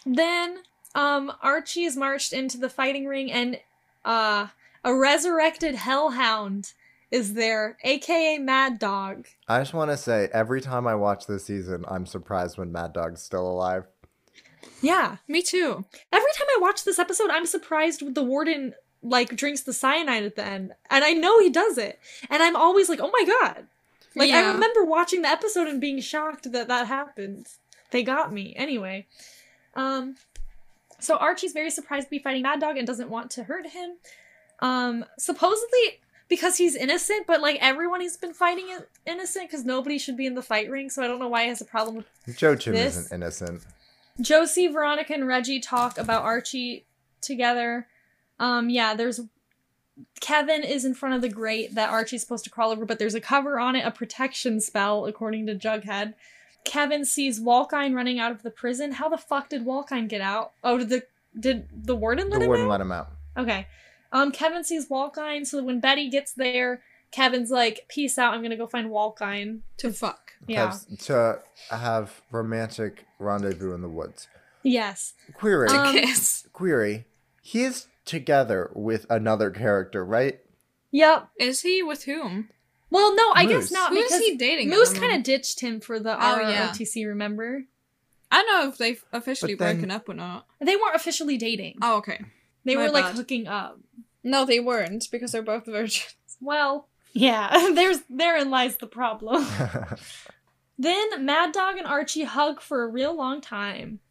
Then 0.05 0.59
um 0.95 1.33
Archie 1.41 1.83
is 1.83 1.97
marched 1.97 2.31
into 2.31 2.57
the 2.57 2.69
fighting 2.69 3.05
ring 3.05 3.31
and 3.31 3.59
uh 4.05 4.47
a 4.85 4.95
resurrected 4.95 5.75
hellhound 5.75 6.71
is 7.11 7.33
there, 7.33 7.77
aka 7.83 8.37
Mad 8.37 8.79
Dog. 8.79 9.27
I 9.49 9.59
just 9.59 9.73
want 9.73 9.91
to 9.91 9.97
say, 9.97 10.29
every 10.33 10.61
time 10.61 10.87
I 10.87 10.95
watch 10.95 11.27
this 11.27 11.43
season, 11.45 11.83
I'm 11.89 12.05
surprised 12.05 12.57
when 12.57 12.71
Mad 12.71 12.93
Dog's 12.93 13.21
still 13.21 13.45
alive. 13.45 13.83
Yeah. 14.81 15.17
Me 15.27 15.41
too. 15.41 15.85
Every 16.11 16.31
time 16.37 16.47
I 16.55 16.59
watch 16.59 16.83
this 16.83 16.99
episode, 16.99 17.29
I'm 17.29 17.45
surprised 17.45 18.01
with 18.01 18.15
the 18.15 18.23
warden 18.23 18.73
like 19.03 19.35
drinks 19.35 19.61
the 19.61 19.73
cyanide 19.73 20.23
at 20.23 20.35
the 20.35 20.45
end. 20.45 20.73
And 20.89 21.03
I 21.03 21.13
know 21.13 21.39
he 21.39 21.49
does 21.49 21.77
it. 21.77 21.99
And 22.29 22.43
I'm 22.43 22.55
always 22.55 22.89
like, 22.89 22.99
"Oh 23.01 23.11
my 23.11 23.25
god." 23.25 23.67
Like 24.15 24.31
I 24.31 24.51
remember 24.51 24.83
watching 24.83 25.21
the 25.21 25.29
episode 25.29 25.67
and 25.67 25.79
being 25.79 26.01
shocked 26.01 26.51
that 26.51 26.67
that 26.67 26.87
happened. 26.87 27.47
They 27.91 28.03
got 28.03 28.33
me. 28.33 28.53
Anyway. 28.55 29.07
Um 29.75 30.15
so 30.99 31.17
Archie's 31.17 31.53
very 31.53 31.71
surprised 31.71 32.07
to 32.07 32.11
be 32.11 32.19
fighting 32.19 32.43
Mad 32.43 32.59
Dog 32.59 32.77
and 32.77 32.85
doesn't 32.85 33.09
want 33.09 33.31
to 33.31 33.43
hurt 33.45 33.67
him. 33.67 33.97
Um 34.59 35.05
supposedly 35.17 35.99
because 36.27 36.57
he's 36.57 36.75
innocent, 36.75 37.25
but 37.27 37.41
like 37.41 37.57
everyone 37.61 38.01
he's 38.01 38.17
been 38.17 38.33
fighting 38.33 38.69
is 38.69 38.81
innocent 39.05 39.49
because 39.49 39.65
nobody 39.65 39.97
should 39.97 40.15
be 40.17 40.25
in 40.25 40.35
the 40.35 40.41
fight 40.41 40.69
ring. 40.69 40.89
So 40.89 41.01
I 41.03 41.07
don't 41.07 41.19
know 41.19 41.27
why 41.27 41.43
he 41.43 41.49
has 41.49 41.61
a 41.61 41.65
problem 41.65 41.95
with. 41.97 42.05
Joaquin 42.41 42.73
This- 42.73 42.97
isn't 42.97 43.15
innocent. 43.15 43.61
Josie, 44.19 44.67
Veronica, 44.67 45.13
and 45.13 45.27
Reggie 45.27 45.59
talk 45.59 45.97
about 45.97 46.23
Archie 46.23 46.85
together. 47.21 47.87
Um, 48.39 48.69
yeah, 48.69 48.93
there's 48.93 49.21
Kevin 50.19 50.63
is 50.63 50.85
in 50.85 50.93
front 50.93 51.15
of 51.15 51.21
the 51.21 51.29
grate 51.29 51.75
that 51.75 51.89
Archie's 51.89 52.21
supposed 52.21 52.43
to 52.45 52.49
crawl 52.49 52.71
over, 52.71 52.85
but 52.85 52.99
there's 52.99 53.15
a 53.15 53.21
cover 53.21 53.59
on 53.59 53.75
it, 53.75 53.85
a 53.85 53.91
protection 53.91 54.59
spell, 54.59 55.05
according 55.05 55.45
to 55.47 55.55
Jughead. 55.55 56.13
Kevin 56.63 57.05
sees 57.05 57.39
Joaquin 57.39 57.93
running 57.93 58.19
out 58.19 58.31
of 58.31 58.43
the 58.43 58.51
prison. 58.51 58.93
How 58.93 59.09
the 59.09 59.17
fuck 59.17 59.49
did 59.49 59.65
Joaquin 59.65 60.07
get 60.07 60.21
out? 60.21 60.53
Oh, 60.63 60.77
did 60.77 60.89
the 60.89 61.03
did 61.39 61.69
the 61.71 61.95
warden 61.95 62.29
let 62.29 62.33
him 62.33 62.33
out? 62.33 62.39
the 62.39 62.45
him 62.45 62.49
warden 62.49 62.65
out? 62.65 62.69
let 62.69 62.81
him 62.81 62.91
out. 62.91 63.11
Okay. 63.37 63.67
Um, 64.11 64.31
Kevin 64.31 64.63
sees 64.63 64.89
Joaquin, 64.89 65.45
so 65.45 65.63
when 65.63 65.79
Betty 65.79 66.09
gets 66.09 66.33
there, 66.33 66.81
Kevin's 67.11 67.49
like, 67.49 67.85
"Peace 67.87 68.17
out. 68.17 68.33
I'm 68.33 68.41
gonna 68.41 68.57
go 68.57 68.67
find 68.67 68.89
Joaquin." 68.89 69.63
To 69.77 69.91
fuck. 69.91 70.30
Yeah. 70.47 70.73
To 71.05 71.39
have 71.69 72.21
romantic 72.31 73.05
rendezvous 73.19 73.73
in 73.73 73.81
the 73.81 73.89
woods. 73.89 74.27
Yes. 74.63 75.13
Query. 75.33 75.69
Um, 75.69 75.93
kiss. 75.93 76.47
query. 76.53 77.05
He 77.41 77.63
is 77.63 77.87
together 78.05 78.69
with 78.73 79.05
another 79.09 79.49
character, 79.51 80.03
right? 80.05 80.39
Yep. 80.91 81.29
Is 81.39 81.61
he 81.61 81.81
with 81.83 82.03
whom? 82.03 82.49
Well, 82.89 83.15
no, 83.15 83.31
I 83.33 83.45
Moose. 83.45 83.65
guess 83.65 83.71
not 83.71 83.91
Who 83.91 83.97
is 83.97 84.05
because 84.11 84.19
he 84.21 84.35
dating? 84.35 84.69
Moose 84.69 84.93
kind 84.93 85.15
of 85.15 85.23
ditched 85.23 85.61
him 85.61 85.79
for 85.79 85.99
the 85.99 86.13
Oh, 86.13 86.39
yeah. 86.41 86.69
ROTC. 86.71 87.07
Remember? 87.07 87.63
I 88.29 88.41
don't 88.43 88.47
know 88.65 88.69
if 88.69 88.77
they've 88.77 89.03
officially 89.13 89.55
then- 89.55 89.75
broken 89.77 89.91
up 89.91 90.09
or 90.09 90.13
not. 90.13 90.45
They 90.59 90.75
weren't 90.75 90.95
officially 90.95 91.37
dating. 91.37 91.77
Oh, 91.81 91.97
okay. 91.97 92.21
they 92.65 92.75
my 92.75 92.83
were 92.83 92.89
like 92.91 93.13
hooking 93.15 93.47
up. 93.47 93.79
No, 94.23 94.45
they 94.45 94.59
weren't 94.59 95.07
because 95.11 95.31
they're 95.31 95.41
both 95.41 95.65
virgins. 95.67 96.13
Well, 96.41 96.87
yeah. 97.13 97.71
There's 97.73 97.99
therein 98.09 98.49
lies 98.49 98.77
the 98.77 98.87
problem. 98.87 99.45
then 100.77 101.25
Mad 101.25 101.51
Dog 101.51 101.77
and 101.77 101.87
Archie 101.87 102.23
hug 102.23 102.61
for 102.61 102.83
a 102.83 102.87
real 102.87 103.15
long 103.15 103.41
time. 103.41 103.99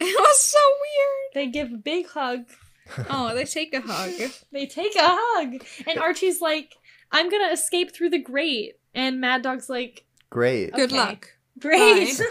It 0.00 0.18
was 0.18 0.40
so 0.40 0.58
weird. 0.58 1.34
They 1.34 1.50
give 1.50 1.72
a 1.72 1.76
big 1.76 2.08
hug. 2.08 2.46
Oh, 3.10 3.34
they 3.34 3.44
take 3.44 3.74
a 3.74 3.82
hug. 3.82 4.30
They 4.50 4.64
take 4.64 4.96
a 4.96 5.00
hug, 5.02 5.62
and 5.86 5.98
Archie's 5.98 6.40
like, 6.40 6.74
"I'm 7.12 7.28
gonna 7.28 7.52
escape 7.52 7.92
through 7.92 8.10
the 8.10 8.18
grate," 8.18 8.76
and 8.94 9.20
Mad 9.20 9.42
Dog's 9.42 9.68
like, 9.68 10.06
Great. 10.30 10.72
Good 10.72 10.92
luck. 10.92 11.32
"Great." 11.58 12.20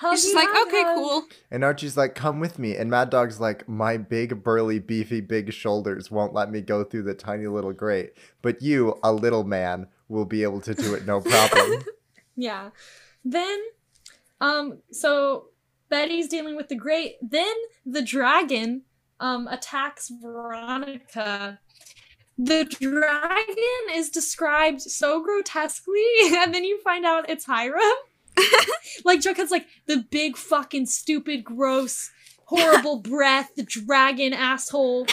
He's 0.00 0.22
just 0.22 0.34
like, 0.34 0.48
okay, 0.48 0.82
hug. 0.82 0.96
cool. 0.96 1.24
and 1.50 1.62
Archie's 1.62 1.96
like, 1.96 2.14
come 2.14 2.40
with 2.40 2.58
me. 2.58 2.74
And 2.76 2.90
Mad 2.90 3.10
Dog's 3.10 3.38
like, 3.38 3.68
my 3.68 3.98
big, 3.98 4.42
burly, 4.42 4.78
beefy, 4.78 5.20
big 5.20 5.52
shoulders 5.52 6.10
won't 6.10 6.32
let 6.32 6.50
me 6.50 6.62
go 6.62 6.84
through 6.84 7.02
the 7.02 7.14
tiny 7.14 7.46
little 7.46 7.72
grate. 7.72 8.14
But 8.40 8.62
you, 8.62 8.98
a 9.02 9.12
little 9.12 9.44
man, 9.44 9.88
will 10.08 10.24
be 10.24 10.42
able 10.42 10.60
to 10.62 10.74
do 10.74 10.94
it 10.94 11.06
no 11.06 11.20
problem. 11.20 11.84
Yeah. 12.36 12.70
Then, 13.22 13.60
um, 14.40 14.78
so 14.90 15.48
Betty's 15.90 16.26
dealing 16.26 16.56
with 16.56 16.68
the 16.68 16.74
grate. 16.74 17.16
Then 17.20 17.52
the 17.84 18.00
dragon, 18.00 18.82
um, 19.18 19.46
attacks 19.46 20.08
Veronica. 20.08 21.60
The 22.38 22.64
dragon 22.64 23.94
is 23.94 24.08
described 24.08 24.80
so 24.80 25.22
grotesquely, 25.22 26.06
and 26.32 26.54
then 26.54 26.64
you 26.64 26.80
find 26.80 27.04
out 27.04 27.28
it's 27.28 27.44
Hiram. 27.44 27.82
like 29.04 29.20
Jughead's 29.20 29.50
like 29.50 29.66
the 29.86 30.04
big 30.10 30.36
fucking 30.36 30.86
stupid, 30.86 31.44
gross, 31.44 32.10
horrible 32.46 32.98
breath, 33.02 33.50
the 33.56 33.62
dragon 33.62 34.32
asshole, 34.32 35.06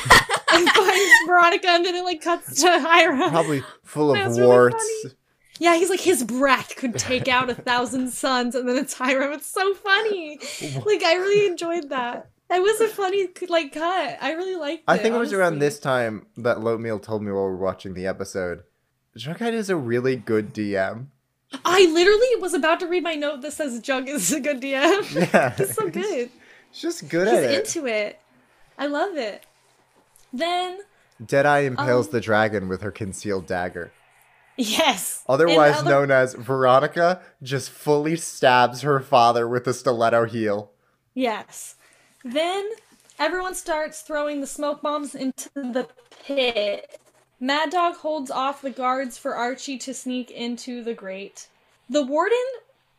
and 0.52 0.70
finds 0.70 1.14
Veronica, 1.28 1.68
and 1.70 1.86
then 1.86 1.96
it 1.96 2.04
like 2.04 2.22
cuts 2.22 2.62
to 2.62 2.80
Hiram. 2.80 3.30
Probably 3.30 3.64
full 3.84 4.12
of 4.12 4.18
That's 4.18 4.38
really 4.38 4.50
warts. 4.50 4.76
funny. 4.76 5.16
Yeah, 5.60 5.76
he's 5.76 5.90
like 5.90 6.02
his 6.02 6.24
breath 6.24 6.76
could 6.76 6.98
take 7.00 7.28
out 7.28 7.50
a 7.50 7.56
thousand 7.70 8.12
suns, 8.12 8.54
and 8.56 8.68
then 8.68 8.78
it's 8.78 8.94
Hiram. 8.94 9.34
It's 9.34 9.52
so 9.52 9.74
funny. 9.74 10.40
Like 10.86 11.04
I 11.04 11.16
really 11.16 11.48
enjoyed 11.48 11.90
that. 11.90 12.30
It 12.50 12.62
was 12.62 12.80
a 12.80 12.88
funny 12.88 13.28
like 13.50 13.74
cut. 13.74 14.18
I 14.22 14.34
really 14.34 14.56
liked 14.56 14.82
it. 14.82 14.86
I 14.88 14.98
think 14.98 15.16
it 15.16 15.20
was 15.20 15.34
around 15.34 15.60
this 15.60 15.80
time 15.80 16.28
that 16.38 16.62
Loatmeal 16.62 17.00
told 17.00 17.22
me 17.22 17.32
while 17.32 17.46
we 17.46 17.52
were 17.52 17.58
watching 17.58 17.94
the 17.94 18.08
episode. 18.08 18.64
Jughead 19.18 19.54
is 19.54 19.70
a 19.70 19.76
really 19.76 20.16
good 20.16 20.54
DM. 20.54 21.08
I 21.66 21.86
literally 21.92 22.36
was 22.42 22.54
about 22.54 22.80
to 22.82 22.88
read 22.88 23.04
my 23.04 23.16
note 23.16 23.42
that 23.42 23.54
says 23.54 23.80
Jug 23.80 24.08
is 24.10 24.32
a 24.34 24.40
good 24.40 24.62
DM. 24.62 25.32
Yeah. 25.34 25.56
He's 25.58 25.74
so 25.74 25.90
good. 25.90 26.30
He's 26.72 26.82
just 26.82 27.08
good 27.10 27.28
He's 27.28 27.38
at 27.38 27.44
it. 27.44 27.66
into 27.76 27.88
it. 27.88 28.20
I 28.78 28.88
love 28.88 29.16
it. 29.16 29.44
Then 30.34 30.80
Deadeye 31.26 31.60
impales 31.62 32.08
Um, 32.08 32.12
the 32.12 32.22
dragon 32.22 32.68
with 32.68 32.82
her 32.82 32.92
concealed 32.92 33.48
dagger. 33.48 33.92
yes, 34.58 35.24
Otherwise 35.30 35.78
other- 35.78 35.90
known 35.90 36.12
as 36.12 36.34
Veronica 36.36 37.22
just 37.42 37.70
fully 37.70 38.16
stabs 38.18 38.82
her 38.82 39.00
father 39.00 39.48
with 39.48 39.66
a 39.68 39.74
stiletto 39.74 40.26
heel. 40.26 40.72
Yes. 41.14 41.76
Then 42.24 42.70
everyone 43.18 43.56
starts 43.56 44.02
throwing 44.02 44.42
the 44.42 44.48
smoke 44.48 44.82
bombs 44.82 45.16
into 45.16 45.50
the 45.56 45.88
pit. 46.26 47.00
Mad 47.40 47.70
Dog 47.70 47.96
holds 47.98 48.32
off 48.32 48.62
the 48.62 48.70
guards 48.72 49.18
for 49.18 49.36
Archie 49.36 49.78
to 49.80 49.94
sneak 49.94 50.32
into 50.32 50.84
the 50.84 50.94
grate. 50.94 51.48
The 51.90 52.02
warden 52.04 52.38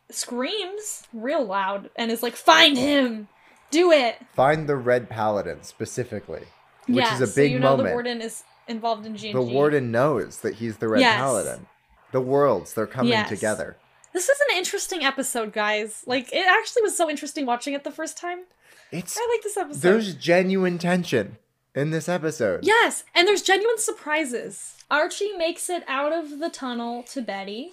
screams 0.09 1.03
real 1.13 1.45
loud 1.45 1.89
and 1.95 2.11
is 2.11 2.23
like, 2.23 2.35
"Find 2.35 2.77
him! 2.77 3.27
Do 3.71 3.91
it!" 3.91 4.17
Find 4.33 4.67
the 4.67 4.75
red 4.77 5.09
paladin 5.09 5.63
specifically, 5.63 6.43
which 6.87 7.05
yeah, 7.05 7.13
is 7.15 7.21
a 7.21 7.27
big 7.27 7.51
so 7.51 7.53
you 7.53 7.59
know 7.59 7.71
moment. 7.71 7.89
the 7.89 7.93
warden 7.93 8.21
is 8.21 8.43
involved 8.67 9.05
in 9.05 9.15
G&G. 9.17 9.33
The 9.33 9.41
warden 9.41 9.91
knows 9.91 10.39
that 10.39 10.55
he's 10.55 10.77
the 10.77 10.87
red 10.87 11.01
Yes. 11.01 11.17
paladin. 11.19 11.67
The 12.11 12.21
worlds, 12.21 12.73
they're 12.73 12.87
coming 12.87 13.11
Yes. 13.11 13.29
together. 13.29 13.77
This 14.13 14.27
is 14.29 14.39
an 14.49 14.57
interesting 14.57 15.03
episode, 15.03 15.53
guys. 15.53 16.01
Like, 16.07 16.33
it 16.33 16.45
actually 16.47 16.81
was 16.81 16.97
so 16.97 17.09
interesting 17.09 17.45
watching 17.45 17.73
it 17.75 17.83
the 17.83 17.91
first 17.91 18.17
time. 18.17 18.45
It's 18.91 19.15
I 19.15 19.27
like 19.31 19.43
this 19.43 19.55
episode. 19.57 19.81
there's 19.81 20.15
genuine 20.15 20.79
tension 20.79 21.37
in 21.75 21.91
this 21.91 22.09
episode. 22.09 22.61
Yes, 22.63 23.03
and 23.15 23.27
there's 23.27 23.41
genuine 23.41 23.77
surprises. 23.77 24.75
Archie 24.91 25.33
makes 25.37 25.69
it 25.69 25.83
out 25.87 26.11
of 26.11 26.39
the 26.39 26.49
tunnel 26.49 27.03
to 27.03 27.21
Betty. 27.21 27.71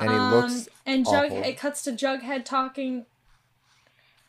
And 0.00 0.10
he 0.10 0.16
Um, 0.16 0.30
looks 0.32 0.68
and 0.86 1.04
Jug 1.04 1.26
awful. 1.32 1.42
it 1.42 1.58
cuts 1.58 1.82
to 1.82 1.92
Jughead 1.92 2.44
talking. 2.44 3.06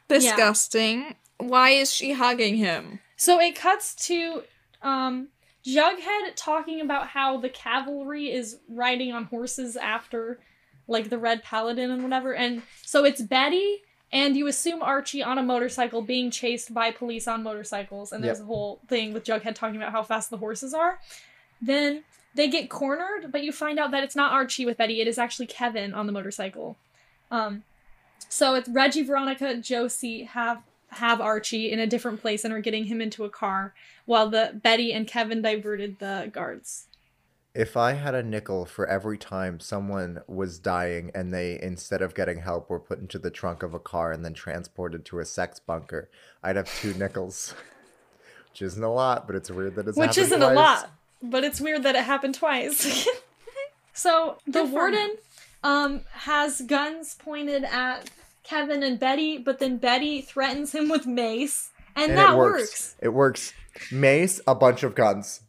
Disgusting. 0.08 1.16
Why 1.38 1.70
is 1.70 1.94
she 1.94 2.14
hugging 2.14 2.56
him? 2.58 3.00
So 3.16 3.40
it 3.40 3.56
cuts 3.56 3.94
to 4.08 4.44
um 4.82 5.30
Jughead 5.66 6.34
talking 6.36 6.82
about 6.82 7.10
how 7.10 7.38
the 7.38 7.50
cavalry 7.50 8.32
is 8.32 8.58
riding 8.68 9.12
on 9.14 9.26
horses 9.26 9.76
after 9.78 10.40
like 10.88 11.10
the 11.10 11.20
Red 11.20 11.44
Paladin 11.44 11.92
and 11.92 12.02
whatever. 12.02 12.34
And 12.34 12.64
so 12.84 13.06
it's 13.06 13.22
Betty 13.22 13.84
and 14.12 14.36
you 14.36 14.48
assume 14.48 14.82
Archie 14.82 15.22
on 15.24 15.38
a 15.38 15.44
motorcycle 15.44 16.02
being 16.02 16.32
chased 16.32 16.74
by 16.74 16.92
police 16.92 17.28
on 17.28 17.44
motorcycles 17.44 18.12
and 18.12 18.24
there's 18.24 18.40
Yep. 18.40 18.44
a 18.44 18.48
whole 18.48 18.80
thing 18.88 19.14
with 19.14 19.24
Jughead 19.24 19.56
talking 19.56 19.76
about 19.78 19.92
how 19.92 20.04
fast 20.04 20.30
the 20.30 20.38
horses 20.38 20.74
are. 20.74 21.00
Then 21.62 22.04
they 22.36 22.48
get 22.48 22.70
cornered, 22.70 23.32
but 23.32 23.44
you 23.44 23.52
find 23.52 23.80
out 23.80 23.92
that 23.92 24.04
it's 24.04 24.16
not 24.16 24.32
Archie 24.32 24.66
with 24.66 24.78
Betty, 24.78 25.02
it 25.02 25.08
is 25.08 25.18
actually 25.18 25.48
Kevin 25.48 25.94
on 25.94 26.06
the 26.08 26.12
motorcycle. 26.14 26.78
Um 27.32 27.64
so 28.28 28.56
it's 28.56 28.70
Reggie, 28.70 29.04
Veronica, 29.04 29.56
Josie 29.58 30.24
have 30.24 30.62
have 30.94 31.22
Archie 31.22 31.72
in 31.72 31.80
a 31.80 31.86
different 31.88 32.20
place 32.20 32.44
and 32.44 32.52
are 32.54 32.62
getting 32.62 32.86
him 32.86 33.00
into 33.00 33.24
a 33.24 33.30
car 33.30 33.74
while 34.06 34.28
the 34.30 34.60
Betty 34.62 34.92
and 34.92 35.08
Kevin 35.08 35.42
diverted 35.42 36.00
the 36.00 36.30
guards. 36.34 36.88
If 37.56 37.76
I 37.76 37.94
had 37.94 38.14
a 38.14 38.22
nickel 38.22 38.66
for 38.66 38.86
every 38.88 39.18
time 39.18 39.60
someone 39.60 40.22
was 40.28 40.60
dying 40.60 41.12
and 41.16 41.34
they, 41.34 41.60
instead 41.62 42.02
of 42.02 42.14
getting 42.14 42.40
help, 42.42 42.70
were 42.70 42.80
put 42.80 43.00
into 43.00 43.18
the 43.18 43.32
trunk 43.32 43.64
of 43.64 43.74
a 43.74 43.80
car 43.80 44.12
and 44.12 44.24
then 44.24 44.34
transported 44.34 45.04
to 45.06 45.20
a 45.20 45.26
sex 45.26 45.60
bunker, 45.60 46.10
I'd 46.44 46.56
have 46.58 46.72
two 46.80 46.94
nickels. 46.94 47.56
Which 48.52 48.62
isn't 48.62 48.84
a 48.84 48.92
lot, 48.92 49.26
but 49.26 49.36
it's 49.36 49.50
weird 49.50 49.76
that 49.76 49.88
it's 49.88 49.98
Which 49.98 50.16
happened 50.16 50.26
isn't 50.26 50.42
a 50.42 50.54
lot, 50.54 50.92
but 51.22 51.44
it's 51.44 51.60
weird 51.60 51.84
that 51.84 51.96
it 51.96 52.04
happened 52.04 52.36
twice. 52.36 53.08
so 53.94 54.38
the 54.46 54.64
Good 54.64 54.72
warden 54.72 55.16
um 55.64 56.02
has 56.12 56.62
guns 56.62 57.16
pointed 57.16 57.64
at 57.66 58.10
Kevin 58.44 58.82
and 58.84 59.00
Betty, 59.00 59.38
but 59.38 59.60
then 59.60 59.78
Betty 59.78 60.22
threatens 60.22 60.74
him 60.74 60.88
with 60.90 61.06
mace, 61.06 61.72
and, 61.96 62.12
And 62.12 62.18
that 62.18 62.34
it 62.34 62.38
works. 62.38 62.62
works. 62.62 62.96
It 63.02 63.10
works. 63.10 63.54
Mace, 63.92 64.40
a 64.48 64.56
bunch 64.56 64.84
of 64.84 64.96
guns. 64.96 65.42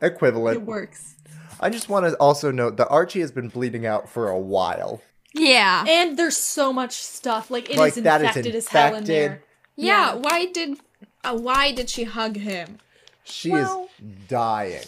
Equivalent. 0.00 0.56
It 0.56 0.62
works. 0.62 1.15
I 1.60 1.70
just 1.70 1.88
want 1.88 2.06
to 2.06 2.14
also 2.16 2.50
note 2.50 2.76
that 2.76 2.88
Archie 2.88 3.20
has 3.20 3.32
been 3.32 3.48
bleeding 3.48 3.86
out 3.86 4.08
for 4.08 4.28
a 4.28 4.38
while. 4.38 5.02
Yeah. 5.34 5.84
And 5.88 6.18
there's 6.18 6.36
so 6.36 6.72
much 6.72 6.92
stuff. 6.94 7.50
Like 7.50 7.66
it 7.70 7.72
is 7.72 7.78
Like, 7.78 7.94
that 7.94 8.20
is 8.22 8.28
infected 8.28 8.54
as 8.54 8.68
hell 8.68 8.88
in 8.88 9.02
infected. 9.02 9.08
there. 9.30 9.42
yeah. 9.76 10.12
yeah. 10.12 10.14
Why 10.14 10.46
did 10.46 10.78
uh, 11.24 11.36
why 11.36 11.72
did 11.72 11.90
she 11.90 12.04
hug 12.04 12.36
him? 12.36 12.78
She 13.24 13.50
Well- 13.50 13.88
is 13.98 14.28
dying. 14.28 14.84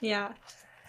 Yeah. 0.00 0.32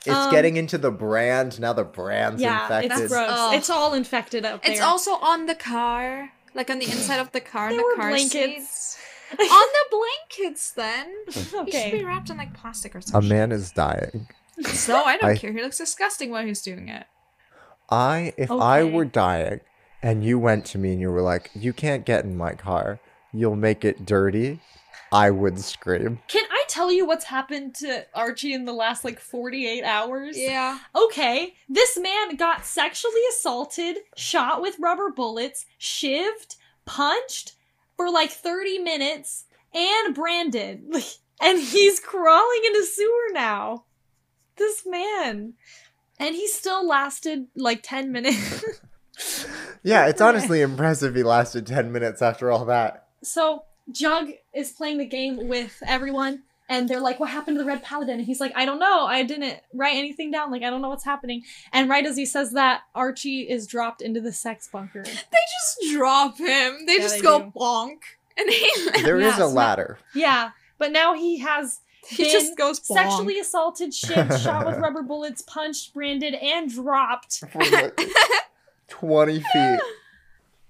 It's 0.06 0.16
Um, 0.16 0.32
getting 0.32 0.56
into 0.58 0.78
the 0.78 0.92
brand. 0.92 1.60
Now 1.60 1.74
the 1.74 1.84
brand's 1.84 2.42
Yeah, 2.42 2.62
infected. 2.64 2.92
it's 2.94 3.12
gross. 3.12 3.30
Ugh. 3.30 3.56
It's 3.56 3.70
all 3.70 3.94
infected 3.94 4.46
up 4.46 4.64
there. 4.64 4.72
It's 4.72 4.82
also 4.82 5.12
on 5.16 5.48
the 5.48 5.56
car, 5.56 6.32
like 6.54 6.70
on 6.70 6.80
the 6.80 6.86
inside 6.86 7.20
of 7.20 7.32
the 7.34 7.42
car, 7.42 7.70
There 7.70 7.78
the 7.80 7.84
were 7.84 7.96
car 7.96 8.10
blankets. 8.12 8.98
on 9.32 9.38
the 9.38 9.86
blankets, 9.92 10.72
then. 10.72 11.14
He 11.28 11.32
should 11.42 11.66
be 11.66 11.72
okay. 11.78 12.04
wrapped 12.06 12.30
in 12.30 12.38
like 12.38 12.54
plastic 12.54 12.96
or 12.96 13.02
something. 13.02 13.30
A 13.30 13.34
man 13.34 13.52
is 13.52 13.72
dying. 13.72 14.30
No, 14.88 15.04
I 15.04 15.18
don't 15.18 15.32
I- 15.32 15.36
care. 15.36 15.52
He 15.52 15.62
looks 15.62 15.78
disgusting 15.78 16.32
while 16.32 16.46
he's 16.46 16.62
doing 16.62 16.90
it. 16.90 17.06
I, 17.90 18.34
if 18.38 18.52
I 18.52 18.84
were 18.84 19.06
dying 19.06 19.62
and 20.04 20.24
you 20.24 20.38
went 20.40 20.66
to 20.66 20.78
me 20.78 20.92
and 20.92 21.02
you 21.02 21.10
were 21.10 21.22
like, 21.22 21.52
you 21.54 21.72
can't 21.72 22.06
get 22.06 22.26
in 22.26 22.36
my 22.36 22.54
car, 22.54 23.00
you'll 23.32 23.56
make 23.56 23.86
it 23.86 24.06
dirty, 24.06 24.60
I 25.12 25.32
would 25.32 25.60
scream. 25.60 26.20
Can 26.28 26.44
I 26.52 26.64
tell 26.68 26.92
you 26.92 27.06
what's 27.06 27.26
happened 27.26 27.76
to 27.76 28.06
Archie 28.14 28.54
in 28.54 28.66
the 28.66 28.74
last 28.74 29.06
like 29.06 29.20
48 29.20 29.84
hours? 29.84 30.38
Yeah. 30.38 30.80
Okay, 30.96 31.56
this 31.70 31.98
man 31.98 32.36
got 32.36 32.66
sexually 32.66 33.22
assaulted, 33.30 34.00
shot 34.18 34.62
with 34.62 34.76
rubber 34.80 35.10
bullets, 35.10 35.66
shivved, 35.80 36.58
punched 36.86 37.54
for 37.96 38.12
like 38.12 38.32
30 38.32 38.80
minutes, 38.80 39.46
and 39.74 40.14
branded. 40.14 40.84
And 41.40 41.60
he's 41.60 42.00
crawling 42.00 42.62
in 42.66 42.76
a 42.76 42.84
sewer 42.84 43.28
now. 43.32 43.86
This 44.58 44.86
man. 44.86 45.54
And 46.20 46.36
he 46.36 46.48
still 46.48 46.88
lasted 46.88 47.48
like 47.56 47.82
10 47.84 48.12
minutes. 48.12 48.64
Yeah, 49.84 50.06
it's 50.08 50.22
honestly 50.22 50.62
impressive 50.62 51.16
he 51.16 51.24
lasted 51.24 51.66
10 51.66 51.92
minutes 51.92 52.22
after 52.22 52.52
all 52.52 52.66
that. 52.66 53.08
so, 53.24 53.64
Jug 53.92 54.30
is 54.54 54.72
playing 54.72 54.98
the 55.00 55.06
game 55.06 55.48
with 55.48 55.82
everyone. 55.88 56.44
And 56.70 56.88
they're 56.90 57.00
like, 57.00 57.20
what 57.20 57.30
happened 57.30 57.56
to 57.58 57.64
the 57.64 57.68
Red 57.68 57.82
Paladin? 57.82 58.18
And 58.20 58.26
he's 58.26 58.42
like, 58.42 58.52
I 58.56 58.66
don't 58.66 58.78
know. 58.80 59.06
I 59.06 59.24
didn't 59.24 59.60
write 59.74 59.96
anything 59.96 60.30
down. 60.32 60.52
Like, 60.52 60.62
I 60.64 60.70
don't 60.70 60.82
know 60.82 60.90
what's 60.90 61.06
happening. 61.06 61.44
And 61.72 61.90
right 61.90 62.06
as 62.06 62.18
he 62.18 62.26
says 62.26 62.52
that, 62.52 62.82
Archie 62.94 63.44
is 63.50 63.66
dropped 63.66 64.02
into 64.02 64.20
the 64.20 64.34
sex 64.34 64.68
bunker. 64.72 65.02
They 65.04 65.12
just 65.12 65.94
drop 65.96 66.38
him. 66.38 66.86
They 66.86 66.96
Yeah, 66.98 67.00
just 67.00 67.16
they 67.16 67.22
go 67.22 67.40
do. 67.44 67.52
bonk. 67.56 68.00
And 68.38 68.50
he, 68.50 69.02
There 69.04 69.18
is 69.18 69.24
Yeah, 69.26 69.36
a 69.36 69.48
so- 69.48 69.48
ladder. 69.48 69.98
Yeah, 70.14 70.50
but 70.78 70.92
now 70.92 71.14
he 71.16 71.40
has 71.40 71.80
he 72.08 72.24
been 72.24 72.32
just 72.32 72.58
goes 72.58 72.80
bonk. 72.80 72.96
sexually 72.96 73.40
assaulted, 73.40 73.92
shivved, 73.92 74.44
shot 74.44 74.66
with 74.66 74.78
rubber 74.80 75.02
bullets, 75.04 75.42
punched, 75.42 75.94
branded, 75.94 76.34
and 76.36 76.72
dropped. 76.72 77.44
20 78.88 79.40
feet. 79.40 79.80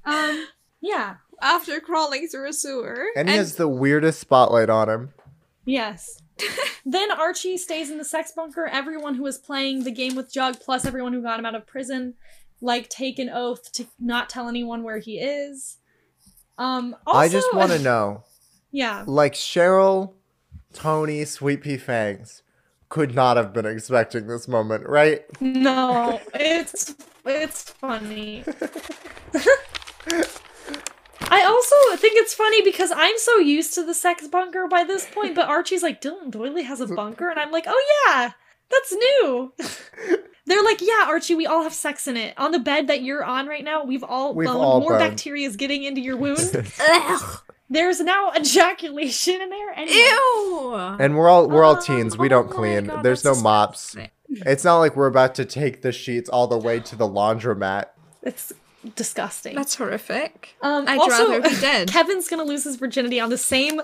Um, 0.06 0.48
yeah, 0.82 1.16
after 1.42 1.80
crawling 1.80 2.28
through 2.28 2.50
a 2.50 2.54
sewer. 2.54 3.08
And 3.16 3.30
he 3.30 3.36
has 3.36 3.56
the 3.56 3.68
weirdest 3.68 4.20
spotlight 4.20 4.70
on 4.70 4.90
him. 4.90 5.14
yes. 5.66 6.22
then 6.86 7.12
Archie 7.12 7.58
stays 7.58 7.90
in 7.90 7.98
the 7.98 8.06
sex 8.06 8.32
bunker. 8.32 8.68
Everyone 8.68 9.16
who 9.16 9.24
was 9.24 9.40
playing 9.40 9.84
the 9.84 9.92
game 9.92 10.16
with 10.16 10.32
Jug, 10.32 10.60
plus 10.60 10.86
everyone 10.86 11.12
who 11.14 11.22
got 11.24 11.40
him 11.40 11.48
out 11.48 11.56
of 11.56 11.66
prison, 11.66 12.14
like 12.62 12.90
take 12.90 13.18
an 13.18 13.30
oath 13.30 13.72
to 13.74 13.88
not 14.00 14.30
tell 14.30 14.48
anyone 14.48 14.84
where 14.84 15.00
he 15.00 15.18
is. 15.20 15.78
Um, 16.60 16.96
also, 17.08 17.20
I 17.20 17.28
just 17.28 17.52
want 17.56 17.72
to 17.72 17.80
know 17.80 18.24
Yeah, 18.72 19.04
like 19.08 19.34
Cheryl, 19.34 20.14
Tony, 20.78 21.26
Sweet 21.26 21.62
Pea 21.62 21.78
Fangs 21.78 22.44
could 22.90 23.16
not 23.16 23.36
have 23.36 23.52
been 23.52 23.66
expecting 23.66 24.28
this 24.28 24.48
moment, 24.48 24.88
right? 24.88 25.26
no, 25.42 26.22
it's 26.34 26.96
it's 27.26 27.64
funny. 27.72 28.44
I 31.30 31.44
also 31.44 31.76
think 31.98 32.14
it's 32.18 32.34
funny 32.34 32.62
because 32.62 32.92
I'm 32.96 33.18
so 33.18 33.38
used 33.38 33.74
to 33.74 33.84
the 33.86 33.94
sex 33.94 34.28
bunker 34.28 34.68
by 34.68 34.84
this 34.84 35.06
point, 35.08 35.36
but 35.36 35.50
Archie's 35.50 35.84
like, 35.84 36.00
Dilton 36.00 36.32
Doiley 36.32 36.64
has 36.64 36.80
a 36.80 36.88
bunker, 36.88 37.30
and 37.30 37.40
I'm 37.40 37.52
like, 37.52 37.66
oh 37.68 38.06
yeah, 38.08 38.32
that's 38.70 38.94
new. 38.94 39.52
They're 40.46 40.64
like, 40.64 40.80
yeah, 40.82 41.06
Archie, 41.08 41.36
we 41.36 41.46
all 41.46 41.64
have 41.64 41.74
sex 41.74 42.08
in 42.08 42.16
it. 42.16 42.34
On 42.38 42.52
the 42.52 42.60
bed 42.60 42.88
that 42.88 43.02
you're 43.02 43.26
on 43.26 43.48
right 43.48 43.66
now, 43.66 43.84
we've 43.84 44.04
all 44.04 44.34
We've 44.34 44.48
boned. 44.48 44.62
all 44.62 44.80
More 44.80 44.98
bacteria 44.98 45.46
is 45.46 45.58
getting 45.58 45.84
into 45.84 46.00
your 46.00 46.16
wound. 46.16 46.66
Ugh. 46.80 47.40
There's 47.70 48.00
now 48.00 48.32
ejaculation 48.36 49.42
in 49.42 49.50
there. 49.50 49.72
And 49.72 49.90
Ew. 49.90 50.74
And 51.00 51.16
we're 51.18 51.30
all 51.30 51.48
we're 51.50 51.64
all 51.64 51.78
Oh, 51.78 51.82
teens. 51.82 52.18
We 52.18 52.28
oh 52.28 52.30
don't 52.30 52.50
my 52.50 52.56
clean. 52.56 52.86
God, 52.86 53.04
There's 53.04 53.24
no 53.26 53.36
mops. 53.36 53.92
disgusting. 53.94 54.12
It's 54.30 54.64
not 54.64 54.80
like 54.80 54.96
we're 54.96 55.08
about 55.08 55.36
to 55.36 55.46
take 55.46 55.82
the 55.82 55.92
sheets 55.92 56.30
all 56.30 56.48
the 56.48 56.58
way 56.58 56.80
to 56.82 56.96
the 56.96 57.08
laundromat. 57.08 57.86
it's 58.24 58.52
disgusting. 58.96 59.56
That's 59.56 59.76
horrific. 59.76 60.56
Um, 60.62 60.86
I'd 60.88 61.00
also, 61.00 61.30
rather 61.30 61.42
be 61.50 61.56
dead. 61.62 61.88
Kevin's 61.92 62.28
gonna 62.28 62.44
lose 62.44 62.64
his 62.64 62.76
virginity 62.78 63.20
on 63.20 63.30
the 63.30 63.38
same 63.38 63.82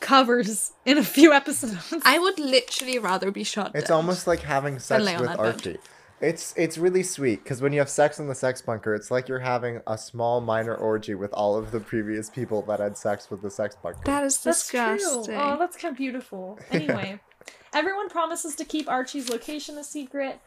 covers 0.00 0.72
in 0.84 0.98
a 0.98 1.04
few 1.04 1.32
episodes. 1.32 1.94
I 2.04 2.18
would 2.18 2.38
literally 2.38 2.98
rather 2.98 3.30
be 3.30 3.44
shot. 3.44 3.72
It's 3.74 3.88
dead. 3.88 3.94
almost 3.94 4.26
like 4.26 4.40
having 4.40 4.78
sex 4.78 5.04
with 5.04 5.18
that 5.20 5.36
bed. 5.38 5.38
Archie. 5.38 5.78
It's 6.22 6.54
it's 6.56 6.78
really 6.78 7.02
sweet 7.02 7.42
because 7.42 7.60
when 7.60 7.72
you 7.72 7.80
have 7.80 7.88
sex 7.88 8.20
in 8.20 8.28
the 8.28 8.34
sex 8.34 8.62
bunker, 8.62 8.94
it's 8.94 9.10
like 9.10 9.28
you're 9.28 9.40
having 9.40 9.80
a 9.88 9.98
small 9.98 10.40
minor 10.40 10.76
orgy 10.76 11.16
with 11.16 11.32
all 11.32 11.56
of 11.56 11.72
the 11.72 11.80
previous 11.80 12.30
people 12.30 12.62
that 12.62 12.78
had 12.78 12.96
sex 12.96 13.28
with 13.28 13.42
the 13.42 13.50
sex 13.50 13.74
bunker. 13.74 14.02
That 14.04 14.22
is 14.22 14.38
That's 14.38 14.60
disgusting. 14.60 15.24
true. 15.24 15.34
Oh, 15.34 15.58
that's 15.58 15.76
kind 15.76 15.90
of 15.90 15.98
beautiful. 15.98 16.60
Anyway, 16.70 17.18
everyone 17.74 18.08
promises 18.08 18.54
to 18.54 18.64
keep 18.64 18.88
Archie's 18.88 19.30
location 19.30 19.76
a 19.78 19.84
secret. 19.84 20.40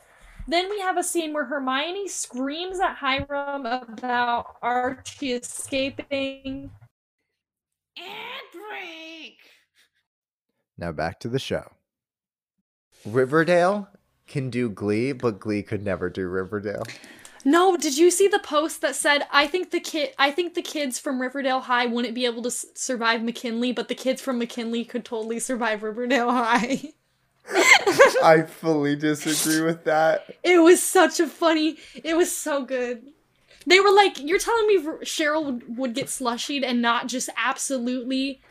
Then 0.47 0.69
we 0.69 0.79
have 0.79 0.95
a 0.95 1.03
scene 1.03 1.33
where 1.33 1.43
Hermione 1.43 2.07
screams 2.07 2.79
at 2.79 2.95
Hiram 2.95 3.65
about 3.65 4.55
Archie 4.61 5.33
escaping. 5.33 6.71
And 7.97 8.45
break. 8.53 9.39
Now 10.77 10.93
back 10.93 11.19
to 11.21 11.27
the 11.27 11.39
show. 11.39 11.71
Riverdale 13.05 13.89
can 14.27 14.49
do 14.49 14.69
Glee, 14.69 15.11
but 15.11 15.39
Glee 15.39 15.63
could 15.63 15.83
never 15.83 16.09
do 16.09 16.27
Riverdale. 16.27 16.83
No, 17.47 17.77
did 17.77 17.95
you 17.97 18.09
see 18.09 18.27
the 18.27 18.39
post 18.39 18.81
that 18.81 18.95
said 18.95 19.27
I 19.31 19.45
think 19.45 19.69
the 19.71 19.79
kid 19.79 20.13
I 20.17 20.31
think 20.31 20.55
the 20.55 20.63
kids 20.63 20.97
from 20.97 21.21
Riverdale 21.21 21.59
High 21.61 21.85
wouldn't 21.85 22.15
be 22.15 22.25
able 22.25 22.41
to 22.41 22.47
s- 22.49 22.65
survive 22.73 23.21
McKinley, 23.23 23.71
but 23.71 23.87
the 23.87 23.93
kids 23.95 24.19
from 24.21 24.39
McKinley 24.39 24.83
could 24.83 25.05
totally 25.05 25.39
survive 25.39 25.83
Riverdale 25.83 26.31
High. 26.31 26.81
I 28.23 28.41
fully 28.47 28.95
disagree 28.95 29.61
with 29.63 29.83
that. 29.83 30.25
It 30.43 30.63
was 30.63 30.81
such 30.81 31.19
a 31.19 31.27
funny. 31.27 31.77
It 32.03 32.17
was 32.17 32.35
so 32.35 32.65
good. 32.65 33.03
They 33.67 33.79
were 33.79 33.91
like, 33.91 34.19
"You're 34.19 34.39
telling 34.39 34.65
me 34.67 34.79
Cheryl 35.03 35.45
would, 35.45 35.77
would 35.77 35.93
get 35.93 36.07
slushied 36.07 36.63
and 36.63 36.81
not 36.81 37.05
just 37.07 37.29
absolutely 37.37 38.41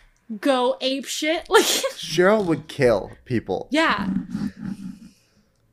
go 0.41 0.77
ape 0.81 1.07
shit?" 1.07 1.47
Like, 1.51 1.65
Cheryl 1.65 2.45
would 2.45 2.69
kill 2.69 3.11
people. 3.25 3.67
yeah. 3.73 4.09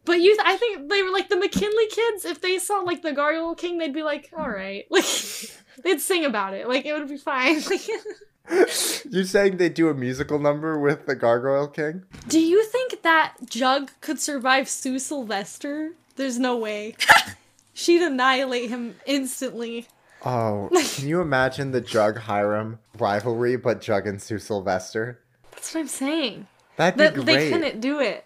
But 0.05 0.19
you, 0.21 0.37
I 0.43 0.57
think 0.57 0.89
they 0.89 1.03
were 1.03 1.11
like 1.11 1.29
the 1.29 1.35
McKinley 1.37 1.87
kids. 1.87 2.25
If 2.25 2.41
they 2.41 2.57
saw 2.57 2.79
like 2.79 3.03
the 3.03 3.11
Gargoyle 3.13 3.55
King, 3.55 3.77
they'd 3.77 3.93
be 3.93 4.03
like, 4.03 4.31
"All 4.35 4.49
right," 4.49 4.85
like 4.91 5.05
they'd 5.83 6.01
sing 6.01 6.25
about 6.25 6.53
it. 6.53 6.67
Like 6.67 6.85
it 6.85 6.93
would 6.93 7.07
be 7.07 7.17
fine. 7.17 7.61
You're 8.49 9.23
saying 9.25 9.57
they 9.57 9.69
do 9.69 9.89
a 9.89 9.93
musical 9.93 10.39
number 10.39 10.79
with 10.79 11.05
the 11.05 11.15
Gargoyle 11.15 11.67
King? 11.67 12.03
do 12.27 12.39
you 12.39 12.63
think 12.65 13.01
that 13.03 13.35
Jug 13.47 13.91
could 14.01 14.19
survive 14.19 14.67
Sue 14.67 14.99
Sylvester? 14.99 15.91
There's 16.15 16.39
no 16.39 16.57
way. 16.57 16.95
She'd 17.73 18.01
annihilate 18.01 18.69
him 18.69 18.95
instantly. 19.05 19.87
Oh, 20.25 20.69
can 20.95 21.07
you 21.07 21.21
imagine 21.21 21.71
the 21.71 21.81
Jug 21.81 22.17
Hiram 22.17 22.79
rivalry, 22.97 23.55
but 23.55 23.81
Jug 23.81 24.05
and 24.05 24.21
Sue 24.21 24.39
Sylvester? 24.39 25.19
That's 25.51 25.73
what 25.73 25.81
I'm 25.81 25.87
saying. 25.87 26.47
That'd 26.75 26.99
that 26.99 27.15
be 27.15 27.23
they 27.23 27.33
great. 27.35 27.53
couldn't 27.53 27.79
do 27.81 27.99
it. 27.99 28.25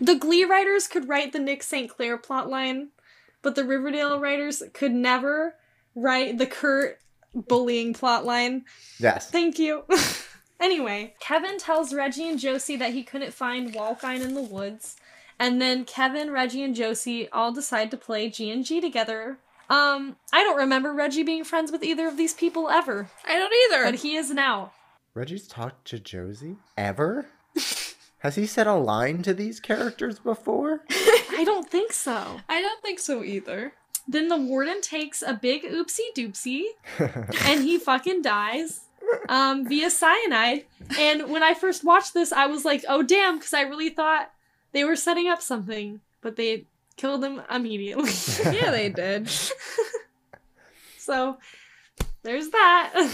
The 0.00 0.14
Glee 0.14 0.44
writers 0.44 0.86
could 0.88 1.08
write 1.08 1.32
the 1.32 1.38
Nick 1.38 1.62
St. 1.62 1.90
Clair 1.90 2.18
plotline, 2.18 2.88
but 3.42 3.54
the 3.54 3.64
Riverdale 3.64 4.18
writers 4.18 4.62
could 4.72 4.92
never 4.92 5.56
write 5.94 6.38
the 6.38 6.46
Kurt 6.46 6.98
bullying 7.34 7.94
plotline. 7.94 8.62
Yes. 8.98 9.30
Thank 9.30 9.58
you. 9.58 9.84
anyway, 10.60 11.14
Kevin 11.20 11.58
tells 11.58 11.92
Reggie 11.92 12.28
and 12.28 12.38
Josie 12.38 12.76
that 12.76 12.92
he 12.92 13.02
couldn't 13.02 13.34
find 13.34 13.74
Joaquin 13.74 14.22
in 14.22 14.34
the 14.34 14.42
woods, 14.42 14.96
and 15.38 15.60
then 15.60 15.84
Kevin, 15.84 16.30
Reggie, 16.30 16.62
and 16.62 16.74
Josie 16.74 17.28
all 17.30 17.52
decide 17.52 17.90
to 17.90 17.96
play 17.96 18.30
G 18.30 18.50
and 18.50 18.64
G 18.64 18.80
together. 18.80 19.38
Um, 19.68 20.16
I 20.32 20.42
don't 20.44 20.58
remember 20.58 20.92
Reggie 20.92 21.22
being 21.22 21.42
friends 21.44 21.72
with 21.72 21.82
either 21.82 22.06
of 22.06 22.16
these 22.16 22.34
people 22.34 22.68
ever, 22.68 23.08
I 23.26 23.38
don't 23.38 23.52
either. 23.72 23.84
but 23.84 24.00
he 24.00 24.14
is 24.16 24.30
now. 24.30 24.72
Reggie's 25.14 25.46
talked 25.46 25.86
to 25.88 25.98
Josie? 25.98 26.56
Ever? 26.76 27.26
Has 28.24 28.36
he 28.36 28.46
said 28.46 28.66
a 28.66 28.72
line 28.72 29.20
to 29.24 29.34
these 29.34 29.60
characters 29.60 30.18
before? 30.18 30.80
I 30.90 31.42
don't 31.44 31.68
think 31.68 31.92
so. 31.92 32.40
I 32.48 32.62
don't 32.62 32.80
think 32.80 32.98
so 32.98 33.22
either. 33.22 33.74
Then 34.08 34.28
the 34.28 34.38
warden 34.38 34.80
takes 34.80 35.20
a 35.20 35.34
big 35.34 35.62
oopsie 35.64 36.08
doopsie 36.16 36.62
and 37.44 37.62
he 37.62 37.76
fucking 37.76 38.22
dies 38.22 38.80
um, 39.28 39.68
via 39.68 39.90
cyanide. 39.90 40.64
And 40.98 41.30
when 41.30 41.42
I 41.42 41.52
first 41.52 41.84
watched 41.84 42.14
this, 42.14 42.32
I 42.32 42.46
was 42.46 42.64
like, 42.64 42.82
oh 42.88 43.02
damn, 43.02 43.36
because 43.36 43.52
I 43.52 43.60
really 43.60 43.90
thought 43.90 44.32
they 44.72 44.84
were 44.84 44.96
setting 44.96 45.28
up 45.28 45.42
something, 45.42 46.00
but 46.22 46.36
they 46.36 46.64
killed 46.96 47.22
him 47.22 47.42
immediately. 47.50 48.10
Yeah, 48.54 48.70
they 48.70 48.88
did. 48.88 49.28
so 50.96 51.36
there's 52.22 52.48
that. 52.48 53.10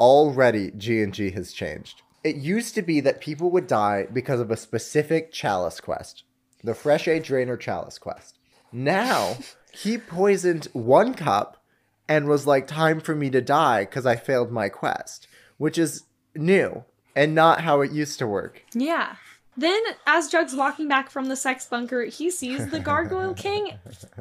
Already, 0.00 0.72
G&G 0.72 1.30
has 1.30 1.52
changed. 1.52 2.02
It 2.22 2.36
used 2.36 2.74
to 2.74 2.82
be 2.82 3.00
that 3.00 3.20
people 3.20 3.50
would 3.50 3.66
die 3.66 4.06
because 4.12 4.40
of 4.40 4.50
a 4.50 4.56
specific 4.56 5.32
chalice 5.32 5.80
quest. 5.80 6.24
The 6.62 6.74
Fresh 6.74 7.08
A 7.08 7.18
Drainer 7.20 7.56
chalice 7.56 7.98
quest. 7.98 8.38
Now, 8.72 9.38
he 9.72 9.96
poisoned 9.96 10.66
one 10.72 11.14
cup 11.14 11.62
and 12.08 12.26
was 12.28 12.46
like, 12.46 12.66
time 12.66 13.00
for 13.00 13.14
me 13.14 13.30
to 13.30 13.40
die 13.40 13.84
because 13.84 14.04
I 14.04 14.16
failed 14.16 14.50
my 14.50 14.68
quest, 14.68 15.26
which 15.58 15.78
is 15.78 16.04
new 16.34 16.84
and 17.16 17.34
not 17.34 17.62
how 17.62 17.80
it 17.80 17.92
used 17.92 18.18
to 18.18 18.26
work. 18.26 18.64
yeah. 18.74 19.16
Then, 19.56 19.82
as 20.06 20.28
Jug's 20.28 20.54
walking 20.54 20.88
back 20.88 21.10
from 21.10 21.26
the 21.26 21.36
sex 21.36 21.66
bunker, 21.66 22.04
he 22.04 22.30
sees 22.30 22.70
the 22.70 22.80
Gargoyle 22.80 23.34
King 23.36 23.72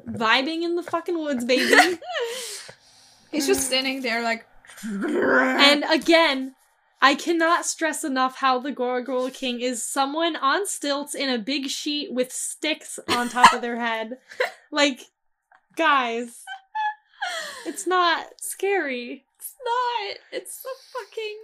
vibing 0.09 0.63
in 0.63 0.75
the 0.75 0.83
fucking 0.83 1.17
woods, 1.17 1.45
baby. 1.45 1.97
He's 3.31 3.47
just 3.47 3.65
standing 3.65 4.01
there 4.01 4.21
like 4.23 4.45
And 4.83 5.85
again, 5.89 6.55
I 7.01 7.15
cannot 7.15 7.65
stress 7.65 8.03
enough 8.03 8.37
how 8.37 8.59
the 8.59 8.71
Gargoyle 8.71 9.29
King 9.29 9.61
is 9.61 9.85
someone 9.85 10.35
on 10.35 10.67
stilts 10.67 11.15
in 11.15 11.29
a 11.29 11.37
big 11.37 11.67
sheet 11.69 12.11
with 12.11 12.31
sticks 12.31 12.99
on 13.07 13.29
top 13.29 13.53
of 13.53 13.61
their 13.61 13.79
head. 13.79 14.17
Like, 14.71 15.05
guys, 15.75 16.43
it's 17.65 17.87
not 17.87 18.39
scary. 18.39 19.25
It's 19.35 19.55
not. 19.65 20.17
It's 20.31 20.61
the 20.61 20.69
fucking. 20.93 21.39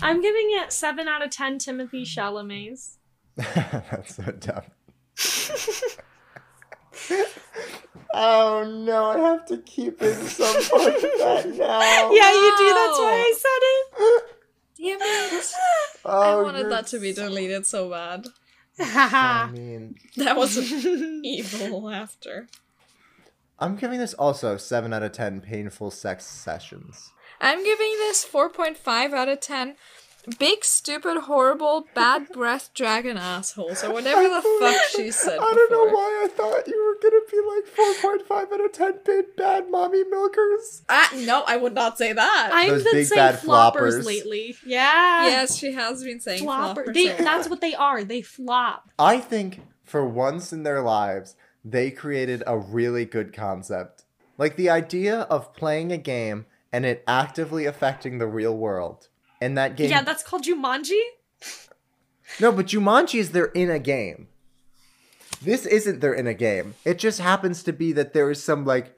I'm 0.00 0.22
giving 0.22 0.46
it 0.52 0.72
7 0.72 1.06
out 1.08 1.22
of 1.22 1.28
10 1.28 1.58
Timothée 1.58 2.06
Chalamets. 2.06 2.96
That's 3.36 4.16
so 4.16 4.22
dumb. 4.32 4.62
oh 8.14 8.82
no, 8.82 9.04
I 9.10 9.18
have 9.18 9.44
to 9.48 9.58
keep 9.58 10.00
in 10.00 10.14
some 10.14 10.54
part 10.70 10.94
of 10.94 11.02
that 11.02 11.54
now. 11.54 12.10
Yeah, 12.12 12.32
you 12.32 12.54
do. 12.56 12.68
That's 12.72 12.98
why 12.98 13.26
I 13.26 13.34
said 13.36 13.60
it. 13.60 14.38
Damn 14.82 14.98
it! 15.00 15.52
I 16.04 16.32
Oh, 16.32 16.42
wanted 16.42 16.68
that 16.70 16.86
to 16.88 16.98
be 16.98 17.12
deleted 17.12 17.64
so 17.66 17.88
bad. 17.90 18.26
I 18.78 19.48
mean, 19.52 19.96
That 20.16 20.36
was 20.36 20.58
evil 21.22 21.82
laughter. 21.82 22.48
I'm 23.58 23.76
giving 23.76 23.98
this 24.00 24.14
also 24.14 24.56
7 24.56 24.92
out 24.92 25.02
of 25.04 25.12
10 25.12 25.40
painful 25.40 25.90
sex 25.92 26.26
sessions. 26.26 27.12
I'm 27.40 27.62
giving 27.62 27.92
this 27.98 28.24
4.5 28.24 29.12
out 29.12 29.28
of 29.28 29.40
10. 29.40 29.76
Big, 30.38 30.64
stupid, 30.64 31.16
horrible, 31.22 31.86
bad 31.94 32.28
breath 32.28 32.70
dragon 32.74 33.16
assholes, 33.16 33.82
or 33.82 33.92
whatever 33.94 34.22
the 34.28 34.42
fuck 34.60 34.80
she 34.94 35.10
said. 35.10 35.38
I 35.38 35.52
don't 35.52 35.70
know 35.70 35.86
why 35.92 36.22
I 36.24 36.28
thought 36.28 36.66
you 36.68 36.84
were 36.84 36.98
gonna 37.02 37.22
be 37.30 37.40
like 37.48 38.28
4.5 38.30 38.52
out 38.52 38.64
of 38.64 38.72
10 38.72 38.94
big 39.04 39.36
bad 39.36 39.70
mommy 39.70 40.04
milkers. 40.04 40.82
Ah, 40.88 41.10
no, 41.16 41.42
I 41.46 41.56
would 41.56 41.74
not 41.74 41.98
say 41.98 42.12
that. 42.12 42.50
I've 42.52 42.70
Those 42.70 42.84
been 42.84 42.92
big 42.92 43.06
saying 43.06 43.18
bad 43.32 43.40
floppers, 43.40 44.00
floppers. 44.00 44.04
lately. 44.04 44.56
Yeah. 44.64 45.26
yes, 45.26 45.56
she 45.56 45.72
has 45.72 46.04
been 46.04 46.20
saying 46.20 46.44
Flopper. 46.44 46.84
flopper. 46.84 46.92
They, 46.92 47.08
that's 47.08 47.48
what 47.48 47.60
they 47.60 47.74
are. 47.74 48.04
They 48.04 48.22
flop. 48.22 48.90
I 48.98 49.18
think 49.18 49.60
for 49.84 50.06
once 50.06 50.52
in 50.52 50.62
their 50.62 50.80
lives, 50.82 51.34
they 51.64 51.90
created 51.90 52.42
a 52.46 52.56
really 52.58 53.04
good 53.04 53.32
concept. 53.32 54.04
Like 54.38 54.56
the 54.56 54.70
idea 54.70 55.22
of 55.22 55.52
playing 55.54 55.92
a 55.92 55.98
game 55.98 56.46
and 56.72 56.86
it 56.86 57.04
actively 57.06 57.66
affecting 57.66 58.18
the 58.18 58.26
real 58.26 58.56
world. 58.56 59.08
And 59.42 59.58
that 59.58 59.76
game. 59.76 59.90
Yeah, 59.90 60.02
that's 60.02 60.22
called 60.22 60.44
Jumanji. 60.44 61.00
no, 62.40 62.52
but 62.52 62.66
Jumanji 62.66 63.18
is 63.20 63.32
they're 63.32 63.46
in 63.46 63.70
a 63.70 63.78
game. 63.78 64.28
This 65.42 65.66
isn't 65.66 66.00
they're 66.00 66.14
in 66.14 66.26
a 66.26 66.34
game. 66.34 66.74
It 66.84 66.98
just 66.98 67.18
happens 67.20 67.62
to 67.64 67.72
be 67.72 67.92
that 67.92 68.12
there 68.12 68.30
is 68.30 68.42
some 68.42 68.64
like 68.64 68.96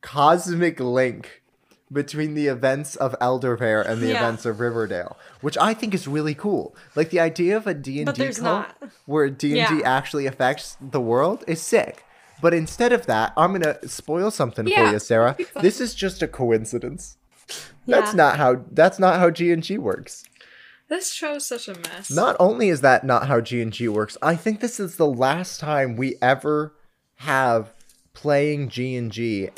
cosmic 0.00 0.80
link 0.80 1.42
between 1.92 2.32
the 2.32 2.46
events 2.46 2.96
of 2.96 3.14
Eldervale 3.20 3.86
and 3.86 4.00
the 4.00 4.08
Yeah. 4.08 4.16
events 4.20 4.46
of 4.46 4.60
Riverdale, 4.60 5.18
which 5.42 5.58
I 5.58 5.74
think 5.74 5.92
is 5.92 6.08
really 6.08 6.34
cool. 6.34 6.74
Like 6.96 7.10
the 7.10 7.20
idea 7.20 7.54
of 7.54 7.66
a 7.66 7.74
D&D 7.74 8.04
cult 8.14 8.40
not. 8.40 8.76
where 9.04 9.28
D&D 9.28 9.56
Yeah. 9.58 9.80
actually 9.84 10.24
affects 10.26 10.78
the 10.80 11.02
world 11.02 11.44
is 11.46 11.60
sick. 11.60 12.04
But 12.40 12.54
instead 12.54 12.92
of 12.94 13.04
that, 13.06 13.34
I'm 13.36 13.50
going 13.50 13.60
to 13.62 13.86
spoil 13.86 14.30
something 14.30 14.66
Yeah, 14.66 14.86
for 14.86 14.92
you, 14.94 14.98
Sarah. 14.98 15.36
This 15.60 15.80
is 15.80 15.94
just 15.94 16.22
a 16.22 16.26
coincidence. 16.28 17.18
That's 17.86 18.12
Yeah. 18.12 18.16
not 18.16 18.36
how 18.36 18.64
that's 18.70 18.98
not 18.98 19.18
how 19.18 19.30
G&G 19.30 19.78
works. 19.78 20.24
This 20.88 21.10
show's 21.12 21.46
such 21.46 21.68
a 21.68 21.74
mess. 21.74 22.10
Not 22.10 22.36
only 22.38 22.68
is 22.68 22.80
that 22.82 23.04
not 23.04 23.26
how 23.26 23.40
G&G 23.40 23.88
works, 23.88 24.16
I 24.22 24.36
think 24.36 24.60
this 24.60 24.78
is 24.78 24.96
the 24.96 25.06
last 25.06 25.58
time 25.58 25.96
we 25.96 26.16
ever 26.20 26.74
have 27.16 27.72
playing 28.12 28.68
G&G 28.68 29.48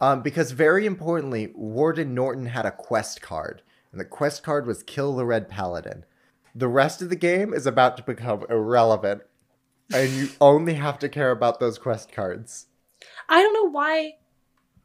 um, 0.00 0.22
because 0.22 0.52
very 0.52 0.86
importantly, 0.86 1.52
Warden 1.54 2.14
Norton 2.14 2.46
had 2.46 2.64
a 2.64 2.70
quest 2.70 3.20
card, 3.20 3.62
and 3.90 4.00
the 4.00 4.04
quest 4.04 4.44
card 4.44 4.64
was 4.66 4.84
kill 4.84 5.16
the 5.16 5.26
Red 5.26 5.48
Paladin. 5.48 6.04
The 6.54 6.68
rest 6.68 7.02
of 7.02 7.08
the 7.08 7.16
game 7.16 7.52
is 7.52 7.66
about 7.66 7.96
to 7.96 8.02
become 8.04 8.44
irrelevant, 8.48 9.22
and 9.92 10.10
you 10.10 10.28
only 10.40 10.74
have 10.74 11.00
to 11.00 11.08
care 11.08 11.32
about 11.32 11.58
those 11.58 11.78
quest 11.78 12.12
cards. 12.12 12.66
I 13.28 13.42
don't 13.42 13.52
know 13.54 13.70
why 13.70 14.17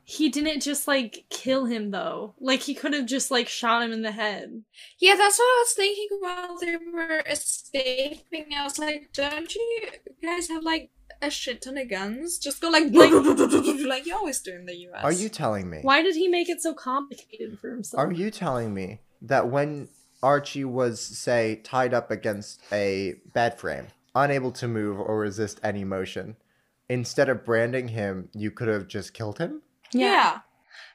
he 0.05 0.29
didn't 0.29 0.61
just 0.61 0.87
like 0.87 1.25
kill 1.29 1.65
him 1.65 1.91
though. 1.91 2.33
Like 2.39 2.61
he 2.61 2.73
could 2.73 2.93
have 2.93 3.05
just 3.05 3.31
like 3.31 3.47
shot 3.47 3.83
him 3.83 3.93
in 3.93 4.01
the 4.01 4.11
head. 4.11 4.63
Yeah, 4.99 5.15
that's 5.15 5.39
what 5.39 5.45
I 5.45 5.63
was 5.65 5.73
thinking 5.73 6.17
while 6.19 6.57
they 6.59 6.77
were 6.77 7.23
escaping. 7.27 8.53
I 8.55 8.63
was 8.63 8.77
like, 8.77 9.09
don't 9.13 9.53
you 9.55 9.87
guys 10.21 10.49
have 10.49 10.63
like 10.63 10.89
a 11.21 11.29
shit 11.29 11.61
ton 11.61 11.77
of 11.77 11.89
guns? 11.89 12.37
Just 12.37 12.61
go 12.61 12.69
like, 12.69 12.91
like 12.91 13.11
you 14.05 14.15
always 14.15 14.41
do 14.41 14.53
in 14.53 14.65
the 14.65 14.75
US. 14.89 15.03
Are 15.03 15.11
you 15.11 15.29
telling 15.29 15.69
me? 15.69 15.79
Why 15.81 16.01
did 16.01 16.15
he 16.15 16.27
make 16.27 16.49
it 16.49 16.61
so 16.61 16.73
complicated 16.73 17.59
for 17.59 17.69
himself? 17.69 17.99
Are 17.99 18.11
you 18.11 18.29
telling 18.29 18.73
me 18.73 18.99
that 19.21 19.49
when 19.49 19.87
Archie 20.21 20.65
was, 20.65 20.99
say, 20.99 21.61
tied 21.63 21.93
up 21.93 22.11
against 22.11 22.59
a 22.71 23.15
bed 23.33 23.57
frame, 23.57 23.87
unable 24.15 24.51
to 24.51 24.67
move 24.67 24.99
or 24.99 25.17
resist 25.17 25.59
any 25.63 25.85
motion, 25.85 26.35
instead 26.89 27.29
of 27.29 27.45
branding 27.45 27.89
him, 27.89 28.29
you 28.33 28.51
could 28.51 28.67
have 28.67 28.87
just 28.87 29.13
killed 29.13 29.37
him? 29.37 29.61
Yeah. 29.93 30.39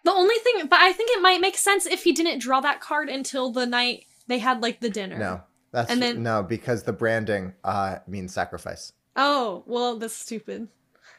The 0.05 0.13
only 0.13 0.37
thing, 0.37 0.67
but 0.69 0.79
I 0.81 0.93
think 0.93 1.11
it 1.11 1.21
might 1.23 1.41
make 1.41 1.57
sense 1.57 1.87
if 1.87 2.05
he 2.05 2.13
didn't 2.13 2.39
draw 2.41 2.61
that 2.61 2.81
card 2.81 3.09
until 3.09 3.51
the 3.51 3.67
night 3.67 4.05
they 4.27 4.39
had 4.39 4.63
like 4.63 4.81
the 4.81 4.91
dinner. 4.91 5.19
No. 5.19 5.41
That's 5.73 5.91
And 5.91 6.01
then- 6.01 6.23
no, 6.23 6.43
because 6.43 6.85
the 6.85 6.93
branding 6.93 7.55
uh 7.65 7.99
means 8.07 8.33
sacrifice. 8.33 8.93
Oh, 9.17 9.65
well, 9.67 9.97
that's 9.97 10.15
stupid. 10.15 10.69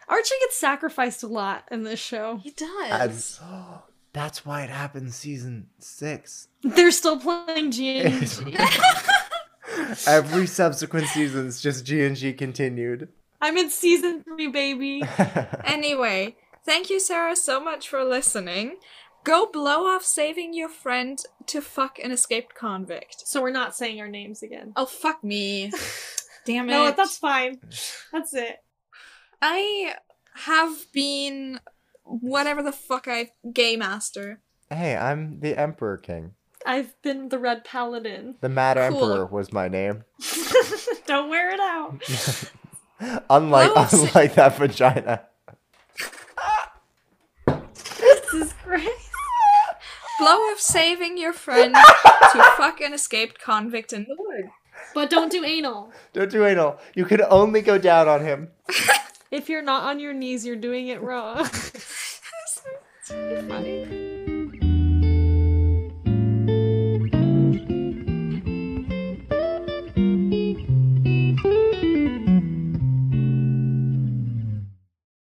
Archie 0.07 0.35
gets 0.41 0.57
sacrificed 0.57 1.21
a 1.23 1.27
lot 1.27 1.65
in 1.69 1.83
this 1.83 1.99
show. 1.99 2.37
He 2.37 2.51
does. 2.51 2.89
As 2.89 3.39
that's 4.13 4.45
why 4.45 4.63
it 4.63 4.69
happened 4.69 5.13
season 5.13 5.67
six. 5.79 6.47
They're 6.63 6.91
still 6.91 7.19
playing 7.19 7.71
G&G. 7.71 8.55
Every 10.07 10.47
subsequent 10.47 11.07
season, 11.07 11.51
season's 11.51 11.61
just 11.61 11.85
G 11.85 12.03
and 12.03 12.15
G 12.15 12.33
continued. 12.33 13.09
I'm 13.41 13.55
in 13.57 13.69
season 13.69 14.23
three, 14.23 14.47
baby. 14.47 15.03
Anyway, 15.63 16.35
thank 16.65 16.89
you, 16.89 16.99
Sarah, 16.99 17.35
so 17.35 17.59
much 17.59 17.87
for 17.89 18.03
listening. 18.03 18.77
Go 19.23 19.47
blow 19.51 19.85
off 19.85 20.03
saving 20.05 20.53
your 20.53 20.69
friend 20.69 21.19
to 21.47 21.61
fuck 21.61 21.99
an 21.99 22.11
escaped 22.11 22.55
convict. 22.55 23.27
So 23.27 23.41
we're 23.41 23.51
not 23.51 23.75
saying 23.75 23.99
our 23.99 24.07
names 24.07 24.41
again. 24.43 24.71
Oh, 24.75 24.85
fuck 24.85 25.23
me. 25.23 25.71
Damn 26.45 26.69
it. 26.69 26.71
No, 26.71 26.91
that's 26.91 27.17
fine. 27.17 27.59
That's 28.13 28.33
it. 28.33 28.57
I 29.41 29.95
have 30.35 30.85
been 30.93 31.59
whatever 32.03 32.63
the 32.63 32.71
fuck 32.71 33.07
I 33.07 33.31
gay 33.53 33.75
master. 33.75 34.41
hey, 34.69 34.95
I'm 34.95 35.41
the 35.41 35.57
Emperor 35.59 35.97
King. 35.97 36.31
I've 36.65 36.99
been 37.01 37.29
the 37.29 37.39
Red 37.39 37.63
Paladin. 37.63 38.35
The 38.41 38.49
Mad 38.49 38.77
Cool. 38.77 39.03
Emperor 39.11 39.25
was 39.25 39.51
my 39.53 39.67
name. 39.67 40.03
Don't 41.05 41.29
wear 41.29 41.51
it 41.53 41.59
out. 41.59 42.01
Unlike 43.29 43.89
so- 43.89 44.03
unlike 44.05 44.35
that 44.35 44.57
vagina. 44.57 45.23
This 48.69 48.81
is 48.81 48.85
great. 48.85 48.95
Blow 50.19 50.35
off 50.51 50.59
saving 50.59 51.17
your 51.17 51.33
friend 51.33 51.73
to 51.73 52.43
fuck 52.57 52.81
an 52.81 52.93
escaped 52.93 53.39
convict 53.41 53.93
in 53.93 54.03
the 54.03 54.15
woods. 54.17 54.49
But 54.93 55.09
don't 55.09 55.31
do 55.31 55.45
anal. 55.45 55.91
Don't 56.13 56.31
do 56.31 56.45
anal. 56.45 56.79
You 56.95 57.05
can 57.05 57.21
only 57.29 57.61
go 57.61 57.77
down 57.77 58.07
on 58.07 58.21
him. 58.21 58.49
If 59.31 59.47
you're 59.47 59.61
not 59.61 59.83
on 59.83 59.99
your 59.99 60.13
knees, 60.13 60.45
you're 60.45 60.55
doing 60.55 60.87
it 60.87 61.01
wrong. 61.01 61.45
Funny. 63.05 64.08